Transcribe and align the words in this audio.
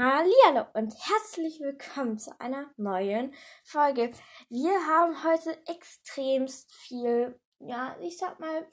Hallo 0.00 0.64
und 0.74 0.94
herzlich 1.08 1.58
willkommen 1.58 2.20
zu 2.20 2.30
einer 2.38 2.70
neuen 2.76 3.34
Folge. 3.64 4.12
Wir 4.48 4.86
haben 4.86 5.24
heute 5.24 5.58
extremst 5.66 6.72
viel, 6.72 7.36
ja, 7.58 7.96
ich 8.00 8.16
sag 8.16 8.38
mal, 8.38 8.64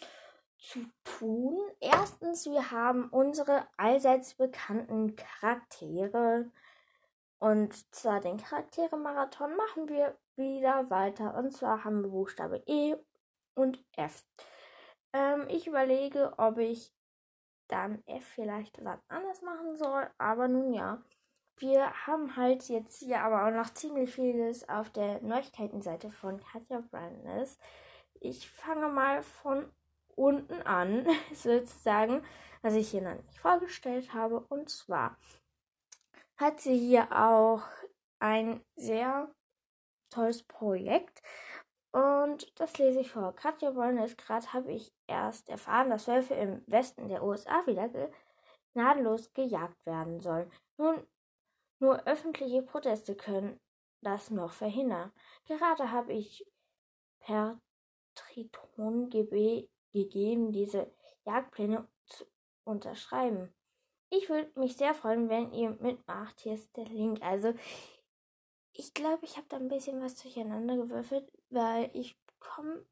zu 0.60 0.86
tun. 1.04 1.58
Erstens, 1.80 2.46
wir 2.46 2.70
haben 2.70 3.10
unsere 3.10 3.68
allseits 3.76 4.36
bekannten 4.36 5.16
Charaktere. 5.16 6.52
Und 7.40 7.74
zwar 7.96 8.20
den 8.20 8.38
Charaktere-Marathon 8.38 9.56
machen 9.56 9.90
wir 9.90 10.16
wieder 10.36 10.92
weiter. 10.92 11.34
Und 11.34 11.50
zwar 11.54 11.84
haben 11.84 12.04
wir 12.04 12.12
Buchstabe 12.12 12.62
E 12.68 12.98
und 13.56 13.84
F. 13.98 14.24
Ähm, 15.12 15.48
ich 15.50 15.66
überlege, 15.66 16.36
ob 16.38 16.60
ich 16.60 16.94
dann 17.68 18.04
F 18.06 18.24
vielleicht 18.36 18.86
was 18.86 19.00
anders 19.08 19.42
machen 19.42 19.76
soll. 19.76 20.08
Aber 20.20 20.48
nun 20.48 20.72
ja. 20.72 21.02
Wir 21.58 21.92
haben 22.06 22.36
halt 22.36 22.68
jetzt 22.68 23.00
hier 23.00 23.22
aber 23.22 23.48
auch 23.48 23.52
noch 23.52 23.74
ziemlich 23.74 24.14
vieles 24.14 24.68
auf 24.68 24.90
der 24.90 25.22
Neuigkeitenseite 25.22 26.10
von 26.10 26.42
Katja 26.42 26.82
Brandness. 26.92 27.58
Ich 28.20 28.50
fange 28.50 28.90
mal 28.90 29.24
von 29.24 29.72
unten 30.16 30.62
an, 30.64 31.08
sozusagen, 31.34 32.24
was 32.62 32.74
ich 32.74 32.90
hier 32.90 33.02
noch 33.02 33.16
nicht 33.16 33.40
vorgestellt 33.40 34.14
habe. 34.14 34.42
Und 34.50 34.70
zwar 34.70 35.18
hat 36.38 36.60
sie 36.60 36.78
hier 36.78 37.08
auch 37.12 37.64
ein 38.20 38.62
sehr 38.76 39.34
tolles 40.10 40.44
Projekt. 40.44 41.22
Und 41.94 42.60
das 42.60 42.78
lese 42.78 43.00
ich 43.00 43.12
vor. 43.12 43.34
Katja 43.34 43.72
Brandness 43.72 44.18
gerade 44.18 44.52
habe 44.52 44.74
ich 44.74 44.94
erst 45.08 45.48
erfahren, 45.48 45.90
dass 45.90 46.10
Wölfe 46.10 46.34
im 46.34 46.62
Westen 46.68 47.08
der 47.08 47.24
USA 47.24 47.66
wieder 47.66 47.90
gnadenlos 48.74 49.34
gejagt 49.34 49.86
werden 49.86 50.20
sollen. 50.20 50.52
Nun 50.78 51.08
nur 51.80 52.06
öffentliche 52.08 52.62
Proteste 52.62 53.16
können 53.16 53.60
das 54.02 54.30
noch 54.30 54.52
verhindern. 54.52 55.12
Gerade 55.46 55.92
habe 55.92 56.14
ich 56.14 56.46
per 57.20 57.60
Triton 58.14 59.10
gegeben, 59.10 60.52
diese 60.52 60.92
Jagdpläne 61.26 61.88
zu 62.06 62.26
unterschreiben. 62.64 63.54
Ich 64.10 64.30
würde 64.30 64.52
mich 64.60 64.78
sehr 64.78 64.94
freuen, 64.94 65.30
wenn 65.30 65.52
ihr 65.52 65.72
mitmacht. 65.82 66.40
Hier 66.42 66.54
ist 66.54 66.76
der 66.78 66.86
Link. 66.86 67.22
Also, 67.22 67.54
ich 68.74 68.94
glaube, 68.94 69.26
ich 69.26 69.38
habe 69.38 69.48
da 69.50 69.58
ein 69.58 69.68
bisschen 69.68 70.02
was 70.02 70.16
durcheinander 70.22 70.78
gewürfelt, 70.78 71.30
weil 71.50 71.90
ich 71.94 72.16
komme 72.40 72.86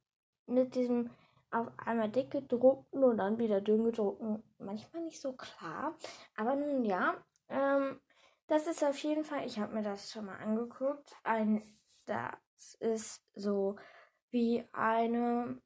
mit 0.47 0.75
diesem 0.75 1.11
auf 1.51 1.67
einmal 1.77 2.09
dick 2.09 2.31
gedruckten 2.31 3.03
und 3.03 3.17
dann 3.17 3.37
wieder 3.37 3.61
dünn 3.61 3.83
gedruckten 3.83 4.43
manchmal 4.57 5.03
nicht 5.03 5.21
so 5.21 5.33
klar. 5.33 5.95
Aber 6.35 6.55
nun 6.55 6.83
ja, 6.83 7.23
ähm, 7.49 8.01
das 8.47 8.67
ist 8.67 8.83
auf 8.83 8.97
jeden 8.99 9.23
Fall, 9.23 9.45
ich 9.45 9.59
habe 9.59 9.73
mir 9.73 9.83
das 9.83 10.11
schon 10.11 10.25
mal 10.25 10.37
angeguckt, 10.37 11.15
ein, 11.23 11.63
das 12.05 12.75
ist 12.79 13.23
so 13.33 13.77
wie 14.31 14.67
eine, 14.71 15.61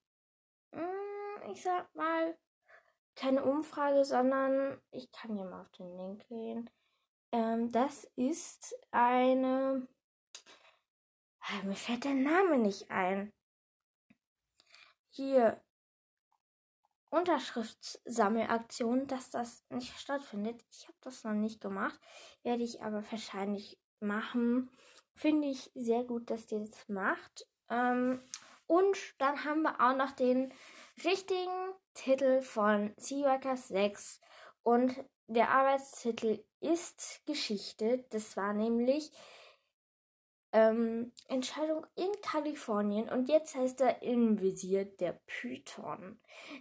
mm, 0.71 1.51
ich 1.51 1.63
sag 1.63 1.93
mal, 1.95 2.37
keine 3.15 3.43
Umfrage, 3.43 4.05
sondern 4.05 4.79
ich 4.91 5.11
kann 5.11 5.35
hier 5.35 5.45
mal 5.45 5.61
auf 5.61 5.71
den 5.71 5.97
Link 5.97 6.27
gehen. 6.27 6.69
Ähm, 7.31 7.71
das 7.71 8.05
ist 8.15 8.75
eine, 8.91 9.87
ah, 11.41 11.63
mir 11.63 11.75
fällt 11.75 12.05
der 12.05 12.13
Name 12.13 12.59
nicht 12.59 12.91
ein. 12.91 13.33
Hier, 15.09 15.61
Unterschriftssammelaktion, 17.09 19.07
dass 19.07 19.29
das 19.29 19.63
nicht 19.69 19.97
stattfindet. 19.97 20.63
Ich 20.71 20.87
habe 20.87 20.97
das 21.01 21.23
noch 21.23 21.33
nicht 21.33 21.61
gemacht, 21.61 21.99
werde 22.43 22.63
ich 22.63 22.81
aber 22.81 23.03
wahrscheinlich 23.11 23.79
machen. 23.99 24.69
Finde 25.15 25.47
ich 25.47 25.71
sehr 25.73 26.03
gut, 26.03 26.29
dass 26.29 26.45
die 26.47 26.59
das 26.59 26.87
macht. 26.89 27.47
Ähm, 27.69 28.21
und 28.67 28.97
dann 29.17 29.45
haben 29.45 29.61
wir 29.61 29.79
auch 29.79 29.95
noch 29.95 30.11
den 30.11 30.53
richtigen 31.03 31.73
Titel 31.93 32.41
von 32.41 32.93
Seaworkers 32.97 33.69
6. 33.69 34.19
Und 34.63 34.93
der 35.27 35.49
Arbeitstitel 35.49 36.43
ist 36.59 37.21
Geschichte. 37.25 38.05
Das 38.09 38.35
war 38.35 38.53
nämlich 38.53 39.11
ähm, 40.57 41.11
Entscheidung 41.27 41.85
in 41.95 42.09
Kalifornien 42.21 43.09
und 43.09 43.29
jetzt 43.29 43.55
heißt 43.55 43.81
er 43.81 44.01
im 44.01 44.39
Visier 44.39 44.85
der 44.85 45.19
Python. 45.27 46.19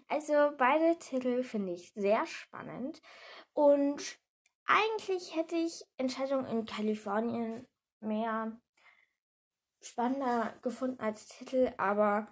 Also 0.08 0.34
beide 0.58 0.98
Titel 0.98 1.42
finde 1.42 1.72
ich 1.72 1.92
sehr 1.94 2.26
spannend 2.26 3.00
und 3.54 4.18
eigentlich 4.66 5.34
hätte 5.34 5.56
ich 5.56 5.84
Entscheidung 5.96 6.44
in 6.46 6.66
Kalifornien 6.66 7.66
mehr 8.00 8.60
spannender 9.80 10.54
gefunden 10.60 11.00
als 11.00 11.26
Titel, 11.26 11.72
aber 11.78 12.28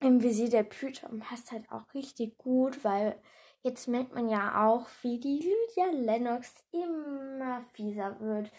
im 0.00 0.22
Visier 0.22 0.50
der 0.50 0.64
Python 0.64 1.20
passt 1.20 1.50
halt 1.50 1.70
auch 1.70 1.94
richtig 1.94 2.36
gut, 2.36 2.84
weil 2.84 3.18
jetzt 3.62 3.88
merkt 3.88 4.14
man 4.14 4.28
ja 4.28 4.66
auch, 4.66 4.86
wie 5.02 5.18
die 5.18 5.38
Lydia 5.38 5.92
Lennox 5.92 6.54
immer 6.72 7.62
fieser 7.72 8.18
wird. 8.20 8.50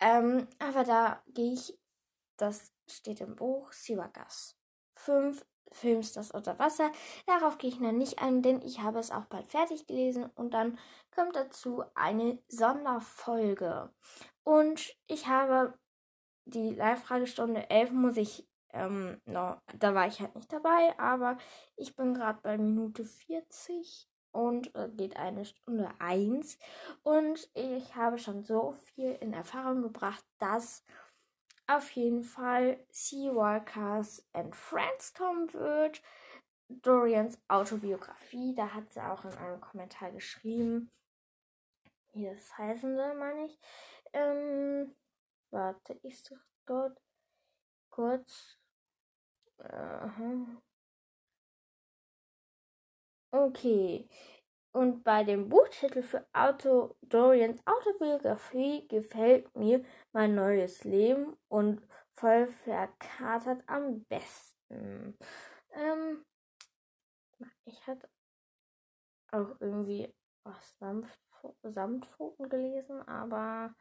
Ähm, 0.00 0.48
aber 0.58 0.84
da 0.84 1.22
gehe 1.28 1.52
ich, 1.52 1.78
das 2.36 2.72
steht 2.86 3.20
im 3.20 3.36
Buch, 3.36 3.72
Siwagas 3.72 4.56
5, 4.94 5.44
Films 5.72 6.12
das 6.12 6.30
unter 6.30 6.58
Wasser. 6.58 6.90
Darauf 7.26 7.58
gehe 7.58 7.70
ich 7.70 7.80
noch 7.80 7.92
nicht 7.92 8.20
ein, 8.20 8.42
denn 8.42 8.62
ich 8.62 8.80
habe 8.80 8.98
es 8.98 9.10
auch 9.10 9.26
bald 9.26 9.46
fertig 9.46 9.86
gelesen 9.86 10.26
und 10.34 10.54
dann 10.54 10.78
kommt 11.14 11.36
dazu 11.36 11.82
eine 11.94 12.38
Sonderfolge. 12.48 13.90
Und 14.44 14.96
ich 15.06 15.26
habe 15.26 15.78
die 16.44 16.70
Live-Fragestunde 16.70 17.68
11 17.70 17.90
muss 17.90 18.16
ich, 18.16 18.46
ähm, 18.72 19.20
no, 19.24 19.56
da 19.78 19.94
war 19.94 20.06
ich 20.06 20.20
halt 20.20 20.36
nicht 20.36 20.52
dabei, 20.52 20.96
aber 20.98 21.38
ich 21.76 21.96
bin 21.96 22.14
gerade 22.14 22.38
bei 22.42 22.56
Minute 22.56 23.04
40 23.04 24.08
und 24.36 24.74
äh, 24.74 24.88
geht 24.90 25.16
eine 25.16 25.46
Stunde 25.46 25.90
eins. 25.98 26.58
Und 27.02 27.48
ich 27.54 27.94
habe 27.96 28.18
schon 28.18 28.44
so 28.44 28.72
viel 28.72 29.12
in 29.20 29.32
Erfahrung 29.32 29.82
gebracht, 29.82 30.24
dass 30.38 30.84
auf 31.66 31.90
jeden 31.92 32.22
Fall 32.22 32.78
Seawalkers 32.90 34.24
and 34.32 34.54
Friends 34.54 35.14
kommen 35.14 35.52
wird. 35.54 36.02
Dorians 36.68 37.38
Autobiografie, 37.48 38.54
da 38.54 38.74
hat 38.74 38.92
sie 38.92 39.00
auch 39.00 39.24
in 39.24 39.32
einem 39.32 39.60
Kommentar 39.60 40.10
geschrieben. 40.12 40.90
Hier 42.12 42.34
das 42.34 42.58
Heißende, 42.58 43.14
meine 43.14 43.46
ich. 43.46 43.58
Ähm, 44.12 44.94
warte, 45.50 45.98
ich 46.02 46.22
suche 46.22 46.44
dort 46.66 47.00
kurz. 47.90 48.58
Uh 49.58 50.60
Okay. 53.36 54.08
Und 54.72 55.04
bei 55.04 55.24
dem 55.24 55.48
Buchtitel 55.50 56.02
für 56.02 56.26
Auto 56.32 56.96
Dorians 57.02 57.60
Autobiografie 57.66 58.88
gefällt 58.88 59.54
mir 59.54 59.84
mein 60.12 60.34
neues 60.34 60.84
Leben 60.84 61.36
und 61.48 61.82
voll 62.14 62.46
verkatert 62.46 63.62
am 63.66 64.04
besten. 64.04 65.18
Ähm, 65.72 66.24
ich 67.66 67.86
hatte 67.86 68.08
auch 69.32 69.60
irgendwie 69.60 70.14
was 70.44 70.78
Sanft 70.78 71.20
Samtpfoten 71.62 72.48
gelesen, 72.48 73.06
aber 73.06 73.74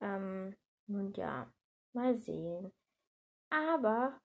ähm, 0.00 0.56
nun 0.86 1.12
ja, 1.14 1.52
mal 1.92 2.14
sehen. 2.14 2.72
Aber 3.50 4.20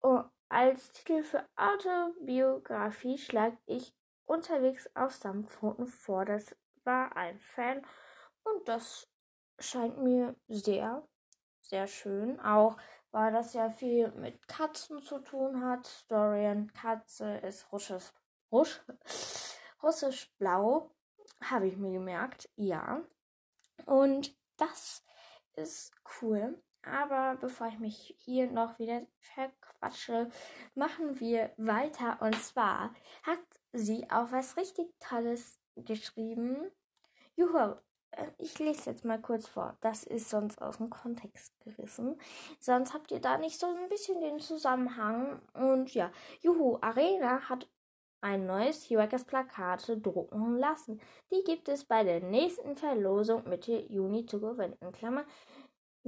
oh, 0.00 0.24
als 0.48 0.90
Titel 0.92 1.22
für 1.22 1.46
Autobiografie 1.56 3.18
schlage 3.18 3.58
ich 3.66 3.94
unterwegs 4.24 4.88
auf 4.94 5.14
Samtpfoten 5.14 5.86
vor. 5.86 6.24
Das 6.24 6.56
war 6.84 7.16
ein 7.16 7.38
Fan 7.38 7.84
und 8.44 8.68
das 8.68 9.08
scheint 9.58 9.98
mir 9.98 10.34
sehr, 10.48 11.06
sehr 11.60 11.86
schön. 11.86 12.40
Auch 12.40 12.76
weil 13.10 13.32
das 13.32 13.54
ja 13.54 13.70
viel 13.70 14.10
mit 14.12 14.46
Katzen 14.48 15.00
zu 15.00 15.18
tun 15.18 15.64
hat. 15.64 16.04
Dorian 16.08 16.72
Katze 16.72 17.38
ist 17.38 17.70
russisch, 17.72 18.12
russisch, 18.52 18.82
russisch 19.82 20.32
blau. 20.38 20.90
Habe 21.42 21.68
ich 21.68 21.76
mir 21.76 21.92
gemerkt, 21.92 22.48
ja. 22.56 23.02
Und 23.86 24.36
das 24.56 25.04
ist 25.54 25.92
cool. 26.20 26.60
Aber 26.88 27.36
bevor 27.40 27.68
ich 27.68 27.78
mich 27.78 28.14
hier 28.18 28.50
noch 28.50 28.78
wieder 28.78 29.02
verquatsche, 29.20 30.30
machen 30.74 31.20
wir 31.20 31.52
weiter. 31.56 32.18
Und 32.20 32.34
zwar 32.42 32.94
hat 33.22 33.40
sie 33.72 34.10
auch 34.10 34.32
was 34.32 34.56
richtig 34.56 34.86
Tolles 35.00 35.58
geschrieben. 35.76 36.70
Juhu, 37.36 37.74
äh, 38.12 38.26
ich 38.38 38.58
lese 38.58 38.90
jetzt 38.90 39.04
mal 39.04 39.20
kurz 39.20 39.48
vor. 39.48 39.76
Das 39.80 40.04
ist 40.04 40.30
sonst 40.30 40.60
aus 40.60 40.78
dem 40.78 40.90
Kontext 40.90 41.52
gerissen. 41.60 42.18
Sonst 42.60 42.94
habt 42.94 43.10
ihr 43.10 43.20
da 43.20 43.38
nicht 43.38 43.58
so 43.58 43.66
ein 43.66 43.88
bisschen 43.88 44.20
den 44.20 44.40
Zusammenhang. 44.40 45.40
Und 45.54 45.94
ja, 45.94 46.10
Juhu, 46.40 46.78
Arena 46.80 47.48
hat 47.48 47.68
ein 48.20 48.46
neues 48.46 48.90
Hewakers 48.90 49.24
Plakate 49.24 49.96
drucken 49.98 50.58
lassen. 50.58 51.00
Die 51.30 51.44
gibt 51.44 51.68
es 51.68 51.84
bei 51.84 52.02
der 52.02 52.20
nächsten 52.20 52.76
Verlosung 52.76 53.48
Mitte 53.48 53.86
Juni 53.88 54.26
zu 54.26 54.40
gewinnen. 54.40 54.76
In 54.80 54.92
Klammer, 54.92 55.24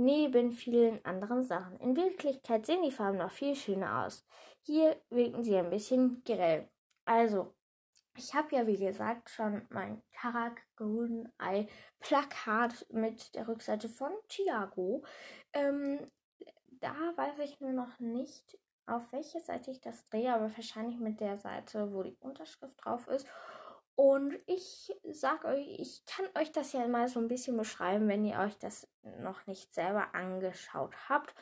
neben 0.05 0.52
vielen 0.52 1.05
anderen 1.05 1.43
Sachen. 1.43 1.79
In 1.81 1.97
Wirklichkeit 1.97 2.67
sehen 2.67 2.82
die 2.82 2.91
Farben 2.91 3.19
noch 3.19 3.31
viel 3.31 3.55
schöner 3.55 4.06
aus. 4.06 4.25
Hier 4.62 4.97
wirken 5.11 5.43
sie 5.43 5.56
ein 5.56 5.70
bisschen 5.70 6.23
grell. 6.25 6.69
Also, 7.05 7.55
ich 8.17 8.35
habe 8.35 8.55
ja 8.55 8.67
wie 8.67 8.76
gesagt 8.76 9.31
schon 9.31 9.67
mein 9.70 10.02
Karak 10.12 10.62
Golden 10.76 11.32
Eye 11.38 11.69
Plakat 12.00 12.87
mit 12.91 13.35
der 13.35 13.49
Rückseite 13.49 13.88
von 13.88 14.12
Thiago. 14.29 15.05
Ähm, 15.52 16.11
da 16.69 16.94
weiß 17.17 17.38
ich 17.41 17.61
nur 17.61 17.73
noch 17.73 17.99
nicht, 18.00 18.58
auf 18.87 19.12
welche 19.12 19.41
Seite 19.41 19.70
ich 19.70 19.81
das 19.81 20.05
drehe, 20.08 20.35
aber 20.35 20.50
wahrscheinlich 20.56 20.99
mit 20.99 21.20
der 21.20 21.38
Seite, 21.38 21.93
wo 21.93 22.02
die 22.02 22.17
Unterschrift 22.20 22.85
drauf 22.85 23.06
ist. 23.08 23.26
Und 24.00 24.38
ich 24.47 24.97
sag 25.11 25.44
euch, 25.44 25.79
ich 25.79 26.02
kann 26.06 26.25
euch 26.35 26.50
das 26.52 26.73
ja 26.73 26.88
mal 26.88 27.06
so 27.06 27.20
ein 27.20 27.29
bisschen 27.29 27.58
beschreiben, 27.58 28.08
wenn 28.08 28.25
ihr 28.25 28.38
euch 28.38 28.56
das 28.56 28.88
noch 29.02 29.47
nicht 29.47 29.75
selber 29.75 30.14
angeschaut 30.14 30.94
habt. 31.11 31.35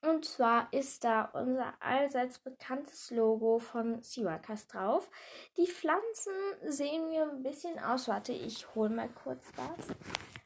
Und 0.00 0.24
zwar 0.24 0.72
ist 0.72 1.02
da 1.02 1.24
unser 1.24 1.74
allseits 1.80 2.38
bekanntes 2.38 3.10
Logo 3.10 3.58
von 3.58 4.04
Siwakas 4.04 4.68
drauf. 4.68 5.10
Die 5.56 5.66
Pflanzen 5.66 6.32
sehen 6.62 7.08
mir 7.08 7.28
ein 7.28 7.42
bisschen 7.42 7.76
aus. 7.80 8.06
Warte, 8.06 8.34
ich 8.34 8.72
hole 8.76 8.90
mal 8.90 9.08
kurz 9.08 9.44
was. 9.56 9.88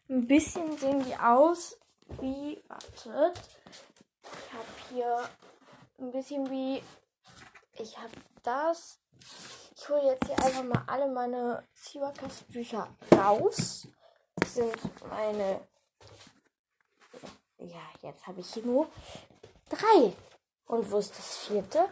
Ein 0.09 0.27
bisschen 0.27 0.79
sehen 0.79 1.05
die 1.05 1.17
aus 1.17 1.79
wie, 2.23 2.65
wartet, 2.69 3.39
ich 4.23 4.53
habe 4.55 4.95
hier 4.95 5.29
ein 5.99 6.11
bisschen 6.11 6.49
wie, 6.49 6.83
ich 7.75 7.99
habe 7.99 8.15
das. 8.43 8.99
Ich 9.77 9.89
hole 9.89 10.05
jetzt 10.05 10.27
hier 10.27 10.39
einfach 10.39 10.63
mal 10.63 10.85
alle 10.87 11.09
meine 11.09 11.67
Siwakas 11.75 12.45
Bücher 12.45 12.89
raus. 13.13 13.89
Das 14.37 14.55
sind 14.55 15.09
meine, 15.09 15.67
ja, 17.59 17.83
jetzt 18.01 18.27
habe 18.27 18.41
ich 18.41 18.55
hier 18.55 18.65
nur 18.65 18.89
drei. 19.69 20.13
Und 20.67 20.91
wo 20.91 20.99
ist 20.99 21.19
das 21.19 21.39
vierte? 21.39 21.89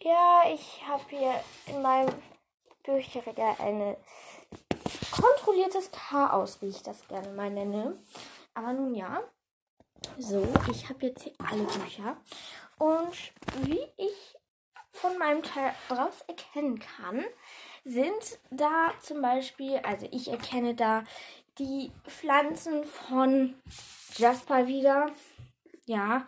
Ja, 0.00 0.42
ich 0.52 0.82
habe 0.86 1.04
hier 1.10 1.34
in 1.66 1.82
meinem 1.82 2.14
Bücherregal 2.82 3.56
ein 3.58 3.96
kontrolliertes 5.10 5.90
Chaos, 5.90 6.62
wie 6.62 6.68
ich 6.68 6.82
das 6.82 7.06
gerne 7.08 7.28
mal 7.32 7.50
nenne. 7.50 7.98
Aber 8.54 8.72
nun 8.72 8.94
ja. 8.94 9.22
So, 10.16 10.46
ich 10.70 10.88
habe 10.88 11.06
jetzt 11.06 11.22
hier 11.22 11.34
alle 11.38 11.64
Bücher. 11.64 12.16
Und 12.78 13.14
wie 13.66 13.86
ich 13.96 14.37
von 15.00 15.18
meinem 15.18 15.42
Teil 15.42 15.72
daraus 15.88 16.22
erkennen 16.26 16.78
kann, 16.78 17.24
sind 17.84 18.38
da 18.50 18.92
zum 19.00 19.22
Beispiel, 19.22 19.78
also 19.78 20.08
ich 20.10 20.30
erkenne 20.30 20.74
da 20.74 21.04
die 21.58 21.92
Pflanzen 22.06 22.84
von 22.84 23.54
Jasper 24.16 24.66
wieder. 24.66 25.10
Ja, 25.86 26.24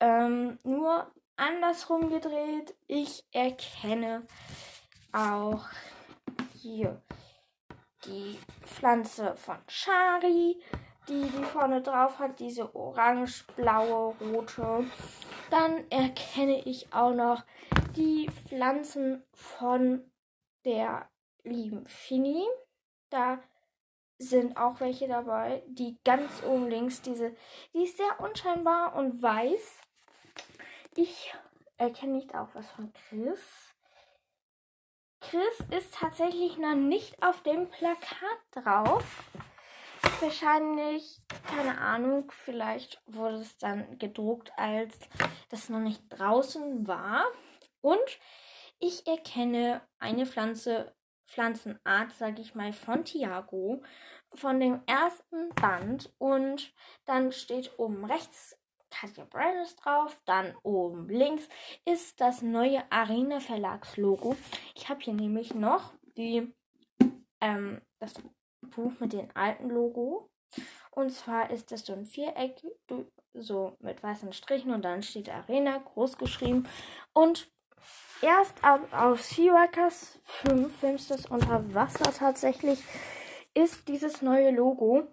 ähm, 0.00 0.58
nur 0.64 1.10
andersrum 1.36 2.10
gedreht. 2.10 2.74
Ich 2.88 3.24
erkenne 3.32 4.26
auch 5.12 5.66
hier 6.60 7.00
die 8.04 8.38
Pflanze 8.64 9.36
von 9.36 9.56
Shari, 9.68 10.60
die 11.08 11.22
die 11.22 11.44
vorne 11.44 11.82
drauf 11.82 12.18
hat, 12.18 12.40
diese 12.40 12.74
orange, 12.74 13.44
blaue, 13.56 14.14
rote. 14.20 14.84
Dann 15.50 15.88
erkenne 15.90 16.62
ich 16.64 16.92
auch 16.92 17.14
noch 17.14 17.42
die 17.96 18.30
Pflanzen 18.46 19.24
von 19.32 20.10
der 20.64 21.08
lieben 21.44 21.86
Fini. 21.86 22.44
Da 23.10 23.42
sind 24.18 24.56
auch 24.56 24.80
welche 24.80 25.08
dabei. 25.08 25.62
Die 25.66 25.98
ganz 26.04 26.42
oben 26.44 26.68
links, 26.68 27.02
diese, 27.02 27.34
die 27.74 27.84
ist 27.84 27.96
sehr 27.96 28.20
unscheinbar 28.20 28.94
und 28.94 29.22
weiß. 29.22 29.78
Ich 30.96 31.34
erkenne 31.76 32.14
nicht 32.14 32.34
auch 32.34 32.48
was 32.54 32.70
von 32.70 32.92
Chris. 32.92 33.40
Chris 35.20 35.60
ist 35.70 35.94
tatsächlich 35.94 36.58
noch 36.58 36.74
nicht 36.74 37.22
auf 37.22 37.42
dem 37.42 37.68
Plakat 37.68 38.38
drauf. 38.50 39.04
Wahrscheinlich, 40.20 41.20
keine 41.48 41.80
Ahnung, 41.80 42.30
vielleicht 42.44 43.00
wurde 43.06 43.36
es 43.36 43.56
dann 43.58 43.98
gedruckt, 43.98 44.52
als 44.56 44.98
das 45.48 45.68
noch 45.68 45.78
nicht 45.78 46.02
draußen 46.10 46.86
war. 46.86 47.24
Und 47.82 48.18
ich 48.78 49.06
erkenne 49.06 49.82
eine 49.98 50.26
Pflanze 50.26 50.94
Pflanzenart, 51.32 52.12
sage 52.12 52.42
ich 52.42 52.54
mal, 52.54 52.72
von 52.72 53.04
Tiago, 53.04 53.82
von 54.34 54.60
dem 54.60 54.82
ersten 54.86 55.48
Band. 55.54 56.12
Und 56.18 56.74
dann 57.06 57.32
steht 57.32 57.78
oben 57.78 58.04
rechts 58.04 58.58
Katja 58.90 59.24
Brandes 59.24 59.76
drauf. 59.76 60.20
Dann 60.26 60.54
oben 60.62 61.08
links 61.08 61.48
ist 61.84 62.20
das 62.20 62.42
neue 62.42 62.84
Arena 62.90 63.40
Verlagslogo. 63.40 64.36
Ich 64.74 64.88
habe 64.88 65.00
hier 65.00 65.14
nämlich 65.14 65.54
noch 65.54 65.94
die, 66.16 66.52
ähm, 67.40 67.80
das 67.98 68.14
Buch 68.60 68.92
mit 69.00 69.12
dem 69.14 69.28
alten 69.34 69.70
Logo. 69.70 70.30
Und 70.90 71.10
zwar 71.10 71.50
ist 71.50 71.72
das 71.72 71.86
so 71.86 71.94
ein 71.94 72.04
Viereck, 72.04 72.62
so 73.32 73.76
mit 73.80 74.02
weißen 74.02 74.34
Strichen 74.34 74.72
und 74.72 74.82
dann 74.82 75.02
steht 75.02 75.30
Arena 75.30 75.78
groß 75.78 76.18
geschrieben. 76.18 76.68
Und 77.14 77.50
erst 78.20 78.62
auf 78.64 79.22
Seaworkers 79.22 80.18
5 80.24 80.74
Filmsters 80.78 81.26
unter 81.26 81.74
Wasser 81.74 82.12
tatsächlich 82.12 82.82
ist 83.54 83.88
dieses 83.88 84.22
neue 84.22 84.50
Logo. 84.50 85.08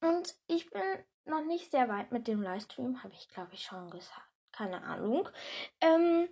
Und 0.00 0.34
ich 0.46 0.70
bin 0.70 0.82
noch 1.24 1.44
nicht 1.44 1.70
sehr 1.70 1.88
weit 1.88 2.12
mit 2.12 2.26
dem 2.26 2.42
Livestream, 2.42 3.02
habe 3.02 3.14
ich 3.14 3.28
glaube 3.28 3.54
ich 3.54 3.62
schon 3.62 3.90
gesagt. 3.90 4.26
Keine 4.52 4.82
Ahnung. 4.82 5.28
Ähm, 5.80 6.28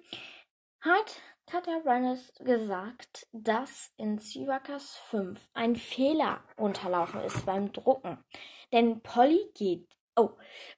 hat 0.81 1.21
Katja 1.47 1.81
Reines 1.85 2.33
gesagt, 2.41 3.27
dass 3.33 3.93
in 3.97 4.19
Seaworkers 4.19 4.97
5 5.11 5.39
ein 5.55 5.77
Fehler 5.77 6.43
unterlaufen 6.57 7.21
ist 7.23 7.47
beim 7.47 7.73
Drucken. 7.73 8.23
Denn 8.73 9.01
Polly 9.01 9.51
geht. 9.55 9.89
Oh, 10.15 10.31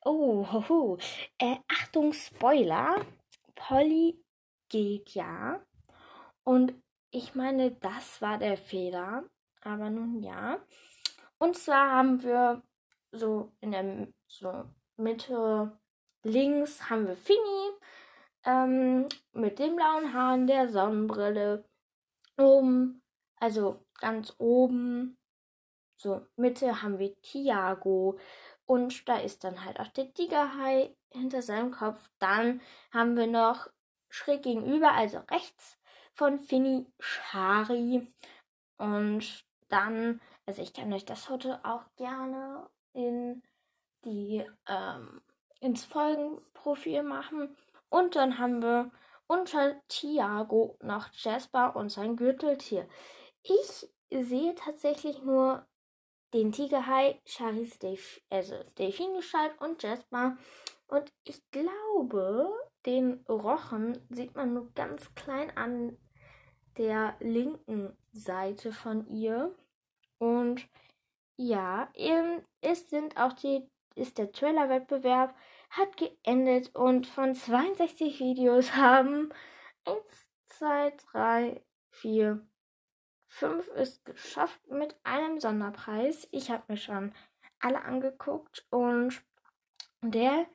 oh, 0.05 0.47
ho, 0.53 0.69
ho. 0.69 0.99
Äh, 1.39 1.57
Achtung, 1.69 2.13
Spoiler. 2.13 3.05
Polly 3.57 4.23
geht 4.71 5.11
ja. 5.11 5.61
Und 6.45 6.73
ich 7.11 7.35
meine, 7.35 7.73
das 7.73 8.23
war 8.23 8.39
der 8.39 8.57
Fehler. 8.57 9.25
Aber 9.63 9.91
nun 9.91 10.23
ja. 10.23 10.59
Und 11.39 11.57
zwar 11.57 11.91
haben 11.91 12.23
wir 12.23 12.63
so 13.13 13.53
in 13.61 13.73
der 13.73 14.09
so 14.27 14.65
Mitte 14.97 15.79
links 16.23 16.89
haben 16.89 17.07
wir 17.07 17.17
Fini 17.17 17.71
ähm, 18.45 19.09
mit 19.33 19.59
den 19.59 19.77
blauen 19.77 20.13
Haaren, 20.13 20.47
der 20.47 20.69
Sonnenbrille. 20.69 21.65
Oben, 22.39 23.03
also 23.37 23.85
ganz 23.99 24.35
oben, 24.39 25.19
so 25.97 26.27
Mitte 26.37 26.83
haben 26.83 26.99
wir 26.99 27.21
Tiago. 27.21 28.19
Und 28.65 29.09
da 29.09 29.19
ist 29.19 29.45
dann 29.45 29.65
halt 29.65 29.81
auch 29.81 29.89
der 29.89 30.13
Tigerhai 30.15 30.97
hinter 31.11 31.43
seinem 31.43 31.71
Kopf. 31.71 32.11
Dann 32.19 32.61
haben 32.93 33.17
wir 33.17 33.27
noch 33.27 33.69
schräg 34.11 34.43
gegenüber, 34.43 34.93
also 34.93 35.19
rechts 35.31 35.79
von 36.13 36.39
Finny 36.39 36.87
Shari. 36.99 38.07
Und 38.77 39.45
dann, 39.69 40.21
also 40.47 40.61
ich 40.61 40.73
kann 40.75 40.93
euch 40.93 41.05
das 41.05 41.31
heute 41.31 41.61
auch 41.65 41.85
gerne 41.97 42.69
in 42.93 43.43
die 44.05 44.45
ähm, 44.67 45.23
ins 45.61 45.85
Folgenprofil 45.85 47.03
machen. 47.03 47.57
Und 47.89 48.17
dann 48.17 48.39
haben 48.39 48.63
wir 48.63 48.91
unter 49.27 49.81
Tiago 49.89 50.77
noch 50.83 51.09
Jasper 51.13 51.77
und 51.77 51.91
sein 51.91 52.17
Gürteltier. 52.17 52.89
Ich 53.43 53.89
sehe 54.11 54.55
tatsächlich 54.55 55.23
nur 55.23 55.67
den 56.35 56.53
Tigerhai, 56.53 57.21
Charis 57.25 57.79
Delf 57.79 58.21
also 58.31 58.55
Delfingestalt 58.79 59.61
und 59.61 59.83
Jasper. 59.83 60.37
Und 60.89 61.13
ich 61.25 61.41
glaube, 61.51 62.53
den 62.87 63.25
Rochen 63.29 63.99
sieht 64.11 64.35
man 64.35 64.55
nur 64.55 64.73
ganz 64.75 65.15
klein 65.15 65.57
an 65.57 65.97
der 66.79 67.17
linken 67.21 67.97
Seite 68.13 68.73
von 68.73 69.07
ihr. 69.09 69.55
Und 70.19 70.69
ja, 71.37 71.91
eben, 71.95 72.43
es 72.61 72.91
sind 72.91 73.17
auch 73.17 73.33
die, 73.33 73.69
ist 73.95 74.19
der 74.19 74.33
Trailer-Wettbewerb, 74.33 75.35
hat 75.71 75.97
geendet 75.97 76.75
und 76.75 77.07
von 77.07 77.35
62 77.35 78.21
Videos 78.21 78.75
haben 78.77 79.31
1, 79.85 79.99
2, 80.47 80.93
3, 81.13 81.63
4, 81.91 82.47
5 83.27 83.69
ist 83.69 84.05
geschafft 84.05 84.61
mit 84.69 84.97
einem 85.05 85.39
Sonderpreis. 85.39 86.29
Ich 86.33 86.51
habe 86.51 86.65
mir 86.69 86.77
schon 86.77 87.15
alle 87.61 87.83
angeguckt 87.83 88.67
und 88.71 89.23
der 90.03 90.47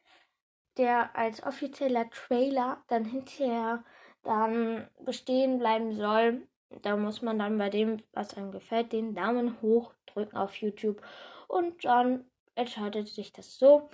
der 0.77 1.15
als 1.15 1.43
offizieller 1.43 2.09
Trailer 2.09 2.83
dann 2.87 3.05
hinterher 3.05 3.83
dann 4.23 4.89
bestehen 4.99 5.59
bleiben 5.59 5.95
soll, 5.95 6.47
da 6.81 6.97
muss 6.97 7.21
man 7.21 7.39
dann 7.39 7.57
bei 7.57 7.69
dem, 7.69 8.01
was 8.13 8.35
einem 8.35 8.51
gefällt, 8.51 8.91
den 8.91 9.13
Daumen 9.13 9.61
hoch 9.61 9.93
drücken 10.07 10.37
auf 10.37 10.55
YouTube 10.55 11.01
und 11.47 11.85
dann 11.85 12.25
entscheidet 12.55 13.07
sich 13.07 13.31
das 13.31 13.57
so. 13.57 13.89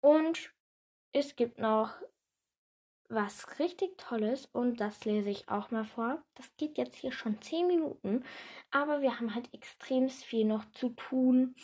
Und 0.00 0.52
es 1.12 1.36
gibt 1.36 1.58
noch 1.58 1.94
was 3.08 3.58
richtig 3.58 3.98
Tolles 3.98 4.46
und 4.46 4.80
das 4.80 5.04
lese 5.04 5.28
ich 5.28 5.48
auch 5.48 5.70
mal 5.70 5.84
vor. 5.84 6.22
Das 6.34 6.56
geht 6.56 6.78
jetzt 6.78 6.96
hier 6.96 7.12
schon 7.12 7.40
10 7.42 7.66
Minuten, 7.66 8.24
aber 8.70 9.02
wir 9.02 9.18
haben 9.18 9.34
halt 9.34 9.52
extrem 9.52 10.08
viel 10.08 10.46
noch 10.46 10.64
zu 10.72 10.90
tun. 10.90 11.54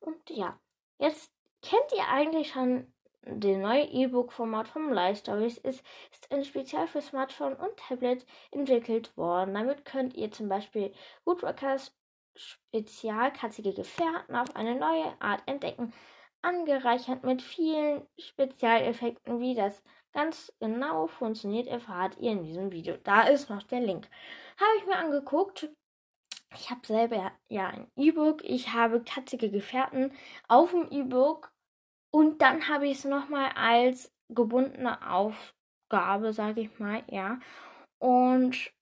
Und 0.00 0.28
ja, 0.28 0.58
jetzt 0.98 1.32
kennt 1.62 1.92
ihr 1.96 2.06
eigentlich 2.08 2.50
schon 2.50 2.92
das 3.28 3.56
neue 3.56 3.84
E-Book-Format 3.84 4.68
vom 4.68 4.92
Live 4.92 5.18
Stories 5.18 5.58
ist, 5.58 5.84
ist 6.10 6.32
ein 6.32 6.44
Spezial 6.44 6.86
für 6.86 7.02
Smartphone 7.02 7.54
und 7.54 7.76
Tablet 7.76 8.24
entwickelt 8.50 9.16
worden. 9.16 9.54
Damit 9.54 9.84
könnt 9.84 10.14
ihr 10.14 10.30
zum 10.30 10.48
Beispiel 10.48 10.92
Woodworkers 11.24 11.94
spezialkatzige 12.34 13.74
Gefährten 13.74 14.34
auf 14.34 14.54
eine 14.56 14.76
neue 14.76 15.20
Art 15.20 15.42
entdecken, 15.46 15.92
angereichert 16.40 17.24
mit 17.24 17.42
vielen 17.42 18.06
Spezialeffekten, 18.18 19.40
wie 19.40 19.54
das 19.54 19.82
ganz 20.12 20.52
genau 20.60 21.06
funktioniert, 21.08 21.66
erfahrt 21.66 22.16
ihr 22.18 22.32
in 22.32 22.44
diesem 22.44 22.72
Video. 22.72 22.96
Da 23.04 23.22
ist 23.22 23.50
noch 23.50 23.62
der 23.64 23.80
Link. 23.80 24.08
Habe 24.58 24.78
ich 24.78 24.86
mir 24.86 24.96
angeguckt. 24.96 25.68
Ich 26.54 26.70
habe 26.70 26.86
selber 26.86 27.32
ja 27.48 27.68
ein 27.68 27.90
E-Book. 27.96 28.42
Ich 28.42 28.72
habe 28.72 29.02
katzige 29.02 29.50
Gefährten 29.50 30.12
auf 30.48 30.70
dem 30.70 30.88
E-Book 30.90 31.52
und 32.10 32.40
dann 32.42 32.68
habe 32.68 32.86
ich 32.86 32.98
es 32.98 33.04
nochmal 33.04 33.50
als 33.54 34.12
gebundene 34.28 35.10
Aufgabe, 35.10 36.32
sage 36.32 36.62
ich 36.62 36.78
mal, 36.78 37.02
ja. 37.08 37.38
Und 37.98 38.72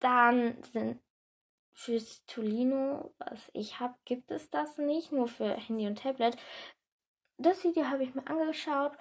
dann 0.00 0.62
sind 0.72 1.00
fürs 1.74 2.24
Tolino, 2.26 3.14
was 3.18 3.50
ich 3.54 3.80
habe, 3.80 3.94
gibt 4.04 4.30
es 4.30 4.50
das 4.50 4.78
nicht, 4.78 5.12
nur 5.12 5.28
für 5.28 5.54
Handy 5.54 5.86
und 5.86 5.98
Tablet. 5.98 6.36
Das 7.38 7.64
Video 7.64 7.88
habe 7.88 8.04
ich 8.04 8.14
mir 8.14 8.26
angeschaut, 8.26 8.92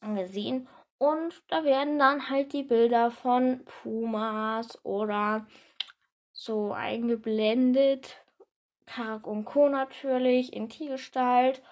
angesehen 0.00 0.68
und 0.98 1.42
da 1.48 1.64
werden 1.64 1.98
dann 1.98 2.30
halt 2.30 2.52
die 2.52 2.62
Bilder 2.62 3.10
von 3.10 3.64
Pumas 3.64 4.78
oder 4.84 5.46
so 6.32 6.72
eingeblendet. 6.72 8.16
Karak 8.86 9.26
und 9.26 9.44
Co. 9.44 9.68
natürlich 9.68 10.52
in 10.52 10.68
Tiergestalt 10.68 11.62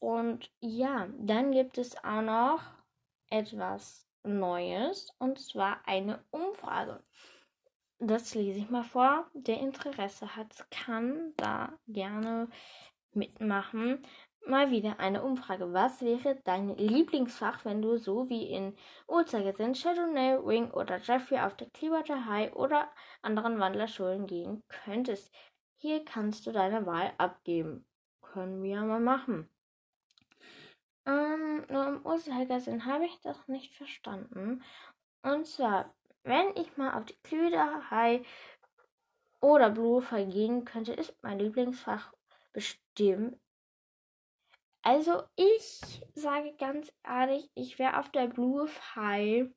und 0.00 0.50
ja, 0.60 1.08
dann 1.18 1.52
gibt 1.52 1.78
es 1.78 1.96
auch 2.04 2.22
noch 2.22 2.60
etwas 3.30 4.06
Neues 4.22 5.12
und 5.18 5.38
zwar 5.38 5.80
eine 5.86 6.24
Umfrage. 6.30 7.02
Das 8.00 8.34
lese 8.34 8.60
ich 8.60 8.70
mal 8.70 8.84
vor. 8.84 9.28
Der 9.34 9.58
Interesse 9.58 10.36
hat, 10.36 10.70
kann 10.70 11.32
da 11.36 11.72
gerne 11.88 12.48
mitmachen. 13.12 14.06
Mal 14.46 14.70
wieder 14.70 15.00
eine 15.00 15.24
Umfrage. 15.24 15.72
Was 15.72 16.00
wäre 16.00 16.36
dein 16.44 16.76
Lieblingsfach, 16.76 17.64
wenn 17.64 17.82
du 17.82 17.98
so 17.98 18.28
wie 18.28 18.44
in 18.50 18.76
Uhrzeigersinn, 19.08 19.74
Chardonnay, 19.74 20.34
Ring 20.36 20.70
oder 20.70 20.98
Jeffrey 20.98 21.40
auf 21.40 21.56
der 21.56 21.70
Clearwater 21.70 22.24
High 22.24 22.54
oder 22.54 22.88
anderen 23.20 23.58
Wandlerschulen 23.58 24.26
gehen 24.26 24.62
könntest? 24.68 25.34
Hier 25.76 26.04
kannst 26.04 26.46
du 26.46 26.52
deine 26.52 26.86
Wahl 26.86 27.12
abgeben. 27.18 27.84
Können 28.22 28.62
wir 28.62 28.80
mal 28.82 29.00
machen. 29.00 29.50
Ähm, 31.06 31.64
nur 31.70 31.86
im 31.88 32.06
Uhrzeigersinn 32.06 32.84
habe 32.84 33.06
ich 33.06 33.20
das 33.20 33.48
nicht 33.48 33.74
verstanden. 33.74 34.62
Und 35.22 35.46
zwar, 35.46 35.94
wenn 36.22 36.56
ich 36.56 36.76
mal 36.76 36.98
auf 36.98 37.06
die 37.06 37.18
Klüder, 37.22 37.90
High 37.90 38.26
oder 39.40 39.70
Blue 39.70 40.02
gehen 40.30 40.64
könnte, 40.64 40.92
ist 40.92 41.14
mein 41.22 41.38
Lieblingsfach 41.38 42.12
bestimmt. 42.52 43.38
Also 44.82 45.22
ich 45.36 46.02
sage 46.14 46.54
ganz 46.56 46.92
ehrlich, 47.04 47.50
ich 47.54 47.78
wäre 47.78 47.98
auf 47.98 48.10
der 48.10 48.26
Blue 48.28 48.68
High 48.94 49.50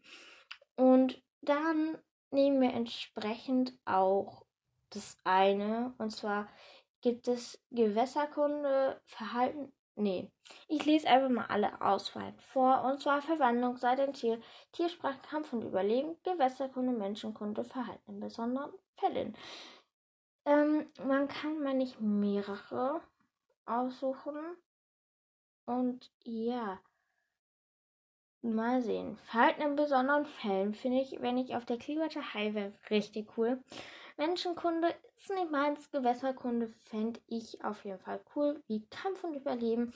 und 0.76 1.22
dann 1.42 1.98
nehmen 2.32 2.62
wir 2.62 2.74
entsprechend 2.74 3.78
auch 3.86 4.46
das 4.90 5.18
eine. 5.24 5.94
Und 5.98 6.12
zwar 6.12 6.48
gibt 7.02 7.28
es 7.28 7.64
Gewässerkunde, 7.72 9.02
Verhalten 9.06 9.72
Nee. 9.96 10.32
Ich 10.68 10.86
lese 10.86 11.08
einfach 11.08 11.30
mal 11.30 11.46
alle 11.46 11.82
Auswahlen 11.82 12.38
vor. 12.40 12.84
Und 12.84 13.02
zwar 13.02 13.22
Verwandlung, 13.22 13.78
sei 13.78 13.90
ein 13.90 14.14
Tier, 14.14 14.40
Tiersprache, 14.72 15.20
Kampf 15.30 15.54
und 15.54 15.64
Überleben, 15.64 16.16
Gewässerkunde, 16.24 16.94
Menschenkunde, 16.94 17.64
Verhalten 17.64 18.12
in 18.12 18.20
besonderen 18.20 18.72
Fällen. 18.96 19.36
Ähm, 20.46 20.88
man 21.06 21.28
kann 21.28 21.62
mal 21.62 21.74
nicht 21.74 22.00
mehrere 22.00 23.02
aussuchen. 23.66 24.36
Und 25.66 26.12
ja. 26.24 26.80
Mal 28.44 28.82
sehen. 28.82 29.18
Verhalten 29.18 29.62
in 29.62 29.76
besonderen 29.76 30.26
Fällen 30.26 30.74
finde 30.74 31.02
ich, 31.02 31.22
wenn 31.22 31.38
ich 31.38 31.56
auf 31.56 31.66
der 31.66 31.78
Clearwater 31.78 32.34
High 32.34 32.56
wäre, 32.56 32.74
richtig 32.90 33.38
cool. 33.38 33.64
Menschenkunde 34.22 34.94
ist 35.18 35.32
nicht 35.32 35.50
meins. 35.50 35.90
Gewässerkunde 35.90 36.68
fände 36.68 37.20
ich 37.26 37.64
auf 37.64 37.84
jeden 37.84 37.98
Fall 37.98 38.22
cool. 38.36 38.62
Wie 38.68 38.86
Kampf 38.86 39.24
und 39.24 39.34
Überleben. 39.34 39.96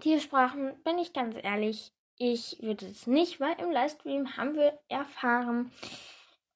Tiersprachen, 0.00 0.82
bin 0.82 0.98
ich 0.98 1.12
ganz 1.12 1.36
ehrlich, 1.40 1.92
ich 2.18 2.58
würde 2.60 2.86
es 2.86 3.06
nicht, 3.06 3.38
weil 3.38 3.54
im 3.60 3.70
Livestream 3.70 4.36
haben 4.36 4.56
wir 4.56 4.76
erfahren, 4.88 5.70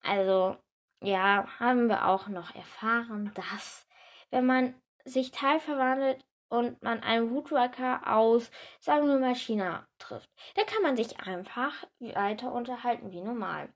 also 0.03 0.57
ja, 1.01 1.47
haben 1.61 1.89
wir 1.89 2.09
auch 2.09 2.27
noch 2.27 2.53
erfahren, 2.53 3.31
dass 3.35 3.87
wenn 4.31 4.45
man 4.45 4.75
sich 5.05 5.31
teilverwandelt 5.31 6.25
und 6.49 6.83
man 6.83 7.01
einen 7.05 7.31
Woodworker 7.31 8.13
aus, 8.13 8.51
sagen 8.81 9.07
wir 9.07 9.21
mal, 9.21 9.37
China 9.37 9.87
trifft, 10.01 10.29
dann 10.57 10.67
kann 10.67 10.83
man 10.83 10.97
sich 10.97 11.21
einfach 11.21 11.87
weiter 12.01 12.51
unterhalten 12.51 13.13
wie 13.13 13.21
normal 13.21 13.73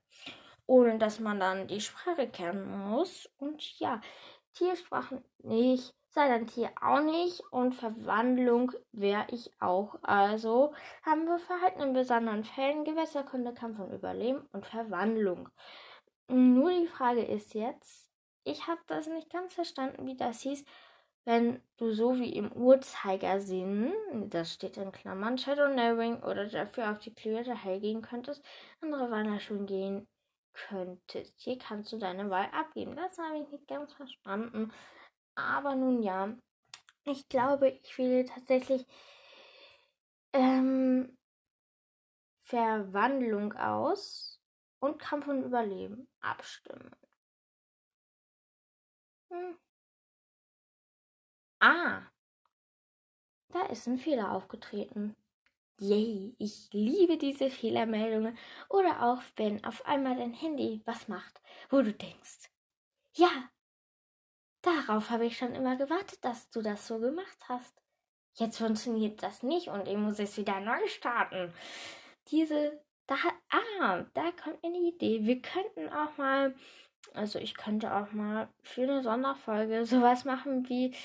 ohne 0.65 0.97
dass 0.97 1.19
man 1.19 1.39
dann 1.39 1.67
die 1.67 1.81
Sprache 1.81 2.27
kennen 2.27 2.89
muss. 2.89 3.29
Und 3.37 3.79
ja, 3.79 4.01
Tiersprachen 4.53 5.23
nicht, 5.39 5.93
sei 6.09 6.27
dann 6.27 6.47
Tier 6.47 6.71
auch 6.79 7.01
nicht 7.01 7.41
und 7.51 7.73
Verwandlung 7.73 8.71
wäre 8.91 9.25
ich 9.29 9.51
auch. 9.59 9.97
Also 10.03 10.73
haben 11.03 11.25
wir 11.25 11.39
Verhalten 11.39 11.81
in 11.81 11.93
besonderen 11.93 12.43
Fällen, 12.43 12.85
Gewässerkunde, 12.85 13.53
Kampf 13.53 13.79
und 13.79 13.93
Überleben 13.93 14.47
und 14.51 14.65
Verwandlung. 14.65 15.49
Nur 16.27 16.71
die 16.71 16.87
Frage 16.87 17.23
ist 17.23 17.53
jetzt, 17.53 18.09
ich 18.43 18.67
habe 18.67 18.81
das 18.87 19.07
nicht 19.07 19.31
ganz 19.31 19.53
verstanden, 19.53 20.05
wie 20.05 20.15
das 20.15 20.41
hieß, 20.41 20.63
wenn 21.25 21.61
du 21.77 21.91
so 21.91 22.19
wie 22.19 22.33
im 22.33 22.51
Uhrzeigersinn, 22.51 23.93
das 24.29 24.53
steht 24.53 24.77
in 24.77 24.91
Klammern, 24.91 25.37
Shadow 25.37 25.69
Narrowing 25.69 26.21
oder 26.21 26.47
dafür 26.47 26.91
auf 26.91 26.99
die 26.99 27.13
Clear 27.13 27.43
Hell 27.43 27.79
gehen 27.79 28.01
könntest, 28.01 28.43
andere 28.81 29.09
Wanderschulen 29.09 29.65
gehen 29.65 30.07
könntest. 30.53 31.39
Hier 31.41 31.57
kannst 31.57 31.91
du 31.91 31.97
deine 31.97 32.29
Wahl 32.29 32.49
abgeben. 32.51 32.95
Das 32.95 33.17
habe 33.17 33.39
ich 33.39 33.49
nicht 33.49 33.67
ganz 33.67 33.93
verstanden. 33.93 34.71
Aber 35.35 35.75
nun 35.75 36.03
ja, 36.03 36.35
ich 37.05 37.27
glaube, 37.29 37.69
ich 37.69 37.97
wähle 37.97 38.25
tatsächlich 38.25 38.85
ähm, 40.33 41.17
Verwandlung 42.41 43.53
aus 43.53 44.39
und 44.79 44.99
Kampf 44.99 45.27
und 45.27 45.43
Überleben 45.43 46.07
abstimmen. 46.21 46.91
Hm. 49.29 49.57
Ah, 51.59 52.03
da 53.49 53.65
ist 53.67 53.87
ein 53.87 53.97
Fehler 53.97 54.31
aufgetreten. 54.31 55.15
Yay, 55.79 56.35
ich 56.37 56.69
liebe 56.71 57.17
diese 57.17 57.49
Fehlermeldungen. 57.49 58.37
Oder 58.69 59.03
auch, 59.03 59.21
wenn 59.35 59.63
auf 59.63 59.85
einmal 59.85 60.15
dein 60.15 60.33
Handy 60.33 60.81
was 60.85 61.07
macht, 61.07 61.41
wo 61.69 61.81
du 61.81 61.93
denkst, 61.93 62.49
ja, 63.15 63.29
darauf 64.61 65.09
habe 65.09 65.25
ich 65.25 65.37
schon 65.37 65.53
immer 65.53 65.75
gewartet, 65.75 66.23
dass 66.23 66.49
du 66.49 66.61
das 66.61 66.87
so 66.87 66.99
gemacht 66.99 67.37
hast. 67.49 67.73
Jetzt 68.35 68.57
funktioniert 68.57 69.21
das 69.21 69.43
nicht 69.43 69.67
und 69.67 69.87
ich 69.87 69.97
muss 69.97 70.19
es 70.19 70.37
wieder 70.37 70.59
neu 70.59 70.87
starten. 70.87 71.53
Diese, 72.29 72.81
da, 73.07 73.15
ah, 73.49 74.05
da 74.13 74.31
kommt 74.31 74.63
eine 74.63 74.77
Idee. 74.77 75.25
Wir 75.25 75.41
könnten 75.41 75.89
auch 75.89 76.17
mal, 76.17 76.55
also 77.13 77.39
ich 77.39 77.55
könnte 77.55 77.93
auch 77.93 78.11
mal 78.11 78.47
für 78.63 78.83
eine 78.83 79.03
Sonderfolge 79.03 79.85
sowas 79.85 80.25
machen 80.25 80.67
wie 80.69 80.95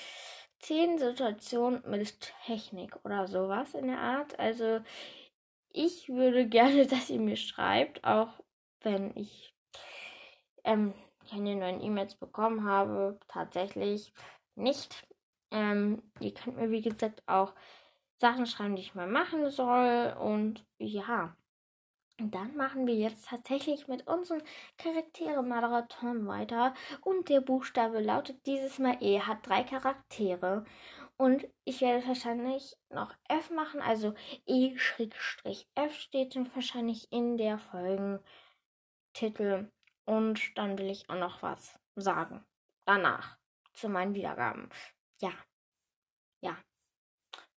zehn 0.59 0.97
Situationen 0.97 1.83
mit 1.87 2.33
Technik 2.45 2.97
oder 3.03 3.27
sowas 3.27 3.73
in 3.73 3.87
der 3.87 3.99
Art. 3.99 4.37
Also 4.39 4.81
ich 5.71 6.09
würde 6.09 6.47
gerne, 6.49 6.85
dass 6.87 7.09
ihr 7.09 7.19
mir 7.19 7.37
schreibt, 7.37 8.03
auch 8.03 8.29
wenn 8.81 9.15
ich 9.15 9.53
ähm, 10.63 10.93
keine 11.29 11.55
neuen 11.55 11.81
E-Mails 11.81 12.15
bekommen 12.15 12.63
habe. 12.63 13.19
Tatsächlich 13.27 14.13
nicht. 14.55 15.07
Ähm, 15.51 16.03
ihr 16.19 16.33
könnt 16.33 16.57
mir, 16.57 16.69
wie 16.71 16.81
gesagt, 16.81 17.23
auch 17.27 17.53
Sachen 18.19 18.45
schreiben, 18.45 18.75
die 18.75 18.81
ich 18.81 18.95
mal 18.95 19.07
machen 19.07 19.49
soll. 19.49 20.15
Und 20.19 20.65
ja, 20.77 21.35
dann 22.19 22.55
machen 22.55 22.85
wir 22.87 22.95
jetzt 22.95 23.27
tatsächlich 23.27 23.87
mit 23.87 24.07
unseren 24.07 24.41
Charaktere-Marathon 24.77 26.27
weiter. 26.27 26.73
Und 27.01 27.29
der 27.29 27.41
Buchstabe 27.41 27.99
lautet 28.01 28.45
dieses 28.45 28.79
Mal 28.79 28.97
E, 29.01 29.21
hat 29.21 29.47
drei 29.47 29.63
Charaktere. 29.63 30.65
Und 31.17 31.47
ich 31.65 31.81
werde 31.81 32.07
wahrscheinlich 32.07 32.77
noch 32.89 33.13
F 33.27 33.49
machen, 33.51 33.81
also 33.81 34.13
E-F 34.45 35.93
steht 35.93 36.35
dann 36.35 36.53
wahrscheinlich 36.55 37.11
in 37.11 37.37
der 37.37 37.57
Folgentitel. 37.59 39.71
Und 40.05 40.57
dann 40.57 40.77
will 40.77 40.89
ich 40.89 41.09
auch 41.09 41.15
noch 41.15 41.41
was 41.43 41.79
sagen. 41.95 42.45
Danach. 42.85 43.37
Zu 43.73 43.89
meinen 43.89 44.15
Wiedergaben. 44.15 44.69
Ja. 45.21 45.31
Ja. 46.41 46.57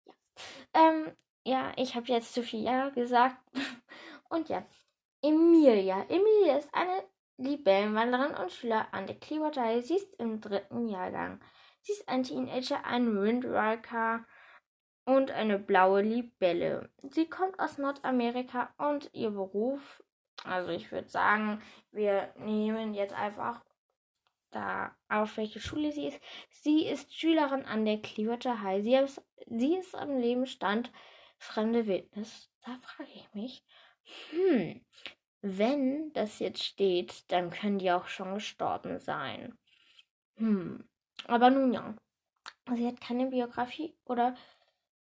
Ja. 0.05 0.13
Ähm, 0.73 1.15
ja, 1.45 1.71
ich 1.77 1.95
habe 1.95 2.07
jetzt 2.07 2.33
zu 2.33 2.43
viel 2.43 2.63
Ja 2.63 2.89
gesagt. 2.89 3.37
Und 4.31 4.47
ja, 4.47 4.65
Emilia. 5.21 6.05
Emilia 6.07 6.57
ist 6.57 6.73
eine 6.73 7.03
Libellenwanderin 7.37 8.33
und 8.35 8.51
Schüler 8.51 8.87
an 8.93 9.05
der 9.05 9.19
Clearwater 9.19 9.63
High. 9.63 9.85
Sie 9.85 9.97
ist 9.97 10.15
im 10.15 10.39
dritten 10.39 10.87
Jahrgang. 10.87 11.41
Sie 11.81 11.91
ist 11.91 12.07
ein 12.07 12.23
Teenager, 12.23 12.85
ein 12.85 13.21
Windwalker 13.21 14.25
und 15.03 15.31
eine 15.31 15.59
blaue 15.59 16.01
Libelle. 16.01 16.89
Sie 17.03 17.27
kommt 17.29 17.59
aus 17.59 17.77
Nordamerika 17.77 18.73
und 18.77 19.09
ihr 19.13 19.31
Beruf, 19.31 20.01
also 20.45 20.69
ich 20.69 20.91
würde 20.93 21.09
sagen, 21.09 21.61
wir 21.91 22.33
nehmen 22.37 22.93
jetzt 22.93 23.13
einfach 23.13 23.65
da 24.51 24.95
auf, 25.09 25.35
welche 25.35 25.59
Schule 25.59 25.91
sie 25.91 26.07
ist. 26.07 26.21
Sie 26.51 26.85
ist 26.85 27.13
Schülerin 27.13 27.65
an 27.65 27.83
der 27.83 28.01
Clearwater 28.01 28.61
High. 28.61 28.83
Sie 28.83 28.95
ist, 28.95 29.21
sie 29.47 29.75
ist 29.75 29.93
am 29.93 30.17
Lebensstand 30.17 30.89
fremde 31.37 31.85
Wildnis. 31.85 32.49
Da 32.65 32.77
frage 32.77 33.09
ich 33.13 33.33
mich, 33.33 33.65
hm, 34.29 34.81
wenn 35.41 36.13
das 36.13 36.39
jetzt 36.39 36.63
steht, 36.63 37.31
dann 37.31 37.49
können 37.49 37.79
die 37.79 37.91
auch 37.91 38.07
schon 38.07 38.35
gestorben 38.35 38.99
sein. 38.99 39.57
Hm, 40.35 40.87
aber 41.27 41.49
nun 41.49 41.73
ja. 41.73 41.95
Sie 42.75 42.87
hat 42.87 43.01
keine 43.01 43.27
Biografie 43.27 43.95
oder 44.05 44.35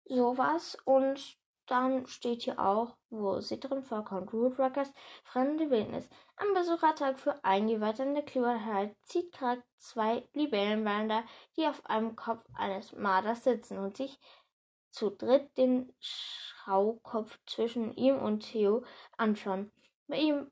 sowas 0.05 0.77
und 0.85 1.37
dann 1.67 2.05
steht 2.05 2.43
hier 2.43 2.59
auch, 2.59 2.97
wo 3.09 3.39
sie 3.39 3.59
drin 3.59 3.81
vorkommt. 3.81 4.33
Rootwalkers 4.33 4.93
fremde 5.23 5.69
Wildnis. 5.69 6.09
Am 6.35 6.53
Besuchertag 6.53 7.19
für 7.19 7.43
Eingeweihte 7.43 8.03
in 8.03 8.13
der 8.13 8.25
Clearheit 8.25 8.95
zieht 9.03 9.31
Charakter 9.31 9.63
zwei 9.77 10.27
Libellenwander, 10.33 11.23
die 11.57 11.65
auf 11.65 11.85
einem 11.85 12.15
Kopf 12.15 12.45
eines 12.53 12.93
Marders 12.93 13.43
sitzen 13.43 13.77
und 13.79 13.97
sich 13.97 14.19
zu 14.91 15.09
dritt 15.09 15.57
den 15.57 15.93
Schaukopf 15.99 17.39
zwischen 17.45 17.93
ihm 17.95 18.17
und 18.19 18.41
Theo 18.41 18.83
anschauen. 19.17 19.71
Bei 20.07 20.17
ihm 20.17 20.51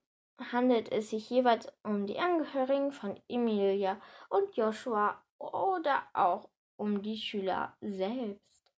handelt 0.52 0.92
es 0.92 1.10
sich 1.10 1.30
jeweils 1.30 1.72
um 1.84 2.08
die 2.08 2.20
Angehörigen 2.20 2.92
von 2.92 3.20
Emilia 3.28 4.02
und 4.30 4.56
Joshua 4.56 5.22
oder 5.38 6.04
auch 6.14 6.50
um 6.78 7.02
die 7.02 7.18
Schüler 7.18 7.76
selbst. 7.82 8.72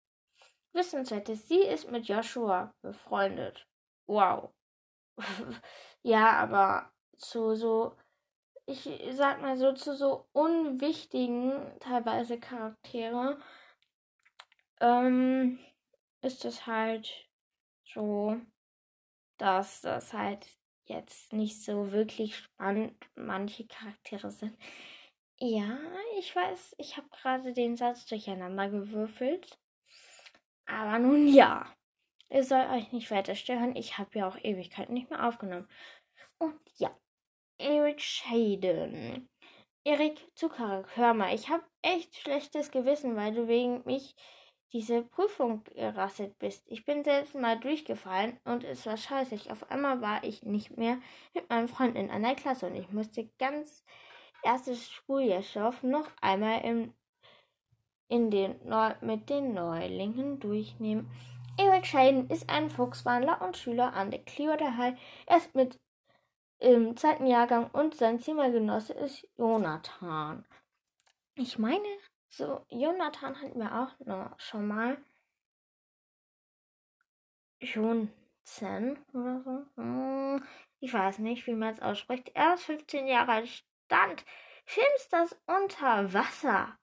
Wissenswert 0.73 1.27
sie 1.27 1.61
ist 1.61 1.91
mit 1.91 2.07
Joshua 2.07 2.73
befreundet. 2.81 3.67
Wow. 4.07 4.49
ja, 6.01 6.31
aber 6.31 6.91
zu 7.17 7.55
so, 7.55 7.95
ich 8.65 8.89
sag 9.11 9.41
mal 9.41 9.57
so, 9.57 9.73
zu 9.73 9.95
so 9.95 10.27
unwichtigen 10.31 11.77
teilweise 11.79 12.39
Charaktere 12.39 13.37
ähm, 14.81 15.59
ist 16.21 16.43
es 16.43 16.67
halt 16.67 17.29
so, 17.85 18.37
dass 19.37 19.81
das 19.81 20.13
halt 20.13 20.45
jetzt 20.85 21.33
nicht 21.33 21.63
so 21.63 21.91
wirklich 21.91 22.35
spannend 22.35 22.95
manche 23.15 23.65
Charaktere 23.67 24.31
sind. 24.31 24.57
Ja, 25.39 25.79
ich 26.19 26.35
weiß, 26.35 26.75
ich 26.77 26.97
habe 26.97 27.07
gerade 27.09 27.53
den 27.53 27.75
Satz 27.77 28.05
durcheinander 28.05 28.69
gewürfelt. 28.69 29.57
Aber 30.65 30.99
nun 30.99 31.27
ja, 31.27 31.73
ihr 32.29 32.43
soll 32.43 32.65
euch 32.71 32.91
nicht 32.91 33.09
weiter 33.11 33.35
stören. 33.35 33.75
Ich 33.75 33.97
habe 33.97 34.19
ja 34.19 34.27
auch 34.27 34.37
Ewigkeiten 34.37 34.93
nicht 34.93 35.09
mehr 35.09 35.27
aufgenommen. 35.27 35.67
Und 36.37 36.59
ja, 36.77 36.95
Eric 37.57 38.01
Shaden. 38.01 39.29
Erik 39.83 40.19
Zuckerek, 40.35 40.95
hör 40.95 41.13
mal, 41.15 41.33
ich 41.33 41.49
habe 41.49 41.63
echt 41.81 42.15
schlechtes 42.15 42.69
Gewissen, 42.69 43.15
weil 43.15 43.33
du 43.33 43.47
wegen 43.47 43.83
mich 43.85 44.15
diese 44.73 45.01
Prüfung 45.03 45.63
gerasselt 45.75 46.37
bist. 46.39 46.63
Ich 46.67 46.85
bin 46.85 47.03
selbst 47.03 47.35
mal 47.35 47.59
durchgefallen 47.59 48.39
und 48.45 48.63
es 48.63 48.85
war 48.85 48.97
scheiße. 48.97 49.51
Auf 49.51 49.69
einmal 49.69 50.01
war 50.01 50.23
ich 50.23 50.43
nicht 50.43 50.77
mehr 50.77 50.97
mit 51.33 51.49
meinem 51.49 51.67
Freund 51.67 51.97
in 51.97 52.09
einer 52.09 52.35
Klasse 52.35 52.67
und 52.67 52.75
ich 52.75 52.89
musste 52.91 53.29
ganz 53.37 53.83
erstes 54.43 54.89
Schuljahr 54.89 55.43
noch 55.81 56.07
einmal 56.21 56.61
im, 56.61 56.93
in 58.07 58.31
den 58.31 58.55
Neu 58.65 58.93
mit 59.01 59.29
den 59.29 59.53
Neulingen 59.53 60.39
durchnehmen. 60.39 61.09
Eric 61.57 61.85
Scheiden 61.85 62.29
ist 62.29 62.49
ein 62.49 62.69
Fuchswandler 62.69 63.41
und 63.41 63.57
Schüler 63.57 63.93
an 63.93 64.09
der 64.09 64.23
Clearwater 64.23 64.77
High. 64.77 64.99
Er 65.27 65.37
ist 65.37 65.53
mit 65.53 65.79
im 66.59 66.95
zweiten 66.95 67.25
Jahrgang 67.25 67.69
und 67.71 67.95
sein 67.95 68.19
Zimmergenosse 68.19 68.93
ist 68.93 69.27
Jonathan. 69.37 70.45
Ich 71.35 71.57
meine, 71.57 71.83
so, 72.31 72.65
Jonathan 72.69 73.41
hatten 73.41 73.59
wir 73.59 73.75
auch 73.75 73.99
noch 74.05 74.39
schon 74.39 74.67
mal. 74.67 74.97
Jonsen 77.59 79.05
oder 79.13 79.41
so. 79.43 79.65
Hm, 79.75 80.43
ich 80.79 80.93
weiß 80.93 81.19
nicht, 81.19 81.45
wie 81.45 81.53
man 81.53 81.73
es 81.73 81.81
ausspricht. 81.81 82.31
Er 82.33 82.53
ist 82.53 82.63
15 82.63 83.05
Jahre 83.07 83.33
alt, 83.33 83.49
stand 83.85 84.25
finsters 84.65 85.37
unter 85.45 86.13
Wasser. 86.13 86.77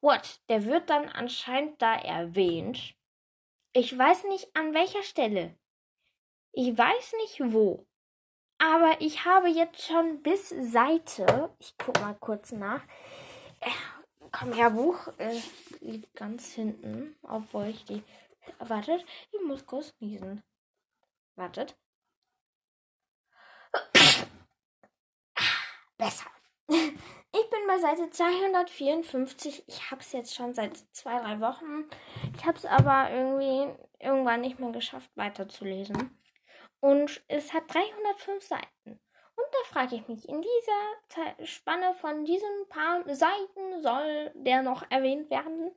What? 0.00 0.40
Der 0.48 0.64
wird 0.64 0.88
dann 0.88 1.10
anscheinend 1.10 1.80
da 1.80 1.94
erwähnt. 1.96 2.94
Ich 3.74 3.96
weiß 3.96 4.24
nicht 4.24 4.56
an 4.56 4.72
welcher 4.72 5.02
Stelle. 5.02 5.58
Ich 6.52 6.76
weiß 6.76 7.14
nicht 7.20 7.52
wo. 7.52 7.86
Aber 8.56 8.98
ich 9.00 9.26
habe 9.26 9.48
jetzt 9.48 9.82
schon 9.82 10.22
bis 10.22 10.48
Seite, 10.48 11.54
ich 11.58 11.76
guck 11.76 12.00
mal 12.00 12.14
kurz 12.14 12.52
nach, 12.52 12.82
Komm 14.36 14.52
her, 14.52 14.70
Buch 14.70 15.06
äh, 15.18 15.40
liegt 15.78 16.12
ganz 16.16 16.52
hinten, 16.52 17.14
obwohl 17.22 17.66
ich 17.66 17.84
die. 17.84 18.02
Wartet, 18.58 19.06
ich 19.30 19.40
muss 19.46 19.64
kurz 19.64 19.94
niesen. 20.00 20.42
Wartet. 21.36 21.76
Besser. 25.98 26.30
Ich 27.36 27.50
bin 27.50 27.66
bei 27.66 27.78
Seite 27.78 28.08
254. 28.10 29.64
Ich 29.66 29.90
habe 29.90 30.00
es 30.00 30.12
jetzt 30.12 30.36
schon 30.36 30.54
seit 30.54 30.76
zwei, 30.92 31.18
drei 31.18 31.40
Wochen. 31.40 31.90
Ich 32.36 32.46
habe 32.46 32.56
es 32.56 32.64
aber 32.64 33.10
irgendwie 33.10 33.74
irgendwann 33.98 34.40
nicht 34.40 34.60
mehr 34.60 34.70
geschafft, 34.70 35.10
weiterzulesen. 35.16 36.16
Und 36.78 37.24
es 37.26 37.52
hat 37.52 37.64
305 37.74 38.40
Seiten. 38.40 39.00
Und 39.36 39.46
da 39.50 39.72
frage 39.72 39.96
ich 39.96 40.08
mich, 40.08 40.28
in 40.28 40.42
dieser 40.42 41.46
Spanne 41.46 41.94
von 41.94 42.24
diesen 42.24 42.68
paar 42.68 43.02
Seiten 43.14 43.82
soll 43.82 44.30
der 44.34 44.62
noch 44.62 44.88
erwähnt 44.90 45.30
werden. 45.30 45.72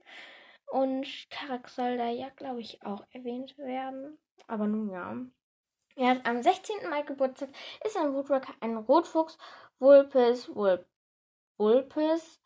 Und 0.67 1.08
Karak 1.30 1.70
soll 1.70 1.98
da 1.98 2.10
ja, 2.10 2.30
glaube 2.30 2.62
ich, 2.62 2.84
auch 2.84 3.04
erwähnt 3.12 3.58
werden. 3.58 4.17
Aber 4.48 4.67
nun 4.67 4.89
ja. 4.89 5.15
Er 5.96 6.10
hat 6.10 6.26
am 6.28 6.43
16. 6.43 6.89
Mai 6.89 7.02
Geburtstag, 7.02 7.50
ist 7.84 7.98
ein 7.98 8.13
Woodworker, 8.13 8.54
ein 8.60 8.78
Rotfuchs, 8.78 9.38
Vulpes, 9.80 10.54
Vulp, 10.54 10.86
Vulpes, 11.58 12.39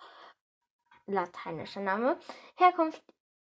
lateinischer 1.05 1.81
Name, 1.81 2.17
Herkunft 2.55 3.03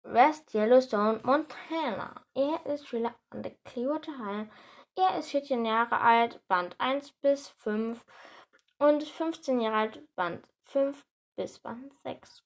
West 0.03 0.55
Yellowstone, 0.55 1.21
Montana. 1.23 2.25
Er 2.35 2.65
ist 2.67 2.89
Schüler 2.89 3.15
an 3.29 3.43
der 3.43 3.55
Clearwater 3.65 4.19
High 4.19 4.49
er 4.97 5.19
ist 5.19 5.31
14 5.31 5.65
Jahre 5.65 6.01
alt, 6.01 6.47
Band 6.49 6.77
1 6.79 7.13
bis 7.21 7.49
5 7.49 8.05
und 8.79 9.03
15 9.03 9.61
Jahre 9.61 9.77
alt, 9.77 10.15
Band 10.15 10.47
5 10.65 11.05
bis 11.37 11.59
Band 11.59 11.93
6. 12.03 12.45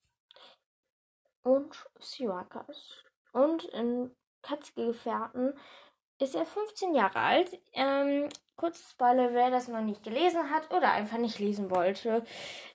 Und 1.42 1.74
Siwakas. 2.00 3.04
Und 3.32 3.64
in 3.64 4.14
Katzige 4.42 4.86
Gefährten 4.86 5.54
ist 6.18 6.34
er 6.34 6.46
15 6.46 6.94
Jahre 6.94 7.18
alt. 7.18 7.58
Ähm, 7.72 8.28
kurz 8.56 8.90
Spoiler, 8.90 9.32
wer 9.32 9.50
das 9.50 9.68
noch 9.68 9.80
nicht 9.80 10.02
gelesen 10.02 10.50
hat 10.50 10.72
oder 10.72 10.92
einfach 10.92 11.18
nicht 11.18 11.38
lesen 11.38 11.70
wollte. 11.70 12.24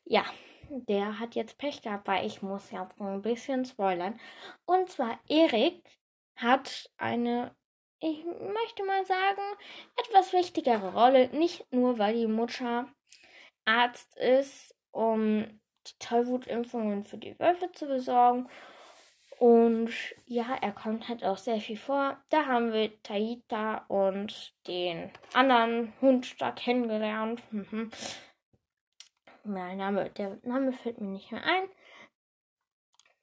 Ja, 0.04 0.26
der 0.70 1.20
hat 1.20 1.36
jetzt 1.36 1.58
Pech 1.58 1.82
gehabt, 1.82 2.08
weil 2.08 2.26
ich 2.26 2.42
muss 2.42 2.70
ja 2.72 2.88
ein 3.00 3.22
bisschen 3.22 3.66
spoilern. 3.66 4.20
Und 4.66 4.90
zwar 4.90 5.20
Erik 5.28 5.84
hat 6.36 6.90
eine 6.98 7.56
ich 8.02 8.24
möchte 8.26 8.84
mal 8.86 9.06
sagen, 9.06 9.42
etwas 9.98 10.34
wichtigere 10.34 10.94
Rolle. 10.94 11.30
Nicht 11.30 11.72
nur, 11.72 12.00
weil 12.00 12.14
die 12.14 12.28
Mutter 12.28 12.88
Arzt 13.66 14.16
ist, 14.18 14.76
um 14.92 15.60
die 15.88 16.00
Tollwutimpfungen 16.00 17.04
für 17.04 17.18
die 17.18 17.38
Wölfe 17.40 17.72
zu 17.72 17.88
besorgen 17.88 18.50
Und 19.40 19.92
ja, 20.26 20.58
er 20.62 20.74
kommt 20.74 21.08
halt 21.08 21.24
auch 21.24 21.38
sehr 21.38 21.62
viel 21.62 21.78
vor. 21.78 22.22
Da 22.30 22.46
haben 22.46 22.74
wir 22.74 23.02
Taita 23.04 23.86
und 23.88 24.54
den 24.68 25.12
anderen 25.34 25.94
Hund 26.02 26.42
da 26.42 26.52
kennengelernt. 26.52 27.42
Mein 29.46 29.78
Name, 29.78 30.10
der 30.12 30.38
Name 30.44 30.74
fällt 30.74 31.00
mir 31.00 31.08
nicht 31.08 31.32
mehr 31.32 31.44
ein. 31.44 31.70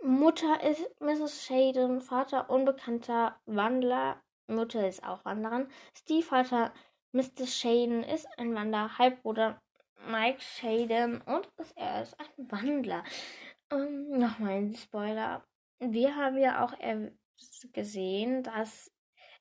Mutter 0.03 0.63
ist 0.63 0.89
Mrs. 1.01 1.45
Shaden, 1.45 2.01
Vater 2.01 2.49
unbekannter 2.49 3.39
Wandler. 3.47 4.23
Mutter 4.47 4.87
ist 4.89 5.05
auch 5.05 5.25
Wanderin. 5.25 5.69
Stiefvater 5.95 6.73
Mr. 7.13 7.47
Shaden 7.47 8.03
ist 8.03 8.27
ein 8.39 8.55
Wanderer, 8.55 8.99
Halbbruder 8.99 9.61
Mike 10.09 10.41
Shaden 10.41 11.21
und 11.23 11.49
er 11.75 12.03
ist 12.03 12.17
ein 12.21 12.51
Wandler. 12.51 13.05
Ähm, 13.73 14.19
Nochmal 14.19 14.53
ein 14.53 14.75
Spoiler. 14.75 15.45
Wir 15.79 16.15
haben 16.15 16.39
ja 16.39 16.65
auch 16.65 16.73
gesehen, 17.73 18.43
dass, 18.43 18.91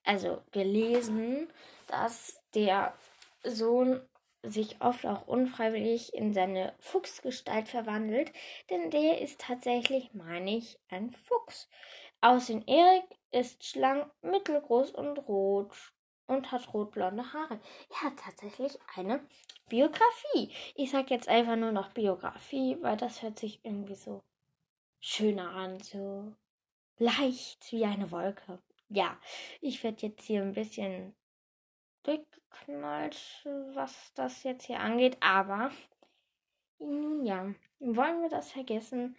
also 0.03 0.41
gelesen, 0.51 1.47
dass 1.87 2.41
der 2.53 2.93
Sohn 3.43 4.01
sich 4.41 4.81
oft 4.81 5.05
auch 5.05 5.27
unfreiwillig 5.27 6.13
in 6.13 6.33
seine 6.33 6.73
Fuchsgestalt 6.79 7.67
verwandelt, 7.67 8.31
denn 8.69 8.91
der 8.91 9.21
ist 9.21 9.41
tatsächlich, 9.41 10.13
meine 10.13 10.57
ich, 10.57 10.79
ein 10.89 11.11
Fuchs. 11.11 11.67
Außerdem 12.25 12.63
Erik 12.65 13.03
ist 13.29 13.63
schlank, 13.63 14.11
mittelgroß 14.23 14.89
und 14.89 15.19
rot 15.27 15.93
und 16.25 16.51
hat 16.51 16.73
rotblonde 16.73 17.33
Haare. 17.33 17.59
Er 17.91 18.01
hat 18.01 18.17
tatsächlich 18.17 18.79
eine 18.95 19.23
Biografie. 19.69 20.51
Ich 20.73 20.89
sag 20.89 21.11
jetzt 21.11 21.27
einfach 21.29 21.55
nur 21.55 21.71
noch 21.71 21.93
Biografie, 21.93 22.77
weil 22.81 22.97
das 22.97 23.21
hört 23.21 23.37
sich 23.37 23.63
irgendwie 23.63 23.93
so 23.93 24.23
schöner 24.99 25.51
an, 25.51 25.79
so 25.81 26.33
leicht 26.97 27.71
wie 27.71 27.85
eine 27.85 28.09
Wolke. 28.09 28.57
Ja, 28.89 29.19
ich 29.61 29.83
werde 29.83 30.07
jetzt 30.07 30.23
hier 30.23 30.41
ein 30.41 30.53
bisschen 30.53 31.15
durchgeknallt, 32.01 33.45
was 33.75 34.13
das 34.15 34.41
jetzt 34.41 34.65
hier 34.65 34.79
angeht, 34.79 35.17
aber 35.19 35.69
nun 36.79 37.23
ja, 37.23 37.53
wollen 37.77 38.23
wir 38.23 38.29
das 38.29 38.51
vergessen? 38.51 39.15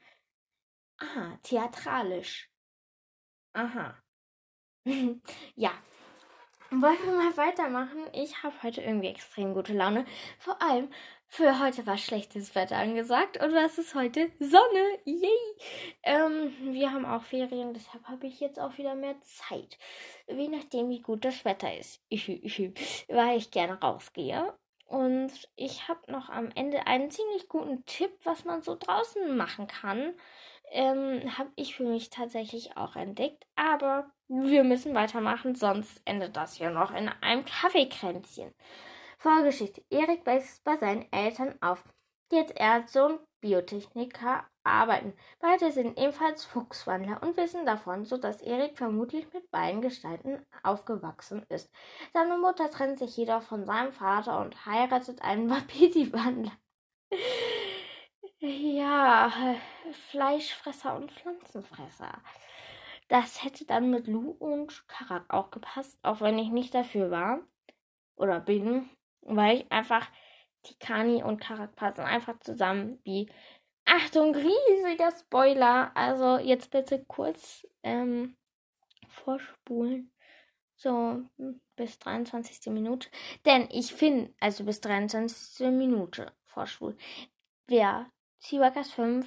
Aha, 0.99 1.39
theatralisch. 1.45 2.51
Aha. 3.57 3.95
ja, 5.55 5.71
wollen 6.71 6.99
wir 7.07 7.13
mal 7.13 7.37
weitermachen? 7.39 8.05
Ich 8.13 8.43
habe 8.43 8.55
heute 8.63 8.83
irgendwie 8.83 9.09
extrem 9.09 9.55
gute 9.55 9.73
Laune. 9.73 10.05
Vor 10.39 10.61
allem 10.61 10.91
für 11.27 11.59
heute 11.59 11.87
war 11.87 11.97
schlechtes 11.97 12.55
Wetter 12.55 12.77
angesagt 12.77 13.43
und 13.43 13.55
was 13.55 13.79
ist 13.79 13.95
heute? 13.95 14.31
Sonne! 14.39 14.99
Yay! 15.07 15.31
Ähm, 16.03 16.53
wir 16.75 16.93
haben 16.93 17.07
auch 17.07 17.23
Ferien, 17.23 17.73
deshalb 17.73 18.05
habe 18.09 18.27
ich 18.27 18.41
jetzt 18.41 18.61
auch 18.61 18.77
wieder 18.77 18.95
mehr 18.95 19.19
Zeit. 19.23 19.79
Je 20.29 20.49
nachdem, 20.49 20.91
wie 20.91 21.01
gut 21.01 21.25
das 21.25 21.47
Wetter 21.47 21.75
ist. 21.79 22.03
Weil 23.09 23.39
ich 23.39 23.51
gerne 23.51 23.81
rausgehe. 23.81 24.53
Und 24.85 25.33
ich 25.57 25.89
habe 25.89 26.13
noch 26.13 26.29
am 26.29 26.51
Ende 26.55 26.87
einen 26.87 27.11
ziemlich 27.11 27.49
guten 27.49 27.87
Tipp, 27.87 28.11
was 28.23 28.45
man 28.45 28.61
so 28.61 28.77
draußen 28.79 29.35
machen 29.35 29.67
kann 29.67 30.13
ähm, 30.71 31.37
habe 31.39 31.51
ich 31.57 31.77
für 31.77 31.85
mich 31.85 32.11
tatsächlich 32.11 32.77
auch 32.77 32.97
entdeckt. 32.97 33.47
Aber 33.57 34.11
wir 34.29 34.65
müssen 34.65 34.95
weitermachen, 34.95 35.55
sonst 35.55 36.01
endet 36.05 36.37
das 36.37 36.55
hier 36.55 36.71
noch 36.71 36.93
in 36.93 37.09
einem 37.21 37.45
Kaffeekränzchen. 37.45 38.53
Vorgeschichte. 39.19 39.83
Erik 39.91 40.27
wächst 40.27 40.65
bei 40.65 40.77
seinen 40.77 41.11
Eltern 41.13 41.55
auf, 41.61 41.85
die 42.31 42.37
als 42.37 42.51
Ärzte 42.51 43.05
und 43.07 43.21
Biotechniker 43.41 44.45
arbeiten. 44.65 45.15
Beide 45.39 45.71
sind 45.71 45.99
ebenfalls 45.99 46.45
Fuchswandler 46.45 47.23
und 47.23 47.37
wissen 47.37 47.65
davon, 47.65 48.05
sodass 48.05 48.43
Erik 48.43 48.77
vermutlich 48.77 49.33
mit 49.33 49.51
beiden 49.51 49.81
Gestalten 49.81 50.45
aufgewachsen 50.63 51.45
ist. 51.49 51.71
Seine 52.13 52.37
Mutter 52.39 52.71
trennt 52.71 52.99
sich 52.99 53.17
jedoch 53.17 53.43
von 53.43 53.65
seinem 53.65 53.93
Vater 53.93 54.41
und 54.41 54.67
heiratet 54.67 55.23
einen 55.23 55.49
Wapiti-Wandler. 55.51 56.53
Ja, 58.41 59.33
Fleischfresser 60.11 60.95
und 60.97 61.11
Pflanzenfresser. 61.11 62.21
Das 63.09 63.43
hätte 63.43 63.65
dann 63.65 63.91
mit 63.91 64.07
Lu 64.09 64.31
und 64.31 64.87
Karak 64.89 65.33
auch 65.33 65.51
gepasst, 65.51 65.99
auch 66.03 66.21
wenn 66.21 66.39
ich 66.39 66.51
nicht 66.51 66.75
dafür 66.75 67.11
war 67.11 67.41
oder 68.17 68.41
bin, 68.41 68.91
weil 69.23 69.59
ich 69.61 69.73
einfach 69.73 70.11
Tikani 70.63 71.23
und 71.23 71.41
Karak 71.41 71.77
passen 71.77 72.03
einfach 72.03 72.39
zusammen 72.41 73.01
wie 73.05 73.31
Achtung, 73.87 74.35
riesiger 74.35 75.13
Spoiler. 75.17 75.93
Also 75.97 76.39
jetzt 76.39 76.71
bitte 76.71 77.05
kurz 77.07 77.67
ähm, 77.83 78.37
vorspulen. 79.09 80.13
So 80.77 81.23
bis 81.77 81.99
23. 82.01 82.73
Minute. 82.73 83.09
Denn 83.47 83.69
ich 83.71 83.95
finde, 83.95 84.35
also 84.41 84.65
bis 84.65 84.81
23. 84.81 85.69
Minute 85.69 86.33
vorspulen. 86.45 86.99
Wer 87.69 88.11
Seaworkers 88.49 88.93
5 88.93 89.27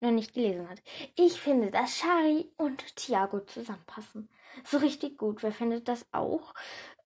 noch 0.00 0.10
nicht 0.10 0.34
gelesen 0.34 0.68
hat. 0.68 0.82
Ich 1.14 1.40
finde, 1.40 1.70
dass 1.70 1.98
Shari 1.98 2.50
und 2.56 2.96
Tiago 2.96 3.40
zusammenpassen. 3.40 4.28
So 4.64 4.78
richtig 4.78 5.18
gut. 5.18 5.42
Wer 5.42 5.52
findet 5.52 5.88
das 5.88 6.06
auch? 6.12 6.54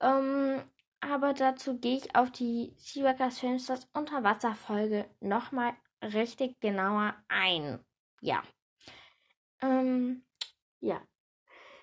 Ähm, 0.00 0.62
aber 1.00 1.32
dazu 1.32 1.78
gehe 1.78 1.96
ich 1.96 2.14
auf 2.14 2.30
die 2.30 2.74
Seaworkers 2.76 3.40
Filmstars 3.40 3.88
Unterwasserfolge 3.94 5.08
nochmal 5.20 5.72
richtig 6.02 6.60
genauer 6.60 7.16
ein. 7.28 7.84
Ja. 8.20 8.42
Ähm, 9.60 10.24
ja. 10.80 11.00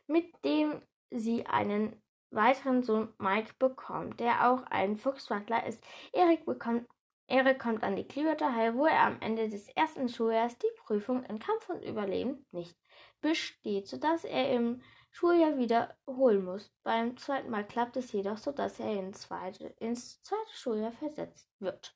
Mit 0.08 0.34
dem 0.45 0.82
sie 1.10 1.45
einen 1.45 2.01
weiteren 2.30 2.84
Sohn 2.84 3.13
Mike 3.17 3.53
bekommt, 3.60 4.19
der 4.19 4.49
auch 4.49 4.63
ein 4.63 4.97
Fuchswandler 4.97 5.65
ist. 5.65 5.84
Erik 6.13 6.45
bekommt 6.45 6.88
Erik 7.28 7.60
kommt 7.60 7.84
an 7.84 7.98
die 7.98 8.08
High, 8.08 8.74
wo 8.74 8.86
er 8.86 9.02
am 9.02 9.20
Ende 9.20 9.50
des 9.50 9.68
ersten 9.70 10.08
Schuljahres 10.08 10.58
die 10.58 10.72
Prüfung 10.78 11.24
in 11.26 11.40
Kampf 11.40 11.70
und 11.70 11.84
Überleben 11.84 12.46
nicht 12.52 12.78
besteht, 13.20 13.88
sodass 13.88 14.24
er 14.24 14.54
im 14.54 14.82
Schuljahr 15.12 15.58
wiederholen 15.58 16.46
muss. 16.46 16.72
Beim 16.84 17.18
zweiten 17.18 17.50
Mal 17.50 17.66
klappt 17.66 17.98
es 17.98 18.12
jedoch, 18.13 18.38
sodass 18.38 18.80
er 18.80 18.94
ins 18.94 19.22
zweite, 19.22 19.66
ins 19.80 20.22
zweite 20.22 20.54
Schuljahr 20.54 20.94
versetzt 20.94 21.50
wird. 21.60 21.96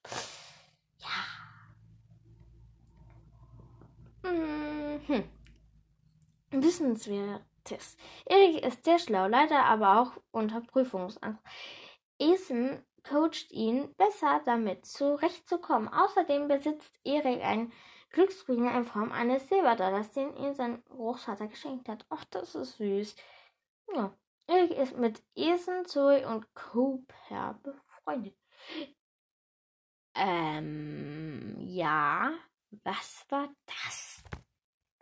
Ja. 1.00 1.52
Mhm. 4.30 5.24
Wissenswertes. 6.52 7.96
Erik 8.26 8.66
ist 8.66 8.84
sehr 8.84 9.00
schlau, 9.00 9.28
leider 9.28 9.64
aber 9.64 10.02
auch 10.02 10.12
unter 10.32 10.60
Prüfungsangst. 10.62 11.42
Ethan 12.20 12.84
coacht 13.04 13.52
ihn, 13.52 13.94
besser 13.96 14.42
damit 14.46 14.86
zurechtzukommen. 14.86 15.90
Außerdem 15.90 16.48
besitzt 16.48 17.00
Erik 17.04 17.44
einen 17.44 17.72
Glücksbringer 18.12 18.76
in 18.78 18.86
Form 18.86 19.12
eines 19.12 19.48
Silberdollars, 19.48 20.12
den 20.12 20.36
ihm 20.36 20.54
sein 20.54 20.84
Großvater 20.86 21.48
geschenkt 21.48 21.88
hat. 21.90 22.06
Ach, 22.10 22.26
das 22.26 22.56
ist 22.56 22.78
süß. 22.78 23.16
Ja. 23.96 24.16
Erik 24.48 24.72
ist 24.72 24.98
mit 24.98 25.24
Ethan, 25.36 25.86
Zoe 25.86 26.28
und 26.28 26.54
Cooper 26.54 27.60
befreundet. 27.64 28.36
Ähm, 30.16 31.56
ja. 31.60 32.34
Was 32.84 33.26
war 33.30 33.50
das? 33.66 34.24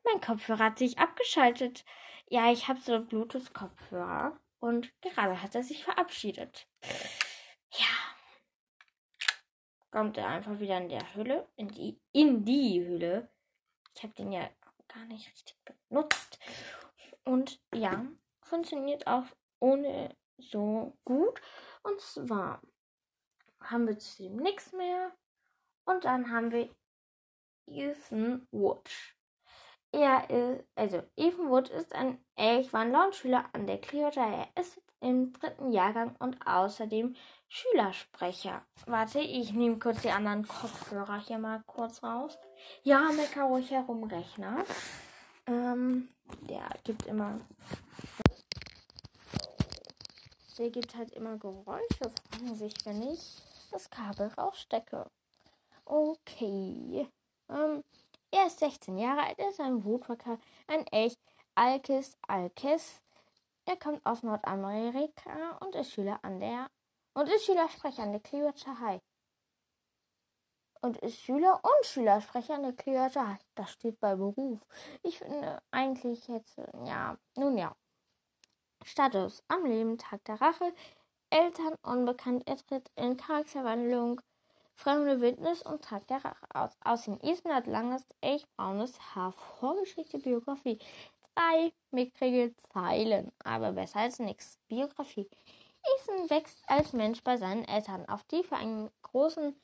Mein 0.03 0.21
Kopfhörer 0.21 0.65
hat 0.65 0.79
sich 0.79 0.97
abgeschaltet. 0.97 1.85
Ja, 2.27 2.51
ich 2.51 2.67
habe 2.67 2.79
so 2.79 2.99
Bluetooth-Kopfhörer 2.99 4.39
und 4.59 4.91
gerade 5.01 5.41
hat 5.41 5.55
er 5.55 5.63
sich 5.63 5.83
verabschiedet 5.83 6.67
ja, 7.71 7.85
kommt 9.91 10.17
er 10.17 10.27
einfach 10.27 10.59
wieder 10.59 10.77
in 10.77 10.89
der 10.89 11.15
Hülle, 11.15 11.47
in 11.55 11.67
die, 11.69 11.99
in 12.11 12.45
die 12.45 12.85
Hülle. 12.85 13.29
Ich 13.95 14.03
habe 14.03 14.13
den 14.13 14.31
ja 14.31 14.49
gar 14.87 15.05
nicht 15.05 15.27
richtig 15.31 15.55
benutzt. 15.65 16.39
Und 17.23 17.61
ja, 17.73 18.05
funktioniert 18.41 19.07
auch 19.07 19.25
ohne 19.59 20.15
so 20.37 20.97
gut. 21.03 21.41
Und 21.83 21.99
zwar 22.01 22.61
haben 23.61 23.87
wir 23.87 23.97
zu 23.99 24.23
dem 24.23 24.37
nichts 24.37 24.71
mehr. 24.73 25.11
Und 25.85 26.05
dann 26.05 26.31
haben 26.31 26.51
wir 26.51 26.69
Ethan 27.67 28.47
Wood. 28.51 28.89
Er 29.91 30.29
ist, 30.29 30.65
also 30.75 31.03
Ethan 31.15 31.49
Wood 31.49 31.69
ist 31.69 31.93
ein 31.93 32.23
Elchwandler 32.35 33.05
und 33.05 33.15
Schüler 33.15 33.49
an 33.53 33.65
der 33.65 33.81
Clearwater. 33.81 34.21
Er 34.21 34.61
ist 34.61 34.81
im 35.01 35.33
dritten 35.33 35.71
Jahrgang 35.71 36.15
und 36.19 36.45
außerdem 36.45 37.15
Schülersprecher. 37.49 38.61
Warte, 38.85 39.19
ich 39.19 39.53
nehme 39.53 39.79
kurz 39.79 40.03
die 40.03 40.11
anderen 40.11 40.47
Kopfhörer 40.47 41.19
hier 41.19 41.39
mal 41.39 41.63
kurz 41.65 42.03
raus. 42.03 42.37
Ja, 42.83 43.11
mecker 43.11 43.43
ruhig 43.43 43.71
herum, 43.71 44.03
Rechner. 44.03 44.63
Ähm, 45.47 46.09
der 46.41 46.69
gibt 46.83 47.07
immer. 47.07 47.39
Der 50.59 50.69
gibt 50.69 50.95
halt 50.95 51.11
immer 51.13 51.37
Geräusche, 51.37 52.11
fragen 52.31 52.55
sich, 52.55 52.73
wenn 52.85 53.01
ich 53.01 53.37
das 53.71 53.89
Kabel 53.89 54.27
rausstecke. 54.27 55.09
Okay. 55.85 57.07
Ähm, 57.49 57.83
er 58.29 58.45
ist 58.45 58.59
16 58.59 58.99
Jahre 58.99 59.23
alt, 59.23 59.39
er 59.39 59.49
ist 59.49 59.59
ein 59.59 59.83
Woodworker, 59.83 60.37
ein 60.67 60.85
Elch, 60.87 61.17
Alkis 61.55 62.15
Alkis. 62.27 63.01
Er 63.65 63.77
kommt 63.77 64.05
aus 64.05 64.21
Nordamerika 64.21 65.57
und 65.61 65.73
ist 65.75 65.93
Schüler 65.93 66.19
an 66.21 66.39
der 66.39 66.69
und 67.13 67.29
ist 67.29 67.45
Schülersprecher 67.45 68.03
an 68.03 68.11
der 68.11 68.21
Clearwater 68.21 68.79
High. 68.79 69.01
Und 70.81 70.97
ist 70.97 71.19
Schüler 71.19 71.59
und 71.61 71.85
Schülersprecher 71.85 72.55
an 72.55 72.63
der 72.63 72.73
Clearwater 72.73 73.27
High. 73.27 73.45
Das 73.55 73.71
steht 73.71 73.99
bei 73.99 74.15
Beruf. 74.15 74.59
Ich 75.03 75.19
finde 75.19 75.61
eigentlich 75.71 76.27
jetzt, 76.27 76.57
ja, 76.85 77.17
nun 77.35 77.57
ja. 77.57 77.75
Status 78.85 79.43
am 79.49 79.65
Leben, 79.65 79.97
Tag 79.97 80.23
der 80.23 80.39
Rache, 80.39 80.73
Eltern 81.29 81.75
unbekannt, 81.83 82.43
er 82.47 82.57
tritt 82.57 82.89
in 82.95 83.17
Charakterwandlung, 83.17 84.21
fremde 84.73 85.19
Wildnis 85.21 85.61
und 85.61 85.83
Tag 85.83 86.07
der 86.07 86.23
Rache 86.23 86.47
aus. 86.53 86.71
Außerdem 86.83 87.19
Ethan 87.21 87.53
hat 87.53 87.67
langes, 87.67 88.05
echt 88.21 88.47
braunes 88.55 88.97
Haar. 89.13 89.33
Vorgeschichte, 89.33 90.17
Biografie. 90.19 90.79
Zwei 91.33 91.73
mickrige 91.91 92.55
Zeilen, 92.73 93.31
aber 93.43 93.73
besser 93.73 93.99
als 93.99 94.19
nichts. 94.19 94.57
Biografie. 94.67 95.29
Ethan 95.83 96.29
wächst 96.29 96.63
als 96.67 96.93
Mensch 96.93 97.23
bei 97.23 97.37
seinen 97.37 97.65
Eltern 97.65 98.07
auf, 98.07 98.23
die 98.25 98.43
für 98.43 98.55
einen 98.55 98.89
großen 99.03 99.55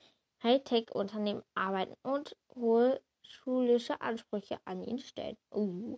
Hightech-Unternehmen 0.43 1.43
arbeiten 1.53 1.95
und 2.03 2.35
hohe 2.55 3.01
schulische 3.21 3.99
Ansprüche 4.01 4.59
an 4.65 4.83
ihn 4.83 4.99
stellen. 4.99 5.37
Uh. 5.51 5.97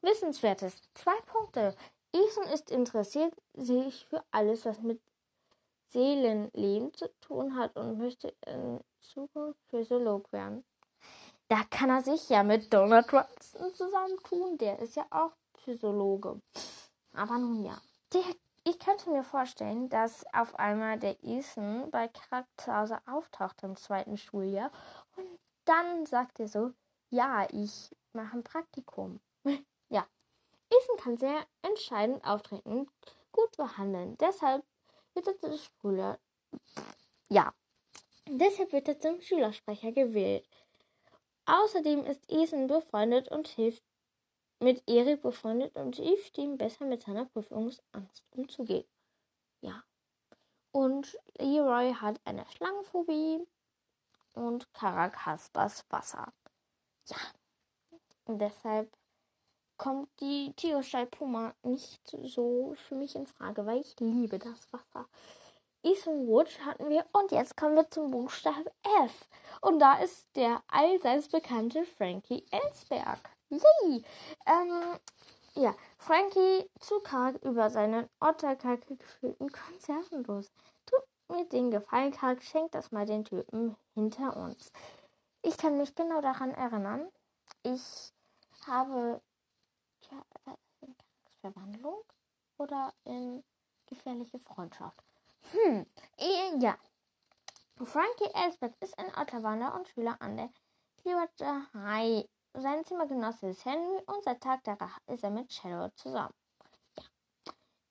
Wissenswertes. 0.00 0.80
Zwei 0.94 1.18
Punkte. 1.26 1.74
Ethan 2.12 2.52
ist 2.52 2.70
interessiert 2.70 3.34
sich 3.54 4.04
für 4.06 4.22
alles, 4.30 4.64
was 4.64 4.80
mit 4.80 5.00
Seelenleben 5.90 6.92
zu 6.94 7.08
tun 7.20 7.56
hat 7.56 7.76
und 7.76 7.98
möchte 7.98 8.34
in 8.46 8.80
Zukunft 9.00 9.60
Physiolog 9.68 10.32
werden. 10.32 10.64
Da 11.48 11.64
kann 11.64 11.90
er 11.90 12.02
sich 12.02 12.28
ja 12.30 12.42
mit 12.42 12.72
Donald 12.72 13.12
Watson 13.12 13.74
zusammentun. 13.74 14.56
Der 14.58 14.78
ist 14.78 14.96
ja 14.96 15.06
auch 15.10 15.32
Psychologe. 15.52 16.40
Aber 17.14 17.38
nun 17.38 17.64
ja. 17.64 17.78
Der, 18.12 18.22
ich 18.64 18.78
könnte 18.78 19.10
mir 19.10 19.24
vorstellen, 19.24 19.88
dass 19.88 20.24
auf 20.32 20.54
einmal 20.58 20.98
der 20.98 21.16
Ethan 21.22 21.90
bei 21.90 22.08
Charakterhause 22.08 22.98
auftaucht 23.06 23.62
im 23.62 23.76
zweiten 23.76 24.16
Schuljahr 24.16 24.70
und 25.16 25.38
dann 25.64 26.06
sagt 26.06 26.40
er 26.40 26.48
so, 26.48 26.72
ja, 27.10 27.46
ich 27.50 27.90
mache 28.12 28.36
ein 28.36 28.44
Praktikum. 28.44 29.20
ja, 29.88 30.06
Ethan 30.70 30.96
kann 30.98 31.16
sehr 31.18 31.46
entscheidend 31.62 32.24
auftreten, 32.24 32.88
gut 33.32 33.56
behandeln. 33.56 34.16
Deshalb 34.18 34.64
wird 35.14 35.26
er 35.26 35.38
zum 35.38 35.58
Schüler. 35.80 36.18
Ja. 37.28 37.52
Deshalb 38.28 38.72
wird 38.72 38.88
er 38.88 39.00
zum 39.00 39.20
Schülersprecher 39.20 39.92
gewählt. 39.92 40.48
Außerdem 41.44 42.06
ist 42.06 42.22
Ethan 42.28 42.68
befreundet 42.68 43.28
und 43.28 43.48
hilft 43.48 43.82
mit 44.62 44.88
Erik 44.88 45.22
befreundet 45.22 45.76
und 45.76 45.96
hilft 45.96 46.38
ihm 46.38 46.56
besser 46.56 46.84
mit 46.84 47.02
seiner 47.02 47.24
Prüfungsangst 47.26 48.24
umzugehen. 48.30 48.84
Ja. 49.60 49.82
Und 50.70 51.18
Leroy 51.38 51.92
hat 51.94 52.20
eine 52.24 52.46
Schlangenphobie 52.46 53.46
und 54.34 54.72
Karak 54.72 55.26
hasst 55.26 55.54
das 55.54 55.84
Wasser. 55.90 56.32
Ja. 57.08 57.16
Und 58.24 58.38
deshalb 58.38 58.90
kommt 59.76 60.08
die 60.20 60.52
Tierstall 60.54 61.06
Puma 61.06 61.54
nicht 61.62 62.16
so 62.24 62.74
für 62.76 62.94
mich 62.94 63.16
in 63.16 63.26
Frage, 63.26 63.66
weil 63.66 63.80
ich 63.80 63.98
liebe 63.98 64.38
das 64.38 64.72
Wasser. 64.72 65.08
Ethan 65.82 66.26
Wood 66.26 66.48
hatten 66.64 66.88
wir 66.88 67.04
und 67.12 67.32
jetzt 67.32 67.56
kommen 67.56 67.76
wir 67.76 67.90
zum 67.90 68.10
Buchstaben 68.10 68.66
F. 69.04 69.28
Und 69.60 69.78
da 69.78 69.98
ist 69.98 70.26
der 70.36 70.62
allseits 70.68 71.28
bekannte 71.28 71.84
Frankie 71.84 72.44
Ellsberg. 72.50 73.18
Yay! 73.50 74.04
Ähm, 74.46 74.98
ja, 75.54 75.74
Frankie 75.98 76.70
zu 76.80 77.00
karg 77.00 77.42
über 77.42 77.68
seinen 77.68 78.08
Otterkacke 78.20 78.96
gefüllten 78.96 79.50
Konservenlos. 79.50 80.50
Tut 80.86 81.02
mir 81.28 81.44
den 81.46 81.70
Gefallen, 81.70 82.12
Karg, 82.12 82.42
schenkt 82.42 82.74
das 82.74 82.92
mal 82.92 83.04
den 83.04 83.24
Typen 83.24 83.76
hinter 83.94 84.36
uns. 84.36 84.72
Ich 85.42 85.56
kann 85.58 85.76
mich 85.76 85.94
genau 85.94 86.20
daran 86.20 86.52
erinnern. 86.52 87.08
Ich 87.64 88.12
habe 88.66 89.20
in 90.80 90.94
Verwandlung 91.40 92.02
oder 92.58 92.92
in 93.04 93.42
gefährliche 93.86 94.38
Freundschaft? 94.38 95.11
Hm, 95.52 95.86
äh, 96.18 96.56
ja. 96.58 96.78
Frankie 97.76 98.30
Elsbeth 98.34 98.74
ist 98.80 98.98
ein 98.98 99.12
Otterwander 99.16 99.74
und 99.74 99.86
Schüler 99.88 100.16
an 100.20 100.36
der 100.36 100.50
Clearwater 101.02 101.66
High. 101.74 102.26
Sein 102.54 102.84
Zimmergenosse 102.84 103.48
ist 103.48 103.64
Henry 103.64 104.02
und 104.06 104.24
seit 104.24 104.40
Tag 104.40 104.64
der 104.64 104.80
Rache 104.80 105.00
ist 105.06 105.22
er 105.24 105.30
mit 105.30 105.52
Shadow 105.52 105.90
zusammen. 105.96 106.34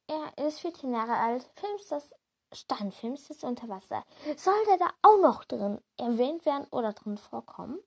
Ja. 0.09 0.31
Er 0.37 0.47
ist 0.47 0.59
14 0.59 0.91
Jahre 0.91 1.15
alt, 1.15 1.49
Filmstars, 1.55 2.09
Standfilmstars 2.51 3.43
unter 3.43 3.69
Wasser. 3.69 4.03
Soll 4.37 4.65
der 4.67 4.77
da 4.77 4.89
auch 5.03 5.19
noch 5.19 5.43
drin 5.45 5.79
erwähnt 5.97 6.45
werden 6.45 6.67
oder 6.71 6.93
drin 6.93 7.17
vorkommen? 7.17 7.79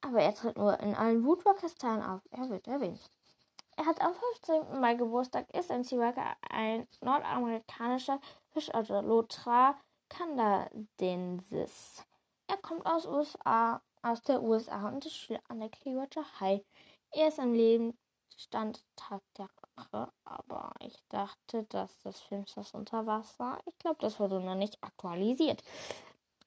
Aber 0.00 0.20
er 0.22 0.34
tritt 0.34 0.56
nur 0.56 0.78
in 0.80 0.94
allen 0.94 1.24
Woodwalkers-Teilen 1.24 2.02
auf. 2.02 2.20
Er 2.30 2.48
wird 2.48 2.66
erwähnt. 2.66 3.10
Er 3.78 3.86
hat 3.86 4.00
am 4.00 4.12
15. 4.12 4.80
Mai 4.80 4.94
Geburtstag, 4.94 5.48
ist 5.54 5.70
ein 5.70 5.84
Seawalker, 5.84 6.36
ein 6.50 6.88
nordamerikanischer 7.00 8.20
Fischotter, 8.50 9.02
Lothra 9.02 9.76
canadensis. 10.08 12.04
Er 12.48 12.56
kommt 12.56 12.84
aus 12.84 13.06
USA, 13.06 13.80
aus 14.02 14.20
der 14.22 14.42
USA 14.42 14.88
und 14.88 15.06
ist 15.06 15.16
Schüler 15.16 15.40
an 15.46 15.60
der 15.60 15.68
Clearwater 15.68 16.24
High. 16.40 16.64
Er 17.12 17.28
ist 17.28 17.38
am 17.38 17.52
Lebensstand 17.52 18.84
Tag 18.96 19.22
der 19.36 19.48
Rache, 19.76 20.12
aber 20.24 20.72
ich 20.80 20.98
dachte, 21.08 21.62
dass 21.68 22.02
das 22.02 22.18
Film 22.18 22.46
das 22.56 22.74
unter 22.74 23.06
Wasser. 23.06 23.60
Ich 23.64 23.78
glaube, 23.78 23.98
das 24.00 24.18
wurde 24.18 24.40
noch 24.40 24.56
nicht 24.56 24.76
aktualisiert. 24.82 25.62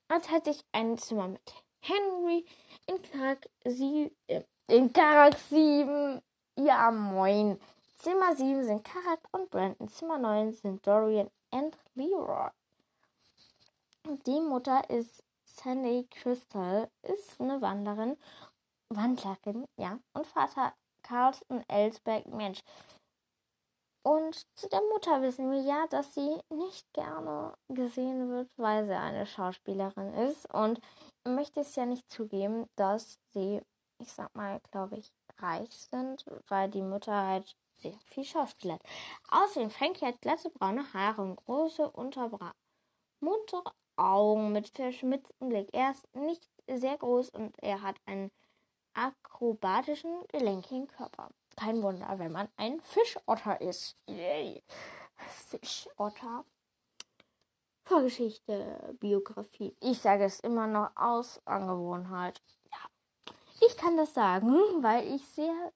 Er 0.10 0.22
teilt 0.22 0.44
sich 0.44 0.66
ein 0.74 0.98
Zimmer 0.98 1.30
mit 1.30 1.54
Henry 1.80 2.46
in 2.88 3.02
Karak, 3.02 3.50
sie, 3.64 4.14
äh, 4.28 4.44
in 4.68 4.92
Karak 4.92 5.38
7. 5.38 6.22
Ja, 6.64 6.92
moin. 6.92 7.60
Zimmer 7.98 8.36
7 8.36 8.64
sind 8.64 8.84
Karak 8.84 9.20
und 9.32 9.50
Brandon. 9.50 9.88
Zimmer 9.88 10.20
9 10.20 10.54
sind 10.54 10.86
Dorian 10.86 11.32
und 11.50 11.76
Leroy. 11.96 12.52
Die 14.28 14.40
Mutter 14.40 14.88
ist 14.88 15.24
Sandy 15.46 16.08
Crystal, 16.12 16.88
ist 17.02 17.42
eine 17.42 17.60
Wanderin, 17.64 18.16
Wandlerin, 18.90 19.66
ja. 19.78 19.98
Und 20.14 20.28
Vater 20.28 20.74
Carlton 21.02 21.64
Ellsberg, 21.68 22.28
Mensch. 22.28 22.60
Und 24.04 24.46
zu 24.56 24.70
der 24.70 24.82
Mutter 24.94 25.24
wissen 25.24 25.50
wir 25.50 25.62
ja, 25.62 25.88
dass 25.88 26.14
sie 26.14 26.42
nicht 26.50 26.94
gerne 26.94 27.56
gesehen 27.70 28.30
wird, 28.30 28.50
weil 28.58 28.86
sie 28.86 28.94
eine 28.94 29.26
Schauspielerin 29.26 30.14
ist. 30.14 30.46
Und 30.54 30.80
möchte 31.24 31.62
es 31.62 31.76
ja 31.76 31.88
nicht 31.88 32.12
zugeben, 32.12 32.68
dass 32.76 33.18
sie, 33.34 33.62
ich 33.98 34.14
sag 34.14 34.36
mal, 34.36 34.62
glaube 34.72 34.98
ich, 34.98 35.12
reich 35.42 35.72
sind, 35.72 36.26
weil 36.48 36.70
die 36.70 36.82
Mutter 36.82 37.16
halt 37.16 37.56
sehr 37.76 37.98
viel 38.06 38.24
Schauspiel 38.24 38.74
hat. 38.74 38.84
Außerdem, 39.30 39.72
Frankie 39.72 40.06
hat 40.06 40.22
glatte 40.22 40.50
braune 40.50 40.94
Haare 40.94 41.22
und 41.22 41.36
große, 41.38 41.90
unterbra 41.90 42.54
muntere 43.22 43.72
Augen 43.96 44.52
mit 44.52 44.70
verschmitztem 44.70 45.50
Blick. 45.50 45.70
Er 45.74 45.92
ist 45.92 46.16
nicht 46.16 46.48
sehr 46.68 46.98
groß 46.98 47.30
und 47.30 47.58
er 47.62 47.82
hat 47.82 47.96
einen 48.06 48.32
akrobatischen, 48.94 50.24
gelenkigen 50.30 50.88
Körper. 50.88 51.30
Kein 51.56 51.82
Wunder, 51.82 52.08
wenn 52.18 52.32
man 52.32 52.50
ein 52.58 52.82
Fischotter 52.82 53.62
ist. 53.62 53.96
Yay! 54.08 54.64
Fischotter. 55.18 56.44
Vorgeschichte, 57.84 58.96
Biografie. 59.00 59.76
Ich 59.82 60.00
sage 60.00 60.24
es 60.24 60.40
immer 60.40 60.68
noch 60.68 60.96
aus 60.96 61.42
Angewohnheit. 61.46 62.42
Ich 63.66 63.78
kann 63.78 63.98
das 63.98 64.14
sagen, 64.14 64.48
weil 64.84 65.08
ich 65.14 65.26
sehr, 65.28 65.72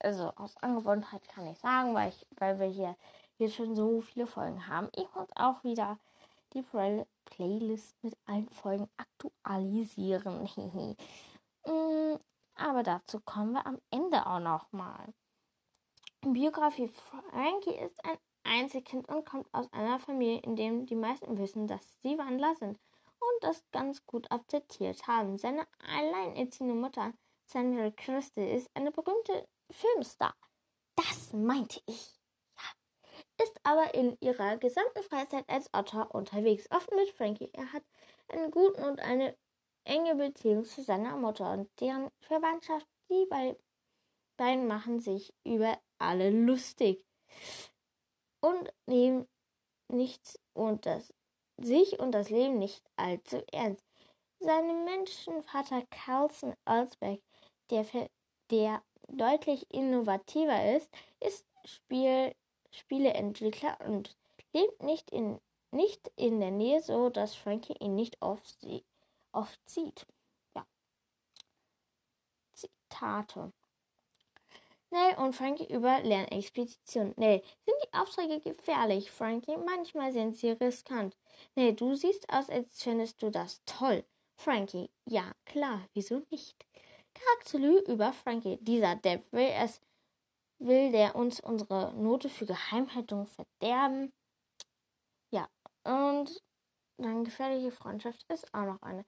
also 0.00 0.32
aus 0.36 0.56
Angewohnheit 0.58 1.26
kann 1.28 1.46
ich 1.46 1.58
sagen, 1.58 1.94
weil, 1.94 2.10
ich, 2.10 2.26
weil 2.36 2.58
wir 2.58 2.66
hier, 2.66 2.96
hier 3.36 3.50
schon 3.50 3.76
so 3.76 4.00
viele 4.00 4.26
Folgen 4.26 4.66
haben. 4.66 4.88
Ich 4.96 5.06
muss 5.14 5.28
auch 5.36 5.62
wieder 5.64 5.98
die 6.54 6.62
Play 6.62 7.04
Playlist 7.26 7.94
mit 8.02 8.16
allen 8.26 8.48
Folgen 8.48 8.88
aktualisieren. 8.96 10.48
Mm, 11.66 12.16
aber 12.54 12.82
dazu 12.82 13.20
kommen 13.20 13.52
wir 13.52 13.66
am 13.66 13.78
Ende 13.90 14.24
auch 14.26 14.38
noch 14.38 14.72
mal. 14.72 15.12
Biografie 16.22 16.88
Frankie 16.88 17.74
ist 17.74 18.02
ein 18.04 18.16
Einzelkind 18.42 19.06
und 19.08 19.26
kommt 19.26 19.52
aus 19.52 19.70
einer 19.72 19.98
Familie, 19.98 20.40
in 20.40 20.56
der 20.56 20.72
die 20.72 20.94
meisten 20.94 21.36
wissen, 21.36 21.66
dass 21.66 21.94
sie 22.02 22.16
Wandler 22.16 22.54
sind 22.56 22.78
und 23.20 23.42
das 23.42 23.62
ganz 23.70 24.06
gut 24.06 24.30
akzeptiert 24.30 25.06
haben. 25.06 25.36
Seine 25.36 25.66
alleinerziehende 25.94 26.74
Mutter, 26.74 27.12
Sandra 27.50 27.90
Crystal, 27.90 28.46
ist 28.46 28.68
eine 28.74 28.92
berühmte 28.92 29.48
Filmstar. 29.70 30.34
Das 30.96 31.32
meinte 31.32 31.80
ich. 31.86 32.20
Ja. 32.56 33.44
Ist 33.44 33.58
aber 33.62 33.94
in 33.94 34.18
ihrer 34.20 34.58
gesamten 34.58 35.02
Freizeit 35.02 35.48
als 35.48 35.72
Otter 35.72 36.14
unterwegs, 36.14 36.66
oft 36.70 36.90
mit 36.92 37.10
Frankie. 37.10 37.48
Er 37.54 37.72
hat 37.72 37.82
einen 38.28 38.50
guten 38.50 38.82
und 38.84 39.00
eine 39.00 39.34
enge 39.84 40.14
Beziehung 40.16 40.64
zu 40.64 40.82
seiner 40.82 41.16
Mutter 41.16 41.50
und 41.52 41.70
deren 41.80 42.10
Verwandtschaft. 42.20 42.86
Die 43.10 43.26
beiden 44.36 44.66
machen 44.66 45.00
sich 45.00 45.32
über 45.44 45.80
alle 45.98 46.28
lustig 46.28 47.06
und 48.40 48.70
nehmen 48.86 49.26
nichts 49.90 50.38
und 50.52 50.84
das 50.84 51.14
sich 51.56 51.98
und 51.98 52.12
das 52.12 52.28
Leben 52.28 52.58
nicht 52.58 52.84
allzu 52.96 53.42
ernst. 53.52 53.82
Seinem 54.40 54.84
Menschenvater 54.84 55.82
Carlson 55.90 56.54
Alsbeck, 56.66 57.22
der, 57.70 57.86
der 58.50 58.82
deutlich 59.08 59.72
innovativer 59.72 60.76
ist, 60.76 60.90
ist 61.20 61.46
Spiel, 61.64 62.34
Spieleentwickler 62.70 63.78
und 63.86 64.16
lebt 64.52 64.82
nicht 64.82 65.10
in, 65.10 65.40
nicht 65.70 66.10
in 66.16 66.40
der 66.40 66.50
Nähe, 66.50 66.80
so 66.80 67.10
dass 67.10 67.34
Frankie 67.34 67.76
ihn 67.80 67.94
nicht 67.94 68.20
oft, 68.20 68.58
oft 69.32 69.60
sieht. 69.68 70.06
Ja. 70.54 70.66
Zitate. 72.54 73.52
Nell 74.90 75.16
und 75.18 75.34
Frankie 75.34 75.70
über 75.70 76.00
Lernexpedition. 76.00 77.12
Nell, 77.16 77.42
sind 77.66 77.76
die 77.84 77.92
Aufträge 77.92 78.40
gefährlich, 78.40 79.10
Frankie? 79.10 79.56
Manchmal 79.58 80.12
sind 80.12 80.36
sie 80.36 80.52
riskant. 80.52 81.14
Nell, 81.54 81.74
du 81.74 81.94
siehst 81.94 82.30
aus, 82.32 82.48
als 82.48 82.82
fändest 82.82 83.22
du 83.22 83.30
das 83.30 83.62
toll. 83.66 84.04
Frankie, 84.36 84.88
ja, 85.04 85.32
klar, 85.44 85.86
wieso 85.92 86.22
nicht? 86.30 86.64
Charakterlü 87.18 87.78
über 87.92 88.12
Frankie. 88.12 88.58
Dieser 88.60 88.96
Depp 88.96 89.32
will 89.32 89.50
es, 89.54 89.80
will 90.58 90.92
der 90.92 91.14
uns 91.16 91.40
unsere 91.40 91.92
Note 91.94 92.28
für 92.28 92.46
Geheimhaltung 92.46 93.26
verderben. 93.26 94.12
Ja, 95.30 95.48
und 95.84 96.42
dann 96.96 97.24
gefährliche 97.24 97.70
Freundschaft 97.70 98.24
ist 98.28 98.52
auch 98.54 98.64
noch 98.64 98.82
eine. 98.82 99.04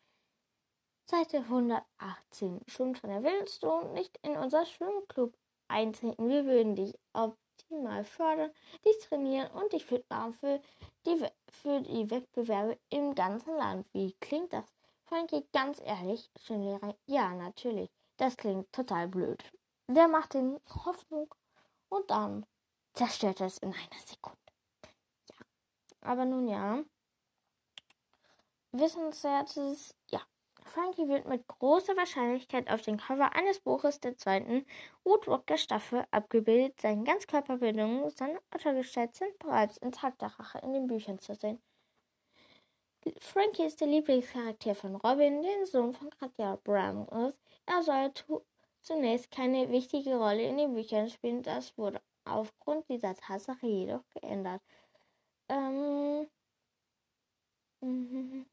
Seite 1.07 1.39
118. 1.39 2.61
Schon 2.69 2.95
von 2.95 3.25
willst 3.25 3.63
du 3.63 3.89
nicht 3.95 4.17
in 4.23 4.37
unser 4.37 4.65
Schwimmclub 4.65 5.37
eintreten. 5.67 6.29
Wir 6.29 6.45
würden 6.47 6.77
dich 6.77 6.97
optimal 7.13 8.05
fördern, 8.05 8.53
dich 8.85 8.99
trainieren 8.99 9.51
und 9.51 9.73
dich 9.73 9.85
fit 9.85 10.09
machen 10.09 10.33
für 10.33 10.61
die, 11.07 11.25
für 11.51 11.81
die 11.81 12.11
Wettbewerbe 12.11 12.79
im 12.91 13.15
ganzen 13.15 13.57
Land. 13.57 13.89
Wie 13.93 14.13
klingt 14.21 14.53
das? 14.53 14.67
Frankie, 15.05 15.45
ganz 15.53 15.81
ehrlich, 15.85 16.31
Schullehrer, 16.41 16.97
ja, 17.07 17.35
natürlich. 17.35 17.91
Das 18.21 18.37
klingt 18.37 18.71
total 18.71 19.09
blöd. 19.09 19.43
Der 19.89 20.07
macht 20.07 20.35
den 20.35 20.61
Hoffnung 20.85 21.35
und 21.89 22.11
dann 22.11 22.45
zerstört 22.93 23.41
er 23.41 23.47
es 23.47 23.57
in 23.57 23.73
einer 23.73 24.01
Sekunde. 24.07 24.39
Ja, 25.31 25.47
aber 26.03 26.27
nun 26.27 26.47
ja. 26.47 26.85
Wissenswertes, 28.73 29.97
ja. 30.11 30.21
Frankie 30.65 31.09
wird 31.09 31.27
mit 31.29 31.49
großer 31.49 31.97
Wahrscheinlichkeit 31.97 32.69
auf 32.69 32.83
dem 32.83 32.99
Cover 32.99 33.35
eines 33.35 33.61
Buches 33.61 34.01
der 34.01 34.19
zweiten 34.19 34.67
Woodwalker 35.03 35.57
Staffel 35.57 36.05
abgebildet. 36.11 36.79
Seine 36.79 37.05
Ganzkörperbildung, 37.05 38.11
seine 38.11 38.39
Ottergestalt 38.55 39.15
sind 39.15 39.39
bereits 39.39 39.79
in 39.79 39.93
Tag 39.93 40.19
der 40.19 40.39
Rache 40.39 40.59
in 40.59 40.75
den 40.75 40.89
Büchern 40.89 41.19
zu 41.21 41.35
sehen. 41.35 41.63
Frankie 43.21 43.65
ist 43.65 43.81
der 43.81 43.89
Lieblingscharakter 43.89 44.75
von 44.75 44.97
Robin, 44.97 45.43
den 45.43 45.67
Sohn 45.67 45.93
von 45.93 46.11
Katja 46.11 46.57
Brown. 46.57 47.07
Er 47.67 47.83
soll 47.83 48.13
zunächst 48.83 49.31
keine 49.31 49.71
wichtige 49.71 50.17
Rolle 50.17 50.43
in 50.43 50.59
den 50.59 50.75
Büchern 50.75 51.09
spielen, 51.09 51.43
das 51.43 51.77
wurde 51.79 52.01
aufgrund 52.25 52.89
dieser 52.89 53.15
Tatsache 53.15 53.67
jedoch 53.67 54.05
geändert. 54.11 54.63
Ähm. 55.49 56.29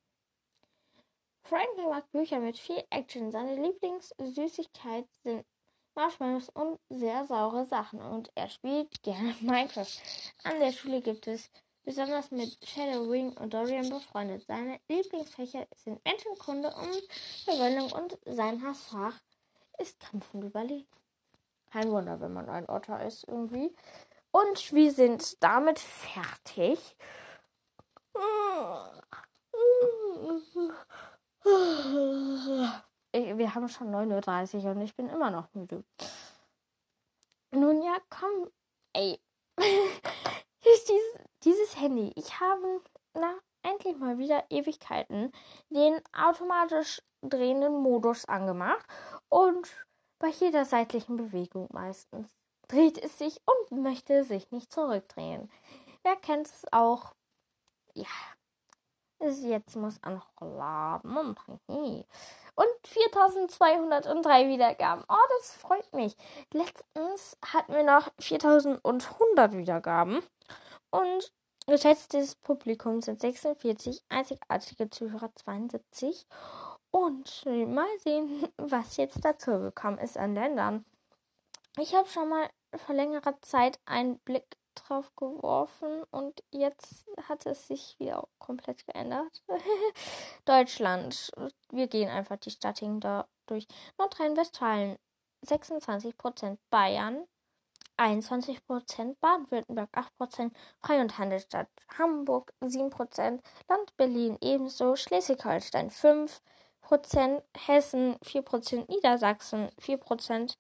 Frankie 1.44 1.88
mag 1.88 2.12
Bücher 2.12 2.40
mit 2.40 2.58
viel 2.58 2.84
Action. 2.90 3.32
Seine 3.32 3.56
Lieblingssüßigkeit 3.56 5.08
sind 5.24 5.46
Marshmallows 5.96 6.50
und 6.50 6.80
sehr 6.90 7.26
saure 7.26 7.66
Sachen 7.66 8.02
und 8.02 8.32
er 8.36 8.50
spielt 8.50 9.02
gerne 9.02 9.36
Minecraft. 9.42 9.88
An 10.44 10.60
der 10.60 10.72
Schule 10.72 11.02
gibt 11.02 11.28
es 11.28 11.50
besonders 11.88 12.32
mit 12.32 12.58
Shadow 12.68 13.10
Wing 13.10 13.32
und 13.38 13.54
Dorian 13.54 13.90
befreundet. 13.90 14.44
Seine 14.46 14.78
Lieblingsfächer 14.90 15.66
sind 15.78 16.04
Menschenkunde 16.04 16.68
und 16.68 17.02
Verwendung 17.46 17.90
und 17.94 18.18
sein 18.26 18.62
Hassfach 18.62 19.14
ist 19.78 19.98
Kampf 20.02 20.34
und 20.34 20.44
Überleben. 20.44 20.86
Kein 21.72 21.90
Wunder, 21.90 22.20
wenn 22.20 22.34
man 22.34 22.50
ein 22.50 22.68
Otter 22.68 23.06
ist 23.06 23.26
irgendwie. 23.26 23.74
Und 24.32 24.74
wir 24.74 24.92
sind 24.92 25.42
damit 25.42 25.80
fertig. 25.80 26.78
Wir 33.14 33.56
haben 33.56 33.70
schon 33.70 33.96
9.30 33.96 34.66
Uhr 34.66 34.72
und 34.72 34.82
ich 34.82 34.94
bin 34.94 35.08
immer 35.08 35.32
noch 35.32 35.54
müde. 35.54 35.86
Nun 37.52 37.82
ja, 37.82 37.96
komm. 38.10 38.52
Ey. 38.92 39.22
Dieses, 40.64 41.20
dieses 41.44 41.80
Handy. 41.80 42.12
Ich 42.16 42.40
habe 42.40 42.82
na, 43.14 43.38
endlich 43.64 43.98
mal 43.98 44.18
wieder 44.18 44.46
Ewigkeiten 44.50 45.32
den 45.70 46.00
automatisch 46.14 47.02
drehenden 47.22 47.82
Modus 47.82 48.26
angemacht. 48.26 48.86
Und 49.30 49.68
bei 50.20 50.30
jeder 50.30 50.66
seitlichen 50.66 51.18
Bewegung 51.18 51.68
meistens 51.72 52.30
dreht 52.68 52.98
es 52.98 53.18
sich 53.18 53.40
und 53.46 53.84
möchte 53.84 54.24
sich 54.24 54.52
nicht 54.52 54.72
zurückdrehen. 54.72 55.50
Wer 56.04 56.16
kennt 56.16 56.48
es 56.48 56.66
auch? 56.72 57.14
Ja, 57.94 58.06
Jetzt 59.20 59.76
muss 59.76 59.98
er 60.04 60.12
noch 60.12 60.30
laden. 60.40 61.36
Und 61.68 62.68
4203 62.86 64.48
Wiedergaben. 64.48 65.04
Oh, 65.10 65.16
das 65.38 65.56
freut 65.56 65.94
mich. 65.94 66.16
Letztens 66.54 67.38
hatten 67.44 67.74
wir 67.74 67.84
noch 67.84 68.10
4100 68.20 69.54
Wiedergaben. 69.54 70.22
Und 70.92 71.34
geschätztes 71.68 72.36
Publikum 72.36 73.02
sind 73.02 73.22
46, 73.22 74.04
einzigartige 74.10 74.90
Zuhörer 74.90 75.32
72. 75.36 76.26
Und 76.92 77.46
mal 77.46 78.00
sehen, 78.00 78.48
was 78.58 78.98
jetzt 78.98 79.24
dazu 79.26 79.60
gekommen 79.60 79.98
ist 79.98 80.18
an 80.18 80.36
Ländern. 80.36 80.86
Ich 81.80 81.94
habe 81.94 82.08
schon 82.08 82.30
mal 82.30 82.50
vor 82.76 82.96
längerer 82.96 83.40
Zeit 83.42 83.80
einen 83.86 84.18
Blick 84.20 84.58
drauf 84.78 85.16
geworfen 85.16 86.04
und 86.12 86.44
jetzt 86.52 87.06
hat 87.28 87.46
es 87.46 87.68
sich 87.68 87.96
wieder 88.00 88.28
komplett 88.40 88.86
geändert. 88.86 89.44
Deutschland. 90.46 91.32
Wir 91.72 91.88
gehen 91.88 92.10
einfach 92.10 92.38
die 92.38 92.52
Statigen 92.52 93.00
da 93.00 93.28
durch. 93.48 93.68
Nordrhein-Westfalen 93.98 94.98
26%, 95.46 96.58
Bayern 96.70 97.26
21%, 97.98 99.16
Baden-Württemberg 99.20 99.90
8%, 100.20 100.52
Frei- 100.80 101.02
und 101.02 101.18
Handelsstadt 101.18 101.70
Hamburg 101.98 102.54
7%, 102.62 103.40
Land 103.68 103.98
Berlin 103.98 104.38
ebenso, 104.42 104.96
Schleswig-Holstein 104.96 105.90
5%, 105.90 107.42
Hessen 107.56 108.16
4%, 108.18 108.90
Niedersachsen 108.90 109.70
4%, 109.82 110.58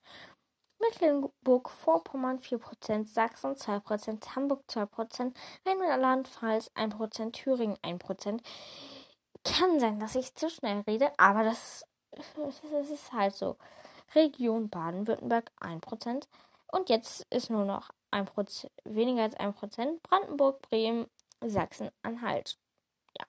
Mecklenburg-Vorpommern 0.79 2.39
4%, 2.39 3.07
Sachsen 3.07 3.55
2%, 3.55 4.35
Hamburg 4.35 4.63
2%, 4.69 5.33
Rheinland-Pfalz 5.65 6.71
1%, 6.75 7.31
Thüringen 7.31 7.77
1%. 7.77 8.41
Kann 9.43 9.79
sein, 9.79 9.99
dass 9.99 10.15
ich 10.15 10.35
zu 10.35 10.49
schnell 10.49 10.81
rede, 10.81 11.11
aber 11.17 11.43
das, 11.43 11.85
das 12.41 12.89
ist 12.89 13.11
halt 13.13 13.33
so. 13.33 13.57
Region 14.15 14.69
Baden-Württemberg 14.69 15.51
1%. 15.59 16.27
Und 16.71 16.89
jetzt 16.89 17.25
ist 17.29 17.49
nur 17.49 17.65
noch 17.65 17.89
1%, 18.11 18.69
weniger 18.83 19.23
als 19.23 19.37
1%. 19.37 19.99
Brandenburg, 20.01 20.61
Bremen, 20.61 21.07
Sachsen-Anhalt. 21.41 22.57
Ja. 23.17 23.25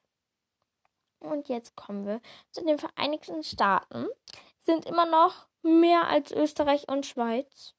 Und 1.21 1.49
jetzt 1.49 1.77
kommen 1.77 2.07
wir 2.07 2.21
zu 2.51 2.65
den 2.65 2.79
Vereinigten 2.79 3.43
Staaten. 3.43 4.07
Sind 4.65 4.87
immer 4.87 5.07
noch 5.07 5.47
mehr 5.69 6.09
als 6.09 6.33
Österreich 6.33 6.89
und 6.89 7.07
Schweiz. 7.07 7.75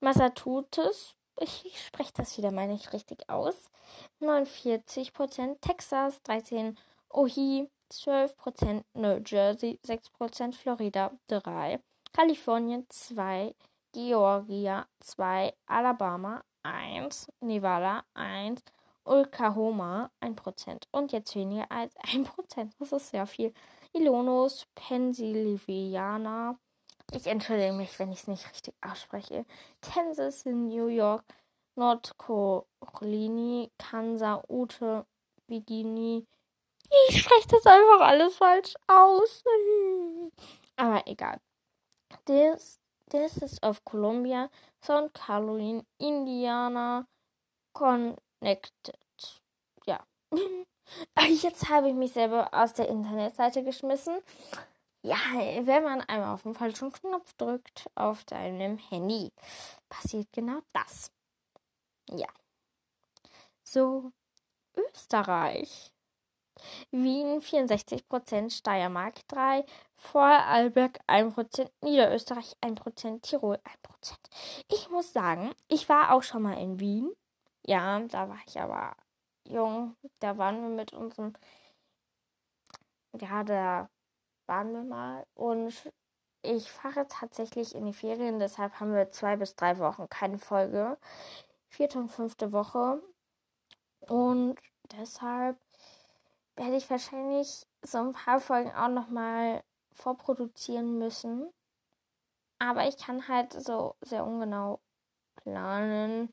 Massachusetts, 0.00 1.14
ich 1.40 1.84
spreche 1.86 2.12
das 2.14 2.36
wieder 2.36 2.50
mal 2.50 2.68
nicht 2.68 2.92
richtig 2.92 3.28
aus, 3.28 3.70
49%, 4.20 5.60
Texas 5.60 6.20
13%, 6.24 6.76
Ohio 7.10 7.68
12%, 7.92 8.84
New 8.94 9.22
Jersey 9.24 9.78
6%, 9.86 10.54
Florida 10.54 11.12
3%, 11.30 11.80
Kalifornien 12.12 12.86
2%, 12.88 13.54
Georgia 13.92 14.86
2%, 15.04 15.52
Alabama 15.66 16.42
1%, 16.64 17.28
Nevada 17.40 18.04
1%, 18.14 18.58
Oklahoma 19.04 20.10
1% 20.20 20.84
und 20.92 21.12
jetzt 21.12 21.34
weniger 21.34 21.70
als 21.70 21.94
1%. 21.96 22.70
Das 22.78 22.92
ist 22.92 23.10
sehr 23.10 23.26
viel. 23.26 23.52
Illinois, 23.92 24.66
Pennsylvania. 24.74 26.56
Ich 27.12 27.26
entschuldige 27.26 27.72
mich, 27.72 27.98
wenn 27.98 28.10
ich 28.12 28.20
es 28.20 28.28
nicht 28.28 28.50
richtig 28.50 28.74
ausspreche. 28.80 29.44
Kansas, 29.82 30.46
New 30.46 30.86
York, 30.86 31.24
Nordcarolina, 31.76 33.68
Kansas, 33.78 34.40
Ute, 34.48 35.06
Virginia, 35.46 36.22
Ich 37.08 37.22
spreche 37.22 37.48
das 37.48 37.66
einfach 37.66 38.00
alles 38.00 38.36
falsch 38.36 38.74
aus. 38.86 39.44
Aber 40.76 41.06
egal. 41.06 41.40
This, 42.26 42.78
this 43.10 43.36
is 43.38 43.62
of 43.62 43.84
Columbia, 43.84 44.50
St. 44.82 45.12
Caroline, 45.12 45.84
Indiana, 45.98 47.06
Connected. 47.72 48.96
Ja. 49.86 50.06
Jetzt 51.42 51.68
habe 51.68 51.88
ich 51.88 51.94
mich 51.94 52.12
selber 52.12 52.48
aus 52.52 52.74
der 52.74 52.88
Internetseite 52.88 53.62
geschmissen. 53.64 54.18
Ja, 55.02 55.16
wenn 55.34 55.82
man 55.82 56.00
einmal 56.02 56.32
auf 56.32 56.42
den 56.42 56.54
falschen 56.54 56.92
Knopf 56.92 57.32
drückt 57.34 57.90
auf 57.96 58.24
deinem 58.24 58.78
Handy, 58.78 59.32
passiert 59.88 60.28
genau 60.32 60.60
das. 60.72 61.10
Ja. 62.08 62.28
So, 63.64 64.12
Österreich. 64.76 65.92
Wien 66.90 67.40
64%, 67.40 68.50
Steiermark 68.50 69.18
3%, 69.30 69.66
Vorarlberg 69.96 71.00
1%, 71.08 71.70
Niederösterreich 71.80 72.56
1%, 72.60 73.22
Tirol 73.22 73.56
1%. 73.56 74.14
Ich 74.68 74.88
muss 74.90 75.12
sagen, 75.12 75.52
ich 75.68 75.88
war 75.88 76.12
auch 76.12 76.22
schon 76.22 76.42
mal 76.42 76.58
in 76.58 76.78
Wien. 76.78 77.10
Ja, 77.66 78.00
da 78.00 78.28
war 78.28 78.38
ich 78.46 78.60
aber 78.60 78.94
jung. 79.48 79.96
Da 80.20 80.38
waren 80.38 80.62
wir 80.62 80.68
mit 80.68 80.92
unserem, 80.92 81.32
ja, 83.20 83.44
da 83.44 83.88
waren 84.46 84.72
wir 84.72 84.84
mal. 84.84 85.26
Und 85.34 85.92
ich 86.42 86.70
fahre 86.70 87.06
tatsächlich 87.08 87.74
in 87.74 87.86
die 87.86 87.92
Ferien, 87.92 88.38
deshalb 88.38 88.80
haben 88.80 88.94
wir 88.94 89.10
zwei 89.12 89.36
bis 89.36 89.54
drei 89.54 89.78
Wochen 89.78 90.08
keine 90.08 90.38
Folge. 90.38 90.98
Vierte 91.68 91.98
und 91.98 92.10
fünfte 92.10 92.52
Woche. 92.52 93.02
Und 94.08 94.58
deshalb 94.98 95.58
werde 96.56 96.76
ich 96.76 96.90
wahrscheinlich 96.90 97.66
so 97.82 97.98
ein 97.98 98.12
paar 98.12 98.40
Folgen 98.40 98.72
auch 98.72 98.88
nochmal 98.88 99.62
vorproduzieren 99.92 100.98
müssen. 100.98 101.50
Aber 102.58 102.86
ich 102.86 102.96
kann 102.96 103.26
halt 103.28 103.52
so 103.52 103.96
sehr 104.02 104.24
ungenau 104.24 104.80
planen. 105.36 106.32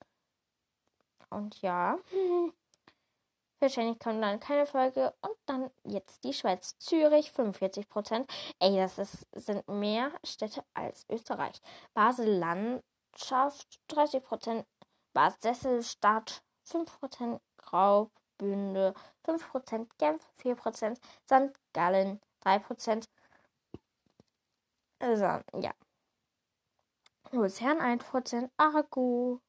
Und 1.29 1.61
ja. 1.61 1.97
Wahrscheinlich 3.61 3.99
kommt 3.99 4.23
dann 4.23 4.39
keine 4.39 4.65
Folge. 4.65 5.13
Und 5.21 5.35
dann 5.45 5.69
jetzt 5.83 6.23
die 6.23 6.33
Schweiz. 6.33 6.77
Zürich 6.79 7.31
45 7.31 7.89
Prozent. 7.89 8.31
Ey, 8.59 8.77
das 8.77 8.97
ist, 8.97 9.27
sind 9.33 9.67
mehr 9.67 10.11
Städte 10.23 10.63
als 10.73 11.05
Österreich. 11.09 11.61
Basel 11.93 12.37
Landschaft 12.37 13.81
30 13.89 14.23
Prozent. 14.23 14.65
Basel 15.13 15.83
Stadt 15.83 16.41
5 16.63 16.99
Prozent. 16.99 17.41
Graubünde 17.57 18.93
5 19.25 19.51
Prozent. 19.51 19.97
Genf 19.97 20.23
4 20.37 20.55
Prozent. 20.55 20.97
St. 21.25 21.51
Gallen 21.73 22.21
3 22.41 22.59
Prozent. 22.59 23.09
Also, 24.99 25.25
ja. 25.59 25.73
Luzern 27.31 27.81
1 27.81 28.05
Prozent. 28.05 28.51
Arago 28.55 29.41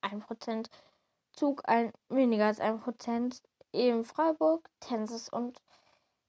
1 0.00 0.24
Prozent. 0.24 0.70
Zug 1.32 1.62
ein, 1.68 1.92
weniger 2.08 2.46
als 2.46 2.58
1 2.58 2.82
Prozent 2.82 3.42
eben 3.72 4.04
Freiburg, 4.04 4.68
Tensis 4.80 5.28
und 5.28 5.60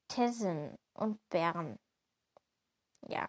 Tessen 0.08 0.78
und 0.94 1.20
Bern. 1.30 1.80
Ja. 3.08 3.28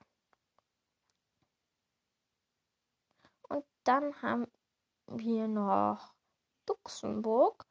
Und 3.48 3.64
dann 3.84 4.20
haben 4.22 4.46
wir 5.06 5.48
noch 5.48 6.12
Luxemburg. 6.68 7.64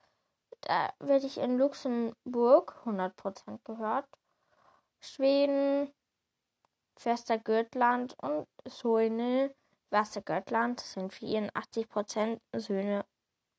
Da 0.61 0.93
werde 0.99 1.25
ich 1.25 1.37
in 1.37 1.57
Luxemburg 1.57 2.81
100% 2.85 3.59
gehört. 3.63 4.07
Schweden, 4.99 5.91
Westergötland 7.03 8.15
und 8.21 8.47
Söhne. 8.65 9.53
Westergötland 9.89 10.79
sind 10.79 11.11
84% 11.13 12.39
Söhne 12.55 13.05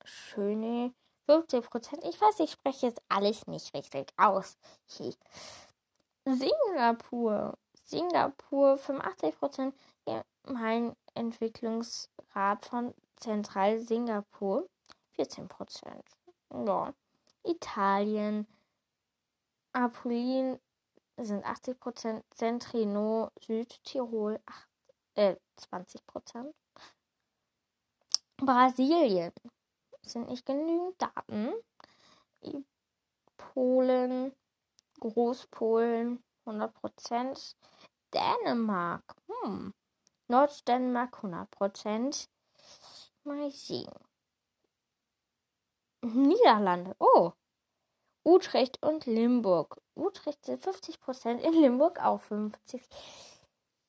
Schöne 0.04 0.94
50 1.32 1.70
Prozent. 1.70 2.04
Ich 2.04 2.20
weiß, 2.20 2.40
ich 2.40 2.50
spreche 2.52 2.86
jetzt 2.86 3.00
alles 3.08 3.46
nicht 3.46 3.72
richtig 3.74 4.12
aus. 4.18 4.58
Singapur. 6.26 7.56
Singapur 7.84 8.76
85 8.76 9.38
Prozent. 9.38 9.74
Mein 10.44 10.94
Entwicklungsrat 11.14 12.64
von 12.64 12.94
Zentral 13.16 13.80
Singapur 13.80 14.68
14 15.12 15.48
Prozent. 15.48 16.04
Ja. 16.52 16.92
Italien. 17.44 18.46
Apulin 19.72 20.58
sind 21.16 21.46
80 21.46 21.80
Prozent. 21.80 22.24
Centrino 22.34 23.30
Südtirol 23.40 24.38
äh, 25.14 25.36
20 25.56 26.06
Prozent. 26.06 26.54
Brasilien 28.36 29.32
sind 30.02 30.28
nicht 30.28 30.46
genügend 30.46 31.00
Daten. 31.00 31.52
Polen, 33.36 34.32
Großpolen 35.00 36.22
100%, 36.46 37.56
Dänemark, 38.14 39.14
hm. 39.28 39.74
Norddänemark 40.28 41.22
100%, 41.22 42.28
mal 43.24 43.50
sehen. 43.50 43.92
Niederlande, 46.04 46.96
oh, 46.98 47.32
Utrecht 48.24 48.82
und 48.82 49.06
Limburg. 49.06 49.80
Utrecht 49.94 50.44
sind 50.44 50.62
50%, 50.62 51.40
in 51.42 51.52
Limburg 51.54 52.00
auch 52.02 52.20
50%. 52.20 52.88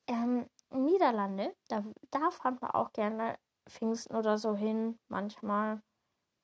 Ähm, 0.08 0.50
Niederlande, 0.70 1.56
da, 1.70 1.84
da 2.12 2.32
fahren 2.32 2.60
wir 2.62 2.76
auch 2.76 2.92
gerne 2.94 3.38
Pfingsten 3.70 4.16
oder 4.16 4.38
so 4.38 4.56
hin, 4.56 5.00
manchmal. 5.08 5.82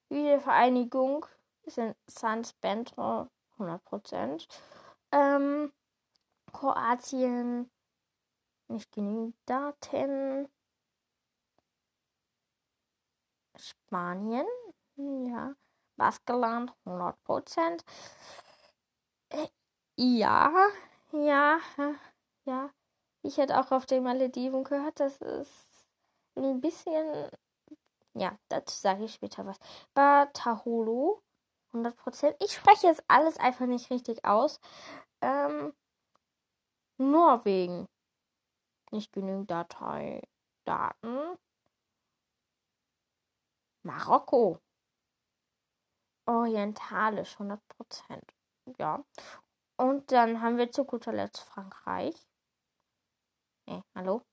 Wiedervereinigung 0.10 1.26
sind 1.66 1.96
Sans 2.08 2.54
Bento 2.54 3.28
100%. 3.58 4.48
Ähm, 5.12 5.72
Kroatien 6.52 7.70
nicht 8.68 8.92
genügend 8.92 9.36
Daten. 9.46 10.48
Spanien, 13.56 14.48
ja. 14.96 15.54
Baskeland 15.98 16.74
100%. 16.86 17.84
Äh, 19.30 19.48
ja, 19.98 20.52
ja, 21.12 21.60
ja. 22.46 22.70
Ich 23.22 23.38
hätte 23.38 23.60
auch 23.60 23.72
auf 23.72 23.86
den 23.86 24.04
Malediven 24.04 24.64
gehört, 24.64 25.00
das 25.00 25.18
ist 25.18 25.86
ein 26.36 26.62
bisschen 26.62 27.30
ja, 28.20 28.38
dazu 28.50 28.76
sage 28.78 29.06
ich 29.06 29.14
später 29.14 29.46
was. 29.46 29.58
Bataholo, 29.94 31.24
100%. 31.74 32.36
Ich 32.44 32.54
spreche 32.54 32.88
jetzt 32.88 33.04
alles 33.08 33.38
einfach 33.38 33.66
nicht 33.66 33.90
richtig 33.90 34.26
aus. 34.26 34.60
Ähm, 35.22 35.74
Norwegen. 36.98 37.88
Nicht 38.92 39.14
genügend 39.14 39.50
Datei. 39.50 40.22
Daten. 40.66 41.38
Marokko. 43.84 44.60
Orientalisch, 46.26 47.38
100%. 47.38 47.60
Ja. 48.78 49.04
Und 49.78 50.12
dann 50.12 50.42
haben 50.42 50.58
wir 50.58 50.72
zu 50.72 50.84
guter 50.84 51.14
Letzt 51.14 51.40
Frankreich. 51.42 52.16
Hey, 53.66 53.82
hallo? 53.96 54.24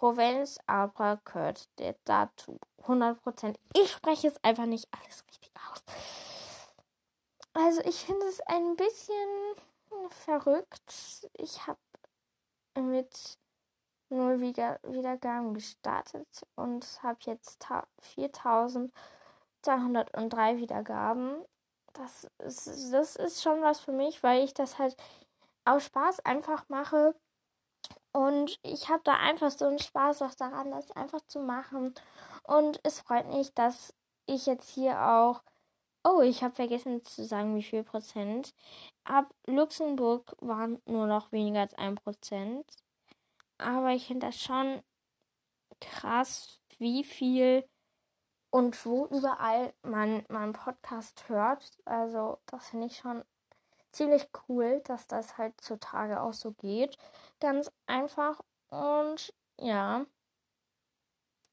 Provence 0.00 0.58
aber 0.66 1.20
gehört 1.26 1.68
dazu. 2.04 2.58
100%. 2.84 3.56
Ich 3.74 3.92
spreche 3.92 4.28
es 4.28 4.42
einfach 4.42 4.64
nicht 4.64 4.88
alles 4.92 5.26
richtig 5.28 5.52
aus. 5.70 5.84
Also 7.52 7.82
ich 7.82 8.06
finde 8.06 8.24
es 8.26 8.40
ein 8.46 8.76
bisschen 8.76 9.28
verrückt. 10.08 11.28
Ich 11.34 11.66
habe 11.66 11.78
mit 12.78 13.38
null 14.08 14.40
Wiedergaben 14.40 15.52
gestartet 15.52 16.46
und 16.56 17.02
habe 17.02 17.18
jetzt 17.26 17.66
4203 18.00 20.56
Wiedergaben. 20.56 21.44
Das 21.92 22.26
ist, 22.38 22.90
das 22.90 23.16
ist 23.16 23.42
schon 23.42 23.60
was 23.60 23.80
für 23.80 23.92
mich, 23.92 24.22
weil 24.22 24.44
ich 24.44 24.54
das 24.54 24.78
halt 24.78 24.96
aus 25.66 25.84
Spaß 25.84 26.20
einfach 26.20 26.66
mache 26.70 27.14
und 28.12 28.58
ich 28.62 28.88
habe 28.88 29.02
da 29.04 29.14
einfach 29.16 29.50
so 29.50 29.66
einen 29.66 29.78
Spaß 29.78 30.22
auch 30.22 30.34
daran, 30.34 30.70
das 30.70 30.90
einfach 30.92 31.20
zu 31.26 31.40
machen. 31.40 31.94
Und 32.42 32.80
es 32.82 33.00
freut 33.00 33.28
mich, 33.28 33.54
dass 33.54 33.94
ich 34.26 34.46
jetzt 34.46 34.70
hier 34.70 35.00
auch. 35.00 35.42
Oh, 36.04 36.22
ich 36.22 36.42
habe 36.42 36.54
vergessen 36.54 37.04
zu 37.04 37.24
sagen, 37.24 37.56
wie 37.56 37.62
viel 37.62 37.84
Prozent. 37.84 38.54
Ab 39.04 39.32
Luxemburg 39.46 40.34
waren 40.40 40.80
nur 40.86 41.06
noch 41.06 41.30
weniger 41.30 41.60
als 41.60 41.74
ein 41.74 41.94
Prozent. 41.94 42.64
Aber 43.58 43.90
ich 43.90 44.06
finde 44.06 44.26
das 44.26 44.40
schon 44.40 44.82
krass, 45.80 46.58
wie 46.78 47.04
viel 47.04 47.64
und 48.50 48.84
wo 48.84 49.06
überall 49.06 49.72
man 49.82 50.24
meinen 50.28 50.52
Podcast 50.52 51.28
hört. 51.28 51.70
Also, 51.84 52.38
das 52.46 52.70
finde 52.70 52.86
ich 52.86 52.96
schon 52.96 53.24
ziemlich 53.92 54.28
cool, 54.48 54.80
dass 54.84 55.06
das 55.06 55.38
heutzutage 55.38 56.20
auch 56.20 56.32
so 56.32 56.52
geht. 56.52 56.96
Ganz 57.40 57.70
einfach 57.86 58.40
und 58.68 59.32
ja. 59.58 60.06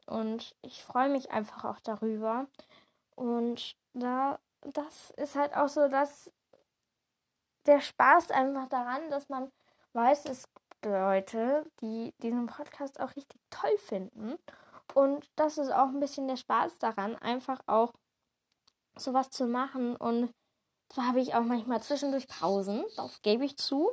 Und 0.05 0.55
ich 0.61 0.83
freue 0.83 1.09
mich 1.09 1.31
einfach 1.31 1.65
auch 1.65 1.79
darüber. 1.81 2.47
Und 3.15 3.75
da, 3.93 4.39
das 4.61 5.11
ist 5.11 5.35
halt 5.35 5.55
auch 5.55 5.67
so, 5.67 5.87
dass 5.87 6.31
der 7.65 7.81
Spaß 7.81 8.31
einfach 8.31 8.67
daran, 8.69 9.09
dass 9.09 9.27
man 9.29 9.51
weiß, 9.93 10.25
es 10.25 10.47
gibt 10.53 10.85
Leute, 10.85 11.69
die 11.81 12.13
diesen 12.19 12.47
Podcast 12.47 12.99
auch 12.99 13.15
richtig 13.15 13.41
toll 13.49 13.77
finden. 13.77 14.35
Und 14.93 15.29
das 15.35 15.57
ist 15.57 15.71
auch 15.71 15.87
ein 15.87 15.99
bisschen 15.99 16.27
der 16.27 16.37
Spaß 16.37 16.79
daran, 16.79 17.15
einfach 17.17 17.59
auch 17.67 17.93
sowas 18.97 19.29
zu 19.29 19.47
machen. 19.47 19.95
Und 19.95 20.33
zwar 20.89 21.07
habe 21.07 21.21
ich 21.21 21.33
auch 21.33 21.43
manchmal 21.43 21.81
zwischendurch 21.81 22.27
Pausen, 22.27 22.83
das 22.95 23.21
gebe 23.21 23.45
ich 23.45 23.57
zu. 23.57 23.91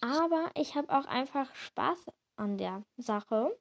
Aber 0.00 0.50
ich 0.54 0.74
habe 0.74 0.96
auch 0.96 1.06
einfach 1.06 1.54
Spaß 1.54 2.06
an 2.36 2.58
der 2.58 2.82
Sache. 2.96 3.56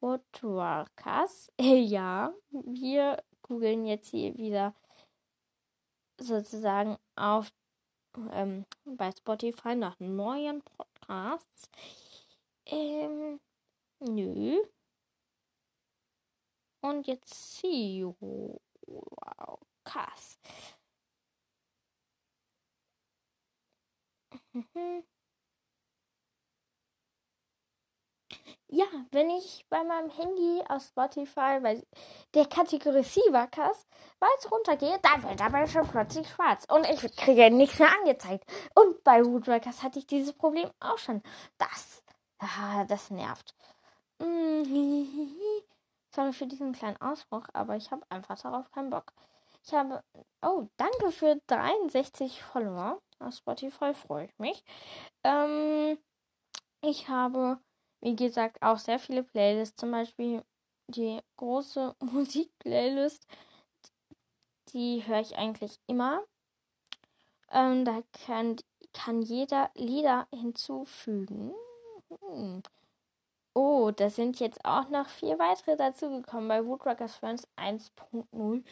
Woodworkers. 0.00 1.50
ja, 1.60 2.32
wir 2.50 3.22
googeln 3.42 3.84
jetzt 3.84 4.10
hier 4.10 4.36
wieder 4.36 4.74
sozusagen 6.20 6.96
auf 7.16 7.50
ähm, 8.32 8.64
bei 8.84 9.10
Spotify 9.12 9.74
nach 9.74 9.98
neuen 9.98 10.62
Podcasts. 10.62 11.70
Ähm, 12.66 13.40
nö. 14.00 14.60
Und 16.80 17.06
jetzt 17.06 17.58
CEO. 17.58 18.60
Wow, 18.86 19.58
krass. 19.84 20.38
Ja, 28.70 28.84
wenn 29.12 29.30
ich 29.30 29.64
bei 29.70 29.82
meinem 29.82 30.10
Handy 30.10 30.62
auf 30.68 30.82
Spotify 30.82 31.58
bei 31.62 31.82
der 32.34 32.44
Kategorie 32.46 33.02
Sivacast 33.02 33.86
weit 34.20 34.52
runtergehe, 34.52 34.98
dann 35.00 35.22
wird 35.22 35.40
aber 35.40 35.66
schon 35.66 35.88
plötzlich 35.88 36.28
schwarz 36.28 36.66
und 36.68 36.84
ich 36.84 37.00
kriege 37.16 37.50
nichts 37.50 37.78
mehr 37.78 37.90
angezeigt. 37.98 38.44
Und 38.74 39.02
bei 39.04 39.24
Woodworkers 39.24 39.82
hatte 39.82 39.98
ich 39.98 40.06
dieses 40.06 40.34
Problem 40.34 40.70
auch 40.80 40.98
schon. 40.98 41.22
Das, 41.56 42.02
ah, 42.40 42.84
das 42.84 43.10
nervt. 43.10 43.54
Sorry 46.14 46.32
für 46.32 46.46
diesen 46.46 46.72
kleinen 46.72 47.00
Ausbruch, 47.00 47.46
aber 47.54 47.76
ich 47.76 47.90
habe 47.90 48.04
einfach 48.10 48.38
darauf 48.38 48.70
keinen 48.72 48.90
Bock. 48.90 49.14
Ich 49.64 49.72
habe, 49.72 50.02
oh, 50.42 50.68
danke 50.76 51.10
für 51.10 51.40
63 51.46 52.42
Follower 52.42 53.00
auf 53.20 53.34
Spotify, 53.34 53.94
freue 53.94 54.26
ich 54.26 54.38
mich. 54.38 54.64
Ähm, 55.24 55.98
ich 56.82 57.08
habe 57.08 57.58
wie 58.00 58.16
gesagt, 58.16 58.62
auch 58.62 58.78
sehr 58.78 58.98
viele 58.98 59.22
Playlists, 59.22 59.76
zum 59.76 59.90
Beispiel 59.90 60.44
die 60.88 61.20
große 61.36 61.94
Musikplaylist, 62.00 63.26
die 64.72 65.06
höre 65.06 65.20
ich 65.20 65.36
eigentlich 65.36 65.78
immer. 65.86 66.22
Ähm, 67.50 67.84
da 67.84 68.02
kann, 68.26 68.56
kann 68.92 69.22
jeder 69.22 69.70
Lieder 69.74 70.28
hinzufügen. 70.30 71.54
Hm. 72.20 72.62
Oh, 73.54 73.90
da 73.90 74.08
sind 74.10 74.38
jetzt 74.38 74.64
auch 74.64 74.88
noch 74.90 75.08
vier 75.08 75.38
weitere 75.38 75.76
dazugekommen 75.76 76.48
bei 76.48 76.64
Woodrockers 76.64 77.16
Friends 77.16 77.48
1.0. 77.56 78.62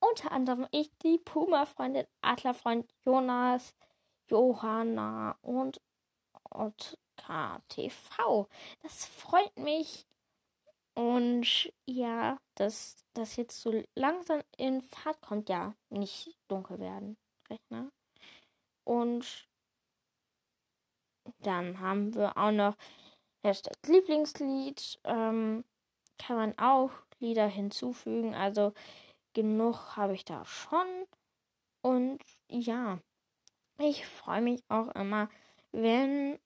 Unter 0.00 0.32
anderem 0.32 0.66
ich, 0.72 0.90
die 0.98 1.18
Puma-Freundin, 1.18 2.06
Adlerfreund 2.22 2.92
Jonas, 3.04 3.74
Johanna 4.28 5.36
und 5.42 5.80
Ott 6.50 6.98
KTV. 7.16 8.48
Das 8.82 9.06
freut 9.06 9.56
mich. 9.58 10.06
Und 10.94 11.72
ja, 11.86 12.38
dass 12.54 12.96
das 13.14 13.36
jetzt 13.36 13.60
so 13.60 13.82
langsam 13.94 14.42
in 14.58 14.82
Fahrt 14.82 15.20
kommt, 15.22 15.48
ja, 15.48 15.74
nicht 15.88 16.36
dunkel 16.48 16.78
werden, 16.80 17.16
Rechner. 17.48 17.90
Und 18.84 19.48
dann 21.40 21.80
haben 21.80 22.14
wir 22.14 22.36
auch 22.36 22.50
noch 22.50 22.76
Hashtag 23.42 23.76
Lieblingslied. 23.86 25.00
Ähm, 25.04 25.64
kann 26.18 26.36
man 26.36 26.58
auch 26.58 26.90
Lieder 27.20 27.46
hinzufügen. 27.46 28.34
Also 28.34 28.74
genug 29.32 29.96
habe 29.96 30.14
ich 30.14 30.24
da 30.24 30.44
schon. 30.44 30.86
Und 31.82 32.20
ja, 32.48 32.98
ich 33.78 34.06
freue 34.06 34.42
mich 34.42 34.62
auch 34.68 34.88
immer, 34.94 35.28
wenn 35.72 36.38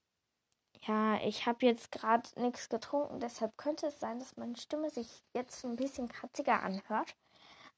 ja, 0.87 1.21
ich 1.23 1.47
habe 1.47 1.67
jetzt 1.67 1.91
gerade 1.91 2.29
nichts 2.41 2.69
getrunken, 2.69 3.19
deshalb 3.19 3.57
könnte 3.59 3.87
es 3.87 3.99
sein, 3.99 4.19
dass 4.21 4.37
meine 4.37 4.57
Stimme 4.57 4.91
sich 4.91 5.25
jetzt 5.35 5.65
ein 5.65 5.77
bisschen 5.77 6.09
kratziger 6.09 6.63
anhört. 6.63 7.17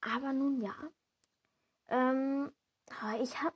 Aber 0.01 0.32
nun 0.32 0.61
ja. 0.61 0.74
Ähm, 1.88 2.53
ich 3.20 3.42
hab. 3.42 3.55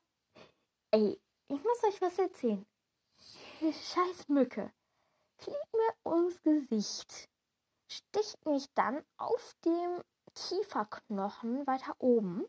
Ey, 0.91 1.21
ich 1.49 1.63
muss 1.63 1.85
euch 1.85 2.01
was 2.01 2.19
erzählen. 2.19 2.65
Scheiß 3.61 4.29
Mücke. 4.29 4.73
Fliegt 5.37 5.73
mir 5.75 6.13
ums 6.13 6.41
Gesicht. 6.43 7.29
Sticht 7.89 8.45
mich 8.47 8.73
dann 8.75 9.05
auf 9.19 9.55
dem 9.65 10.03
Kieferknochen 10.35 11.67
weiter 11.67 11.95
oben. 11.99 12.47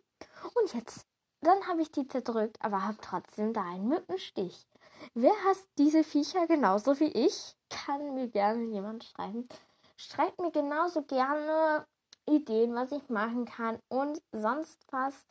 Und 0.55 0.73
jetzt, 0.73 1.05
dann 1.43 1.67
habe 1.67 1.81
ich 1.81 1.91
die 1.91 2.07
zerdrückt, 2.07 2.57
aber 2.61 2.83
habe 2.83 2.97
trotzdem 3.01 3.53
da 3.53 3.61
einen 3.61 3.87
Mückenstich. 3.87 4.67
Wer 5.13 5.33
hasst 5.45 5.67
diese 5.77 6.03
Viecher 6.03 6.47
genauso 6.47 6.99
wie 6.99 7.11
ich? 7.11 7.55
Kann 7.69 8.15
mir 8.15 8.27
gerne 8.27 8.63
jemand 8.65 9.03
schreiben. 9.03 9.47
Schreibt 9.97 10.39
mir 10.39 10.51
genauso 10.51 11.01
gerne 11.03 11.85
Ideen, 12.25 12.73
was 12.73 12.91
ich 12.91 13.09
machen 13.09 13.45
kann 13.45 13.79
und 13.89 14.21
sonst 14.31 14.79
was, 14.91 15.25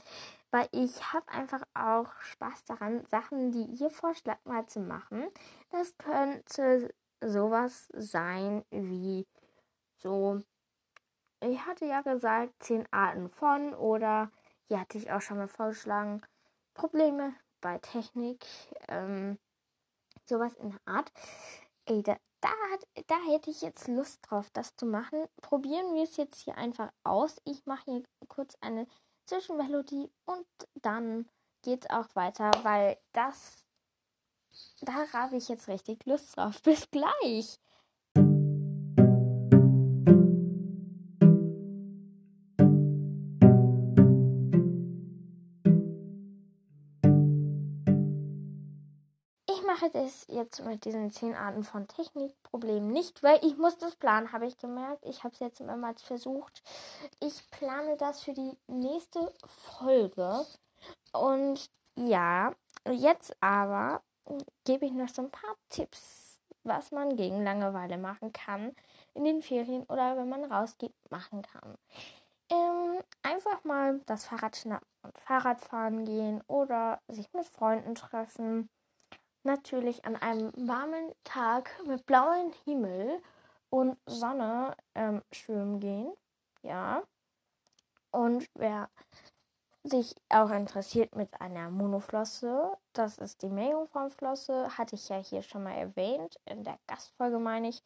weil 0.50 0.68
ich 0.72 1.12
habe 1.12 1.26
einfach 1.28 1.62
auch 1.74 2.12
Spaß 2.22 2.64
daran, 2.64 3.04
Sachen, 3.06 3.50
die 3.50 3.82
ihr 3.82 3.90
vorschlagt, 3.90 4.44
mal 4.46 4.66
zu 4.66 4.80
machen. 4.80 5.26
Das 5.70 5.96
könnte 5.96 6.94
sowas 7.20 7.88
sein 7.94 8.64
wie 8.70 9.26
so, 9.96 10.40
ich 11.40 11.64
hatte 11.64 11.86
ja 11.86 12.02
gesagt, 12.02 12.52
zehn 12.60 12.86
Arten 12.90 13.30
von 13.30 13.74
oder 13.74 14.30
hier 14.72 14.80
hatte 14.80 14.96
ich 14.96 15.12
auch 15.12 15.20
schon 15.20 15.36
mal 15.36 15.48
vorgeschlagen, 15.48 16.22
Probleme 16.72 17.34
bei 17.60 17.76
Technik. 17.76 18.42
Ähm, 18.88 19.38
sowas 20.24 20.54
in 20.54 20.70
der 20.70 20.80
Art. 20.86 21.12
Ey, 21.84 22.02
da, 22.02 22.16
da, 22.40 22.48
da 23.06 23.16
hätte 23.28 23.50
ich 23.50 23.60
jetzt 23.60 23.86
Lust 23.86 24.20
drauf, 24.22 24.48
das 24.54 24.74
zu 24.76 24.86
machen. 24.86 25.26
Probieren 25.42 25.92
wir 25.94 26.04
es 26.04 26.16
jetzt 26.16 26.40
hier 26.40 26.56
einfach 26.56 26.90
aus. 27.04 27.36
Ich 27.44 27.66
mache 27.66 27.82
hier 27.84 28.02
kurz 28.28 28.56
eine 28.62 28.86
Zwischenmelodie 29.26 30.10
und 30.24 30.46
dann 30.80 31.28
geht 31.60 31.84
es 31.84 31.90
auch 31.90 32.08
weiter, 32.14 32.50
weil 32.62 32.96
das, 33.12 33.66
da 34.80 35.12
habe 35.12 35.36
ich 35.36 35.50
jetzt 35.50 35.68
richtig 35.68 36.06
Lust 36.06 36.34
drauf. 36.38 36.62
Bis 36.62 36.90
gleich. 36.90 37.60
Mache 49.82 49.90
das 49.90 50.26
jetzt 50.28 50.64
mit 50.64 50.84
diesen 50.84 51.10
zehn 51.10 51.34
Arten 51.34 51.64
von 51.64 51.88
Technikproblemen 51.88 52.92
nicht, 52.92 53.22
weil 53.22 53.38
ich 53.44 53.56
muss 53.56 53.76
das 53.78 53.96
planen, 53.96 54.32
habe 54.32 54.46
ich 54.46 54.56
gemerkt. 54.58 55.04
Ich 55.04 55.24
habe 55.24 55.34
es 55.34 55.40
jetzt 55.40 55.60
mehrmals 55.60 56.02
versucht. 56.02 56.62
Ich 57.20 57.50
plane 57.50 57.96
das 57.96 58.22
für 58.22 58.32
die 58.32 58.56
nächste 58.68 59.32
Folge. 59.46 60.46
Und 61.12 61.68
ja, 61.96 62.52
jetzt 62.90 63.36
aber 63.40 64.02
gebe 64.64 64.86
ich 64.86 64.92
noch 64.92 65.08
so 65.08 65.22
ein 65.22 65.30
paar 65.30 65.56
Tipps, 65.68 66.40
was 66.62 66.92
man 66.92 67.16
gegen 67.16 67.42
Langeweile 67.42 67.98
machen 67.98 68.32
kann 68.32 68.74
in 69.14 69.24
den 69.24 69.42
Ferien 69.42 69.82
oder 69.84 70.16
wenn 70.16 70.28
man 70.28 70.44
rausgeht, 70.44 70.94
machen 71.10 71.42
kann. 71.42 71.76
Ähm, 72.50 73.02
einfach 73.22 73.64
mal 73.64 74.00
das 74.06 74.26
Fahrrad 74.26 74.56
schnappen 74.56 74.86
und 75.02 75.18
Fahrradfahren 75.18 76.04
gehen 76.04 76.40
oder 76.46 77.00
sich 77.08 77.32
mit 77.32 77.46
Freunden 77.46 77.94
treffen 77.94 78.68
natürlich 79.44 80.04
an 80.04 80.16
einem 80.16 80.52
warmen 80.56 81.12
Tag 81.24 81.70
mit 81.86 82.06
blauem 82.06 82.52
Himmel 82.64 83.20
und 83.70 83.96
Sonne 84.06 84.76
ähm, 84.94 85.22
schwimmen 85.32 85.80
gehen. 85.80 86.12
Ja. 86.62 87.02
Und 88.10 88.46
wer 88.54 88.88
sich 89.84 90.14
auch 90.28 90.50
interessiert 90.50 91.16
mit 91.16 91.40
einer 91.40 91.70
Monoflosse, 91.70 92.76
das 92.92 93.18
ist 93.18 93.42
die 93.42 93.48
Meerjungfrauenflosse, 93.48 94.76
hatte 94.78 94.94
ich 94.94 95.08
ja 95.08 95.16
hier 95.16 95.42
schon 95.42 95.64
mal 95.64 95.74
erwähnt, 95.74 96.38
in 96.44 96.62
der 96.62 96.78
Gastfolge 96.86 97.38
meine 97.38 97.68
ich. 97.68 97.82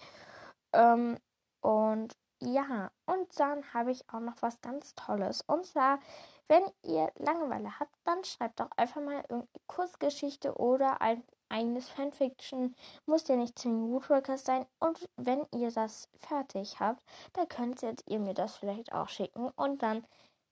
Ähm, 0.72 1.18
und 1.60 2.14
ja, 2.42 2.90
und 3.06 3.40
dann 3.40 3.72
habe 3.72 3.92
ich 3.92 4.06
auch 4.10 4.20
noch 4.20 4.36
was 4.40 4.60
ganz 4.60 4.94
Tolles. 4.94 5.42
Und 5.46 5.64
zwar, 5.66 6.00
wenn 6.48 6.64
ihr 6.82 7.10
Langeweile 7.16 7.80
habt, 7.80 7.94
dann 8.04 8.22
schreibt 8.24 8.60
doch 8.60 8.70
einfach 8.76 9.00
mal 9.00 9.24
irgendeine 9.28 9.48
Kurzgeschichte 9.66 10.54
oder 10.54 11.00
ein 11.00 11.22
eigenes 11.48 11.88
Fanfiction. 11.88 12.74
Muss 13.06 13.28
ja 13.28 13.36
nicht 13.36 13.58
zwingend 13.58 13.90
Woodworkers 13.90 14.44
sein. 14.44 14.66
Und 14.78 15.08
wenn 15.16 15.46
ihr 15.54 15.70
das 15.70 16.08
fertig 16.16 16.80
habt, 16.80 17.02
dann 17.34 17.48
könntet 17.48 18.02
ihr 18.06 18.18
mir 18.18 18.34
das 18.34 18.56
vielleicht 18.56 18.92
auch 18.92 19.08
schicken. 19.08 19.50
Und 19.56 19.82
dann 19.82 20.06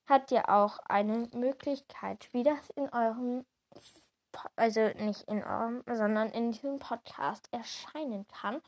habt 0.08 0.30
ihr 0.32 0.48
auch 0.48 0.78
eine 0.86 1.28
Möglichkeit, 1.34 2.28
wie 2.32 2.42
das 2.42 2.70
in 2.70 2.88
eurem, 2.92 3.44
also 4.56 4.80
nicht 4.98 5.22
in 5.22 5.42
eurem, 5.42 5.82
sondern 5.90 6.30
in 6.30 6.52
diesem 6.52 6.78
Podcast 6.78 7.48
erscheinen 7.52 8.26
kann. 8.28 8.60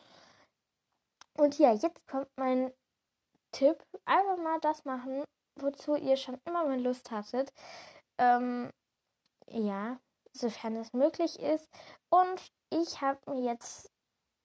Und 1.37 1.59
ja, 1.59 1.73
jetzt 1.73 2.07
kommt 2.07 2.29
mein 2.37 2.73
Tipp. 3.53 3.83
Einfach 4.05 4.37
mal 4.39 4.59
das 4.61 4.85
machen, 4.85 5.25
wozu 5.57 5.97
ihr 5.97 6.17
schon 6.17 6.39
immer 6.45 6.65
mal 6.65 6.81
Lust 6.81 7.11
hattet. 7.11 7.53
Ähm, 8.19 8.71
ja, 9.49 9.99
sofern 10.39 10.77
es 10.77 10.93
möglich 10.93 11.39
ist. 11.41 11.69
Und 12.09 12.53
ich 12.71 13.01
habe 13.01 13.19
mir 13.31 13.43
jetzt 13.43 13.91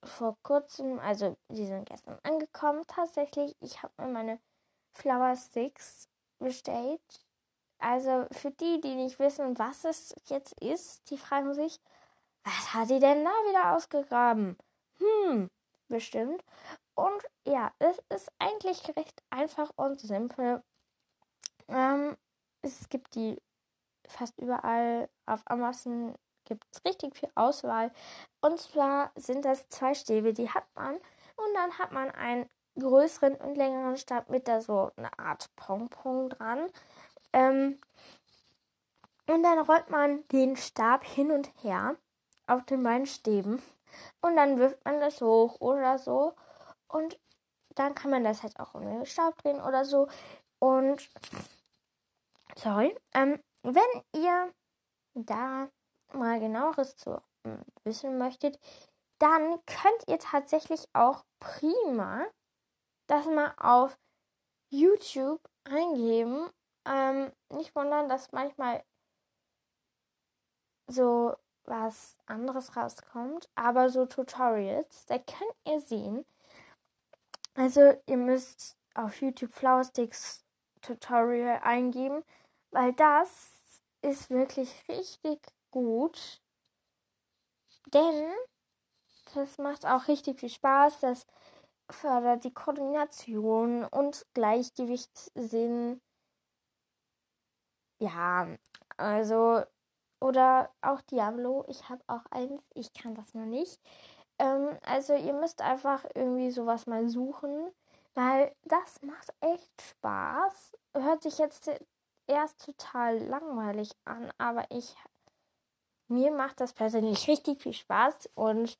vor 0.04 0.38
kurzem, 0.44 1.00
also 1.00 1.38
die 1.50 1.66
sind 1.66 1.88
gestern 1.88 2.18
angekommen, 2.24 2.84
tatsächlich, 2.88 3.56
ich 3.62 3.84
habe 3.84 3.94
mir 3.98 4.08
meine 4.08 4.39
Flower 4.94 5.36
Sticks 5.36 6.10
bestellt. 6.39 7.02
Also 7.80 8.28
für 8.32 8.52
die, 8.52 8.80
die 8.82 8.96
nicht 8.96 9.20
wissen, 9.20 9.58
was 9.58 9.86
es 9.86 10.14
jetzt 10.28 10.60
ist, 10.62 11.10
die 11.10 11.18
fragen 11.18 11.54
sich, 11.54 11.80
was 12.44 12.74
hat 12.74 12.89
die 12.89 13.00
denn 13.00 13.24
da 13.24 13.32
wieder 13.50 13.76
ausgegraben? 13.76 14.58
Hm, 14.98 15.50
bestimmt. 15.88 16.44
Und 16.96 17.24
ja, 17.46 17.72
es 17.80 18.00
ist 18.10 18.32
eigentlich 18.39 18.96
recht 18.96 19.24
einfach 19.30 19.72
und 19.76 20.00
simpel. 20.00 20.64
Ähm, 21.68 22.18
es 22.62 22.89
gibt 22.89 23.16
die 23.16 23.42
fast 24.12 24.38
überall. 24.38 25.09
Auf 25.26 25.41
Amazon 25.45 26.16
gibt 26.45 26.66
es 26.72 26.84
richtig 26.86 27.16
viel 27.16 27.30
Auswahl. 27.36 27.91
Und 28.41 28.59
zwar 28.59 29.12
sind 29.16 29.45
das 29.45 29.68
zwei 29.70 29.93
Stäbe, 29.93 30.34
die 30.34 30.49
hat 30.49 30.66
man. 30.76 30.95
Und 30.95 31.53
dann 31.55 31.78
hat 31.78 31.91
man 31.91 32.12
einen 32.12 32.49
größeren 32.78 33.36
und 33.36 33.55
längeren 33.55 33.97
Stab 33.97 34.30
mit 34.30 34.47
da 34.47 34.62
so 34.62 34.91
eine 34.95 35.18
Art 35.18 35.49
Pompon 35.55 36.30
dran. 36.30 36.70
Ähm, 37.34 37.80
und 39.28 39.43
dann 39.43 39.59
rollt 39.59 39.89
man 39.89 40.28
den 40.30 40.57
Stab 40.57 41.05
hin 41.05 41.32
und 41.32 41.49
her 41.64 41.95
auf 42.47 42.66
den 42.66 42.84
beiden 42.84 43.05
Stäben. 43.05 43.62
Und 44.22 44.36
dann 44.36 44.57
wirft 44.57 44.84
man 44.86 44.99
das 44.99 45.22
hoch 45.22 45.59
oder 45.62 45.97
so. 45.97 46.34
Und 46.88 47.20
dann 47.76 47.95
kann 47.95 48.12
man 48.12 48.24
das 48.24 48.43
halt 48.43 48.59
auch 48.59 48.74
um 48.74 48.82
den 48.82 49.05
Stab 49.05 49.38
drehen 49.41 49.62
oder 49.62 49.86
so. 49.86 50.07
Und 50.59 51.09
sorry. 52.55 52.95
Ähm, 53.14 53.39
wenn 53.64 54.03
ihr 54.16 54.53
da 55.14 55.70
mal 56.14 56.39
genaueres 56.39 56.95
zu 56.95 57.22
hm, 57.43 57.64
wissen 57.84 58.18
möchtet, 58.18 58.59
dann 59.20 59.59
könnt 59.66 60.07
ihr 60.07 60.20
tatsächlich 60.20 60.88
auch 60.93 61.24
prima 61.39 62.26
das 63.07 63.26
mal 63.26 63.53
auf 63.57 63.97
YouTube 64.70 65.41
eingeben. 65.66 66.49
Ähm, 66.86 67.32
nicht 67.49 67.76
wundern, 67.76 68.09
dass 68.09 68.32
manchmal 68.32 68.84
so 70.88 71.36
was 71.66 72.18
anderes 72.26 72.76
rauskommt, 72.76 73.49
aber 73.55 73.89
so 73.89 74.05
Tutorials, 74.05 75.05
da 75.05 75.20
könnt 75.20 75.55
ihr 75.66 75.80
sehen. 75.82 76.26
Also 77.55 77.93
ihr 78.07 78.18
müsst 78.18 78.78
auf 78.95 79.22
YouTube 79.22 79.53
Flower 79.53 79.84
Sticks 79.84 80.43
Tutorial 80.82 81.59
eingeben, 81.64 82.24
weil 82.72 82.93
das 82.93 83.61
ist 84.01 84.30
wirklich 84.30 84.74
richtig 84.88 85.39
gut. 85.72 86.41
Denn 87.93 88.32
das 89.34 89.57
macht 89.57 89.86
auch 89.86 90.07
richtig 90.07 90.39
viel 90.39 90.49
Spaß. 90.49 91.01
Das 91.01 91.28
fördert 91.89 92.43
die 92.43 92.53
Koordination 92.53 93.86
und 93.86 94.26
Gleichgewichtssinn. 94.34 96.01
Ja, 97.99 98.47
also 98.97 99.63
oder 100.19 100.72
auch 100.82 101.01
Diablo. 101.01 101.65
Ich 101.67 101.89
habe 101.89 102.03
auch 102.07 102.26
eins. 102.32 102.61
Ich 102.74 102.93
kann 102.93 103.15
das 103.15 103.34
noch 103.34 103.45
nicht. 103.45 103.80
Ähm, 104.39 104.78
also 104.84 105.13
ihr 105.15 105.34
müsst 105.34 105.61
einfach 105.61 106.05
irgendwie 106.15 106.51
sowas 106.51 106.88
mal 106.88 107.09
suchen, 107.09 107.72
weil 108.15 108.55
das 108.63 109.01
macht 109.03 109.34
echt 109.41 109.82
Spaß. 109.82 110.72
Hört 110.95 111.24
sich 111.24 111.38
jetzt 111.38 111.69
erst 112.32 112.64
total 112.66 113.18
langweilig 113.20 113.92
an, 114.06 114.32
aber 114.38 114.66
ich 114.70 114.96
mir 116.08 116.32
macht 116.32 116.60
das 116.60 116.74
persönlich 116.74 117.28
richtig 117.28 117.62
viel 117.62 117.74
Spaß 117.74 118.30
und 118.36 118.78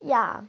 ja, 0.00 0.44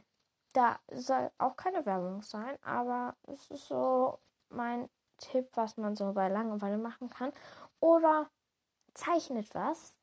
da 0.52 0.78
soll 0.90 1.30
auch 1.38 1.56
keine 1.56 1.84
Werbung 1.86 2.22
sein, 2.22 2.58
aber 2.62 3.14
es 3.24 3.50
ist 3.50 3.68
so 3.68 4.18
mein 4.48 4.88
Tipp, 5.18 5.48
was 5.54 5.76
man 5.76 5.96
so 5.96 6.12
bei 6.12 6.28
Langeweile 6.28 6.78
machen 6.78 7.10
kann. 7.10 7.32
Oder 7.80 8.28
zeichnet 8.94 9.54
was 9.54 9.94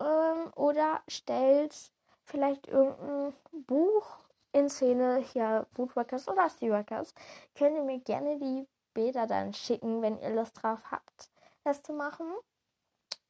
ähm, 0.00 0.52
oder 0.54 1.00
stellt 1.08 1.92
vielleicht 2.24 2.68
irgendein 2.68 3.34
Buch 3.66 4.18
in 4.52 4.68
Szene, 4.68 5.18
hier 5.32 5.66
Bootworkers 5.74 6.28
oder 6.28 6.48
Steelworkers. 6.48 7.14
Könnt 7.56 7.76
ihr 7.76 7.82
mir 7.82 8.00
gerne 8.00 8.38
die 8.38 8.66
Bilder 8.94 9.26
dann 9.26 9.52
schicken, 9.52 10.02
wenn 10.02 10.20
ihr 10.20 10.30
Lust 10.30 10.62
drauf 10.62 10.90
habt 10.90 11.30
das 11.66 11.82
zu 11.82 11.92
machen. 11.92 12.32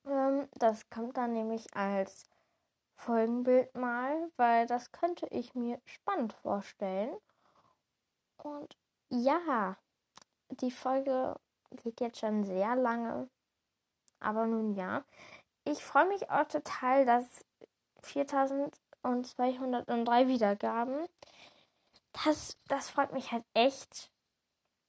Ähm, 0.06 0.48
das 0.54 0.88
kommt 0.90 1.16
dann 1.16 1.32
nämlich 1.32 1.74
als 1.74 2.28
Folgenbild 2.96 3.74
mal, 3.74 4.30
weil 4.36 4.66
das 4.66 4.92
könnte 4.92 5.26
ich 5.30 5.54
mir 5.54 5.80
spannend 5.84 6.34
vorstellen. 6.34 7.16
Und 8.36 8.76
ja, 9.08 9.76
die 10.48 10.70
Folge 10.70 11.34
geht 11.70 12.00
jetzt 12.00 12.20
schon 12.20 12.44
sehr 12.44 12.76
lange. 12.76 13.28
Aber 14.20 14.46
nun 14.46 14.74
ja, 14.74 15.04
ich 15.64 15.84
freue 15.84 16.08
mich 16.08 16.30
auch 16.30 16.44
total, 16.44 17.04
dass 17.04 17.44
4203 18.02 20.28
Wiedergaben. 20.28 21.06
Das, 22.24 22.56
das 22.68 22.88
freut 22.90 23.12
mich 23.12 23.32
halt 23.32 23.44
echt. 23.52 24.10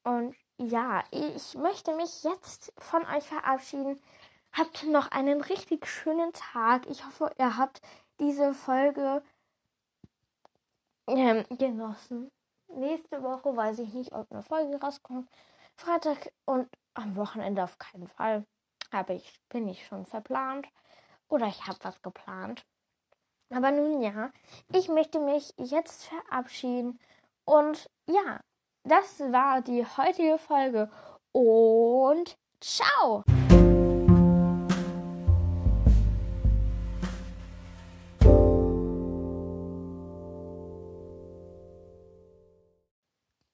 Und 0.04 0.36
ja, 0.58 1.03
ich 1.12 1.55
möchte 1.55 1.95
mich 1.95 2.24
jetzt 2.24 2.74
von 2.78 3.05
euch 3.05 3.24
verabschieden. 3.24 4.01
Habt 4.53 4.84
noch 4.86 5.12
einen 5.12 5.41
richtig 5.41 5.86
schönen 5.86 6.34
Tag. 6.34 6.88
Ich 6.88 7.05
hoffe, 7.05 7.32
ihr 7.38 7.58
habt 7.58 7.82
diese 8.20 8.53
Folge 8.53 9.22
ähm, 11.08 11.45
genossen. 11.58 12.32
Nächste 12.70 13.22
Woche 13.22 13.55
weiß 13.55 13.80
ich 13.80 13.93
nicht, 13.93 14.14
ob 14.14 14.32
eine 14.32 14.41
Folge 14.41 14.80
rauskommt. 14.80 15.30
Freitag 15.76 16.32
und 16.45 16.68
am 16.95 17.16
Wochenende 17.16 17.64
auf 17.64 17.78
keinen 17.78 18.08
Fall. 18.08 18.43
Aber 18.91 19.14
ich 19.14 19.39
bin 19.49 19.68
ich 19.68 19.86
schon 19.86 20.05
verplant. 20.05 20.68
Oder 21.30 21.47
ich 21.47 21.68
habe 21.68 21.78
was 21.84 22.01
geplant. 22.01 22.66
Aber 23.49 23.72
nun 23.72 24.01
ja, 24.01 24.32
ich 24.74 24.89
möchte 24.89 25.20
mich 25.20 25.53
jetzt 25.58 26.05
verabschieden. 26.05 26.99
Und 27.45 27.89
ja, 28.08 28.41
das 28.88 29.20
war 29.20 29.62
die 29.62 29.86
heutige 29.86 30.38
Folge 30.38 30.90
und 31.34 32.38
ciao! 32.62 33.24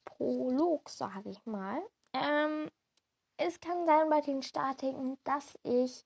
Prolog, 0.05 0.87
sage 0.89 1.29
ich 1.29 1.43
mal. 1.45 1.81
Ähm, 2.13 2.69
es 3.37 3.59
kann 3.59 3.85
sein 3.85 4.09
bei 4.09 4.21
den 4.21 4.43
Statiken, 4.43 5.17
dass 5.23 5.57
ich 5.63 6.05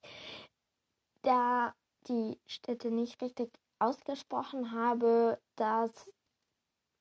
da 1.22 1.74
die 2.08 2.40
Städte 2.46 2.90
nicht 2.90 3.20
richtig 3.20 3.50
ausgesprochen 3.78 4.72
habe. 4.72 5.38
Das 5.56 5.90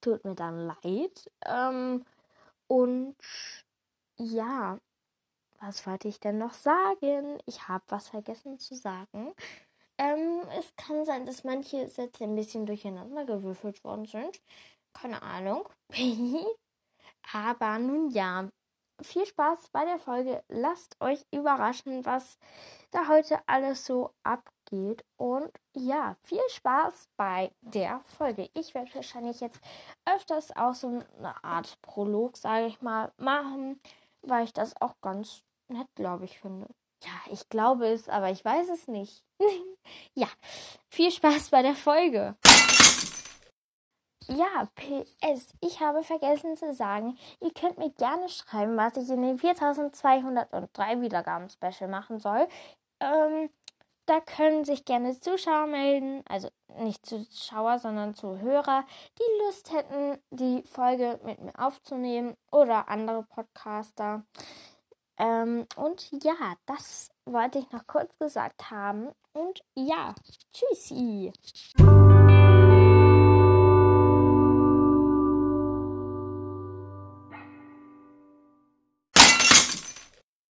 tut 0.01 0.25
mir 0.25 0.35
dann 0.35 0.67
leid. 0.83 1.31
Ähm, 1.45 2.03
und 2.67 3.15
ja, 4.17 4.79
was 5.59 5.85
wollte 5.87 6.07
ich 6.07 6.19
denn 6.19 6.37
noch 6.37 6.53
sagen? 6.53 7.39
Ich 7.45 7.67
habe 7.67 7.83
was 7.87 8.09
vergessen 8.09 8.59
zu 8.59 8.75
sagen. 8.75 9.33
Ähm, 9.97 10.41
es 10.57 10.75
kann 10.75 11.05
sein, 11.05 11.25
dass 11.25 11.43
manche 11.43 11.89
Sätze 11.89 12.23
ein 12.23 12.35
bisschen 12.35 12.65
durcheinander 12.65 13.25
gewürfelt 13.25 13.83
worden 13.83 14.05
sind. 14.05 14.41
Keine 14.93 15.21
Ahnung. 15.21 15.67
Aber 17.33 17.79
nun 17.79 18.09
ja, 18.11 18.49
viel 19.01 19.25
Spaß 19.25 19.69
bei 19.69 19.85
der 19.85 19.99
Folge. 19.99 20.43
Lasst 20.49 20.95
euch 21.01 21.25
überraschen, 21.31 22.05
was 22.05 22.37
da 22.91 23.07
heute 23.07 23.39
alles 23.47 23.85
so 23.85 24.11
abgeht. 24.23 24.56
Und 24.71 25.51
ja, 25.75 26.15
viel 26.23 26.41
Spaß 26.49 27.09
bei 27.17 27.51
der 27.61 28.01
Folge. 28.17 28.49
Ich 28.53 28.73
werde 28.73 28.93
wahrscheinlich 28.95 29.39
jetzt 29.39 29.59
öfters 30.05 30.55
auch 30.55 30.73
so 30.73 30.87
eine 31.17 31.43
Art 31.43 31.81
Prolog, 31.81 32.37
sage 32.37 32.67
ich 32.67 32.81
mal, 32.81 33.11
machen, 33.17 33.79
weil 34.23 34.43
ich 34.43 34.53
das 34.53 34.79
auch 34.81 34.95
ganz 35.01 35.43
nett, 35.69 35.87
glaube 35.95 36.25
ich, 36.25 36.39
finde. 36.39 36.67
Ja, 37.03 37.31
ich 37.31 37.47
glaube 37.49 37.87
es, 37.87 38.09
aber 38.09 38.29
ich 38.31 38.43
weiß 38.43 38.69
es 38.69 38.87
nicht. 38.87 39.23
ja, 40.15 40.27
viel 40.89 41.11
Spaß 41.11 41.49
bei 41.49 41.61
der 41.61 41.75
Folge. 41.75 42.35
Ja, 44.29 44.67
PS, 44.75 45.53
ich 45.61 45.79
habe 45.79 46.03
vergessen 46.03 46.57
zu 46.57 46.73
sagen, 46.73 47.17
ihr 47.39 47.53
könnt 47.53 47.77
mir 47.77 47.91
gerne 47.91 48.27
schreiben, 48.27 48.75
was 48.75 48.97
ich 48.97 49.09
in 49.09 49.21
den 49.21 49.39
4203 49.39 51.01
Wiedergaben 51.01 51.47
Special 51.47 51.89
machen 51.89 52.19
soll. 52.19 52.45
Ähm, 52.99 53.49
da 54.07 54.21
können 54.21 54.65
sich 54.65 54.85
gerne 54.85 55.19
Zuschauer 55.19 55.67
melden, 55.67 56.23
also 56.27 56.49
nicht 56.79 57.05
Zuschauer, 57.05 57.77
sondern 57.79 58.15
Zuhörer, 58.15 58.85
die 59.19 59.45
Lust 59.45 59.71
hätten, 59.71 60.19
die 60.31 60.63
Folge 60.63 61.19
mit 61.23 61.39
mir 61.39 61.53
aufzunehmen 61.59 62.35
oder 62.51 62.89
andere 62.89 63.23
Podcaster. 63.23 64.23
Ähm, 65.19 65.65
und 65.75 66.09
ja, 66.23 66.35
das 66.65 67.09
wollte 67.25 67.59
ich 67.59 67.71
noch 67.71 67.85
kurz 67.85 68.17
gesagt 68.17 68.71
haben. 68.71 69.09
Und 69.33 69.61
ja, 69.75 70.13
tschüssi. 70.53 71.33